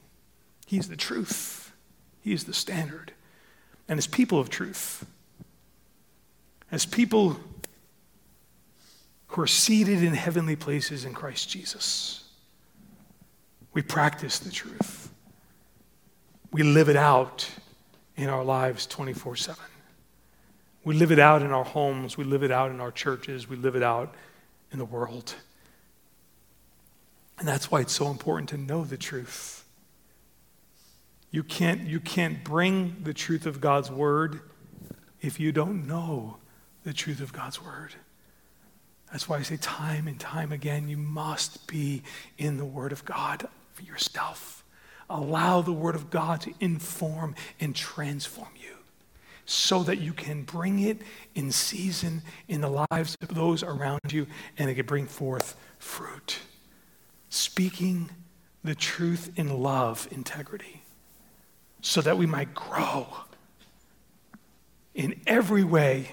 He's 0.67 0.89
the 0.89 0.97
truth, 0.97 1.73
He 2.21 2.33
is 2.33 2.45
the 2.45 2.53
standard. 2.53 3.13
And 3.89 3.97
as 3.97 4.07
people 4.07 4.41
of 4.41 4.51
truth, 4.51 5.07
as 6.71 6.85
people 6.85 7.39
who 9.29 9.43
are 9.43 9.47
seated 9.47 10.03
in 10.03 10.15
heavenly 10.15 10.57
places 10.57 11.05
in 11.05 11.15
Christ 11.15 11.49
Jesus, 11.49 12.25
we 13.73 13.83
practice 13.83 14.41
the 14.41 14.51
truth 14.51 15.08
we 16.51 16.63
live 16.63 16.89
it 16.89 16.97
out 16.97 17.49
in 18.17 18.29
our 18.29 18.45
lives 18.45 18.87
24 18.87 19.37
7. 19.37 19.65
We 20.85 20.95
live 20.95 21.13
it 21.13 21.19
out 21.19 21.43
in 21.43 21.53
our 21.53 21.65
homes, 21.65 22.17
we 22.17 22.25
live 22.25 22.43
it 22.43 22.51
out 22.51 22.71
in 22.71 22.81
our 22.81 22.91
churches, 22.91 23.49
we 23.49 23.57
live 23.57 23.77
it 23.77 23.83
out 23.83 24.15
in 24.73 24.79
the 24.79 24.85
world. 24.85 25.35
And 27.39 27.47
that's 27.47 27.71
why 27.71 27.81
it's 27.81 27.93
so 27.93 28.11
important 28.11 28.49
to 28.51 28.57
know 28.57 28.85
the 28.85 28.97
truth. 28.97 29.65
You 31.31 31.43
can't, 31.43 31.83
you 31.83 32.01
can't 32.01 32.43
bring 32.43 32.97
the 33.03 33.15
truth 33.15 33.47
of 33.47 33.61
God's 33.61 33.91
word 33.91 34.41
if 35.21 35.39
you 35.39 35.53
don't 35.53 35.87
know 35.87 36.39
the 36.85 36.93
truth 36.93 37.21
of 37.21 37.33
God's 37.33 37.63
word. 37.63 37.95
That's 39.13 39.29
why 39.29 39.39
I 39.39 39.43
say 39.43 39.57
time 39.59 40.09
and 40.09 40.19
time 40.19 40.53
again, 40.53 40.89
you 40.89 40.97
must 40.97 41.67
be 41.67 42.03
in 42.37 42.57
the 42.57 42.65
word 42.65 42.93
of 42.93 43.05
God 43.05 43.47
for 43.73 43.83
yourself. 43.83 44.58
Allow 45.11 45.63
the 45.63 45.73
Word 45.73 45.95
of 45.95 46.11
God 46.11 46.41
to 46.43 46.55
inform 46.61 47.35
and 47.61 47.75
transform 47.75 48.51
you 48.61 48.77
so 49.47 49.83
that 49.83 49.99
you 49.99 50.13
can 50.13 50.43
bring 50.43 50.79
it 50.79 51.01
in 51.35 51.51
season 51.51 52.23
in 52.49 52.61
the 52.61 52.87
lives 52.91 53.17
of 53.23 53.35
those 53.35 53.63
around 53.63 54.01
you 54.11 54.27
and 54.59 54.69
it 54.69 54.75
can 54.75 54.85
bring 54.85 55.07
forth 55.07 55.57
fruit. 55.79 56.41
Speaking 57.31 58.11
the 58.63 58.75
truth 58.75 59.33
in 59.37 59.63
love, 59.63 60.07
integrity, 60.11 60.83
so 61.81 62.03
that 62.03 62.19
we 62.19 62.27
might 62.27 62.55
grow 62.55 63.07
in 64.95 65.19
every 65.27 65.65
way 65.65 66.11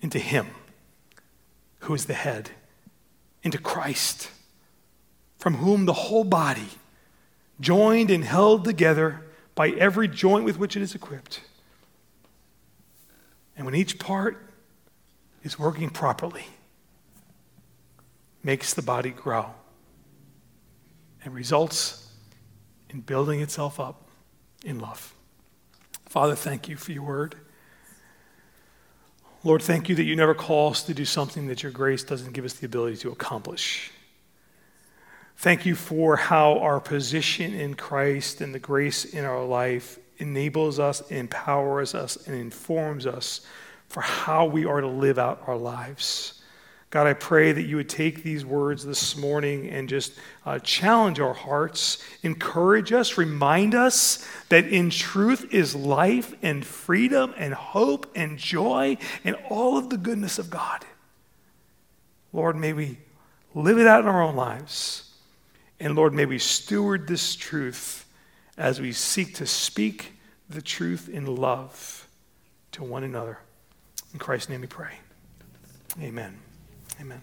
into 0.00 0.20
Him 0.20 0.46
who 1.80 1.94
is 1.94 2.04
the 2.04 2.14
head, 2.14 2.50
into 3.42 3.58
Christ, 3.58 4.30
from 5.38 5.54
whom 5.54 5.86
the 5.86 5.92
whole 5.92 6.24
body 6.24 6.68
joined 7.60 8.10
and 8.10 8.24
held 8.24 8.64
together 8.64 9.20
by 9.54 9.70
every 9.70 10.08
joint 10.08 10.44
with 10.44 10.58
which 10.58 10.76
it 10.76 10.82
is 10.82 10.94
equipped. 10.94 11.40
And 13.56 13.66
when 13.66 13.74
each 13.74 13.98
part 13.98 14.46
is 15.42 15.58
working 15.58 15.90
properly, 15.90 16.46
makes 18.42 18.72
the 18.72 18.82
body 18.82 19.10
grow 19.10 19.52
and 21.22 21.34
results 21.34 22.10
in 22.88 23.00
building 23.00 23.40
itself 23.40 23.78
up 23.78 24.08
in 24.64 24.78
love. 24.78 25.14
Father, 26.08 26.34
thank 26.34 26.68
you 26.68 26.76
for 26.76 26.92
your 26.92 27.02
word. 27.02 27.34
Lord, 29.44 29.62
thank 29.62 29.88
you 29.88 29.94
that 29.94 30.04
you 30.04 30.16
never 30.16 30.34
call 30.34 30.70
us 30.70 30.82
to 30.84 30.94
do 30.94 31.04
something 31.04 31.46
that 31.46 31.62
your 31.62 31.72
grace 31.72 32.02
doesn't 32.02 32.32
give 32.32 32.44
us 32.44 32.54
the 32.54 32.66
ability 32.66 32.96
to 32.98 33.10
accomplish. 33.10 33.90
Thank 35.40 35.64
you 35.64 35.74
for 35.74 36.16
how 36.16 36.58
our 36.58 36.80
position 36.80 37.54
in 37.54 37.72
Christ 37.72 38.42
and 38.42 38.54
the 38.54 38.58
grace 38.58 39.06
in 39.06 39.24
our 39.24 39.42
life 39.42 39.98
enables 40.18 40.78
us, 40.78 41.00
empowers 41.10 41.94
us, 41.94 42.28
and 42.28 42.36
informs 42.36 43.06
us 43.06 43.40
for 43.88 44.02
how 44.02 44.44
we 44.44 44.66
are 44.66 44.82
to 44.82 44.86
live 44.86 45.18
out 45.18 45.42
our 45.46 45.56
lives. 45.56 46.42
God, 46.90 47.06
I 47.06 47.14
pray 47.14 47.52
that 47.52 47.62
you 47.62 47.76
would 47.76 47.88
take 47.88 48.22
these 48.22 48.44
words 48.44 48.84
this 48.84 49.16
morning 49.16 49.70
and 49.70 49.88
just 49.88 50.12
uh, 50.44 50.58
challenge 50.58 51.20
our 51.20 51.32
hearts, 51.32 52.04
encourage 52.22 52.92
us, 52.92 53.16
remind 53.16 53.74
us 53.74 54.28
that 54.50 54.66
in 54.66 54.90
truth 54.90 55.54
is 55.54 55.74
life 55.74 56.34
and 56.42 56.66
freedom 56.66 57.32
and 57.38 57.54
hope 57.54 58.12
and 58.14 58.36
joy 58.36 58.98
and 59.24 59.36
all 59.48 59.78
of 59.78 59.88
the 59.88 59.96
goodness 59.96 60.38
of 60.38 60.50
God. 60.50 60.84
Lord, 62.30 62.56
may 62.56 62.74
we 62.74 62.98
live 63.54 63.78
it 63.78 63.86
out 63.86 64.02
in 64.02 64.06
our 64.06 64.22
own 64.22 64.36
lives. 64.36 65.06
And 65.80 65.96
Lord, 65.96 66.12
may 66.12 66.26
we 66.26 66.38
steward 66.38 67.08
this 67.08 67.34
truth 67.34 68.06
as 68.58 68.80
we 68.80 68.92
seek 68.92 69.36
to 69.36 69.46
speak 69.46 70.12
the 70.50 70.60
truth 70.60 71.08
in 71.08 71.24
love 71.36 72.06
to 72.72 72.84
one 72.84 73.02
another. 73.02 73.38
In 74.12 74.18
Christ's 74.18 74.50
name 74.50 74.60
we 74.60 74.66
pray. 74.66 74.92
Amen. 76.00 76.36
Amen. 77.00 77.22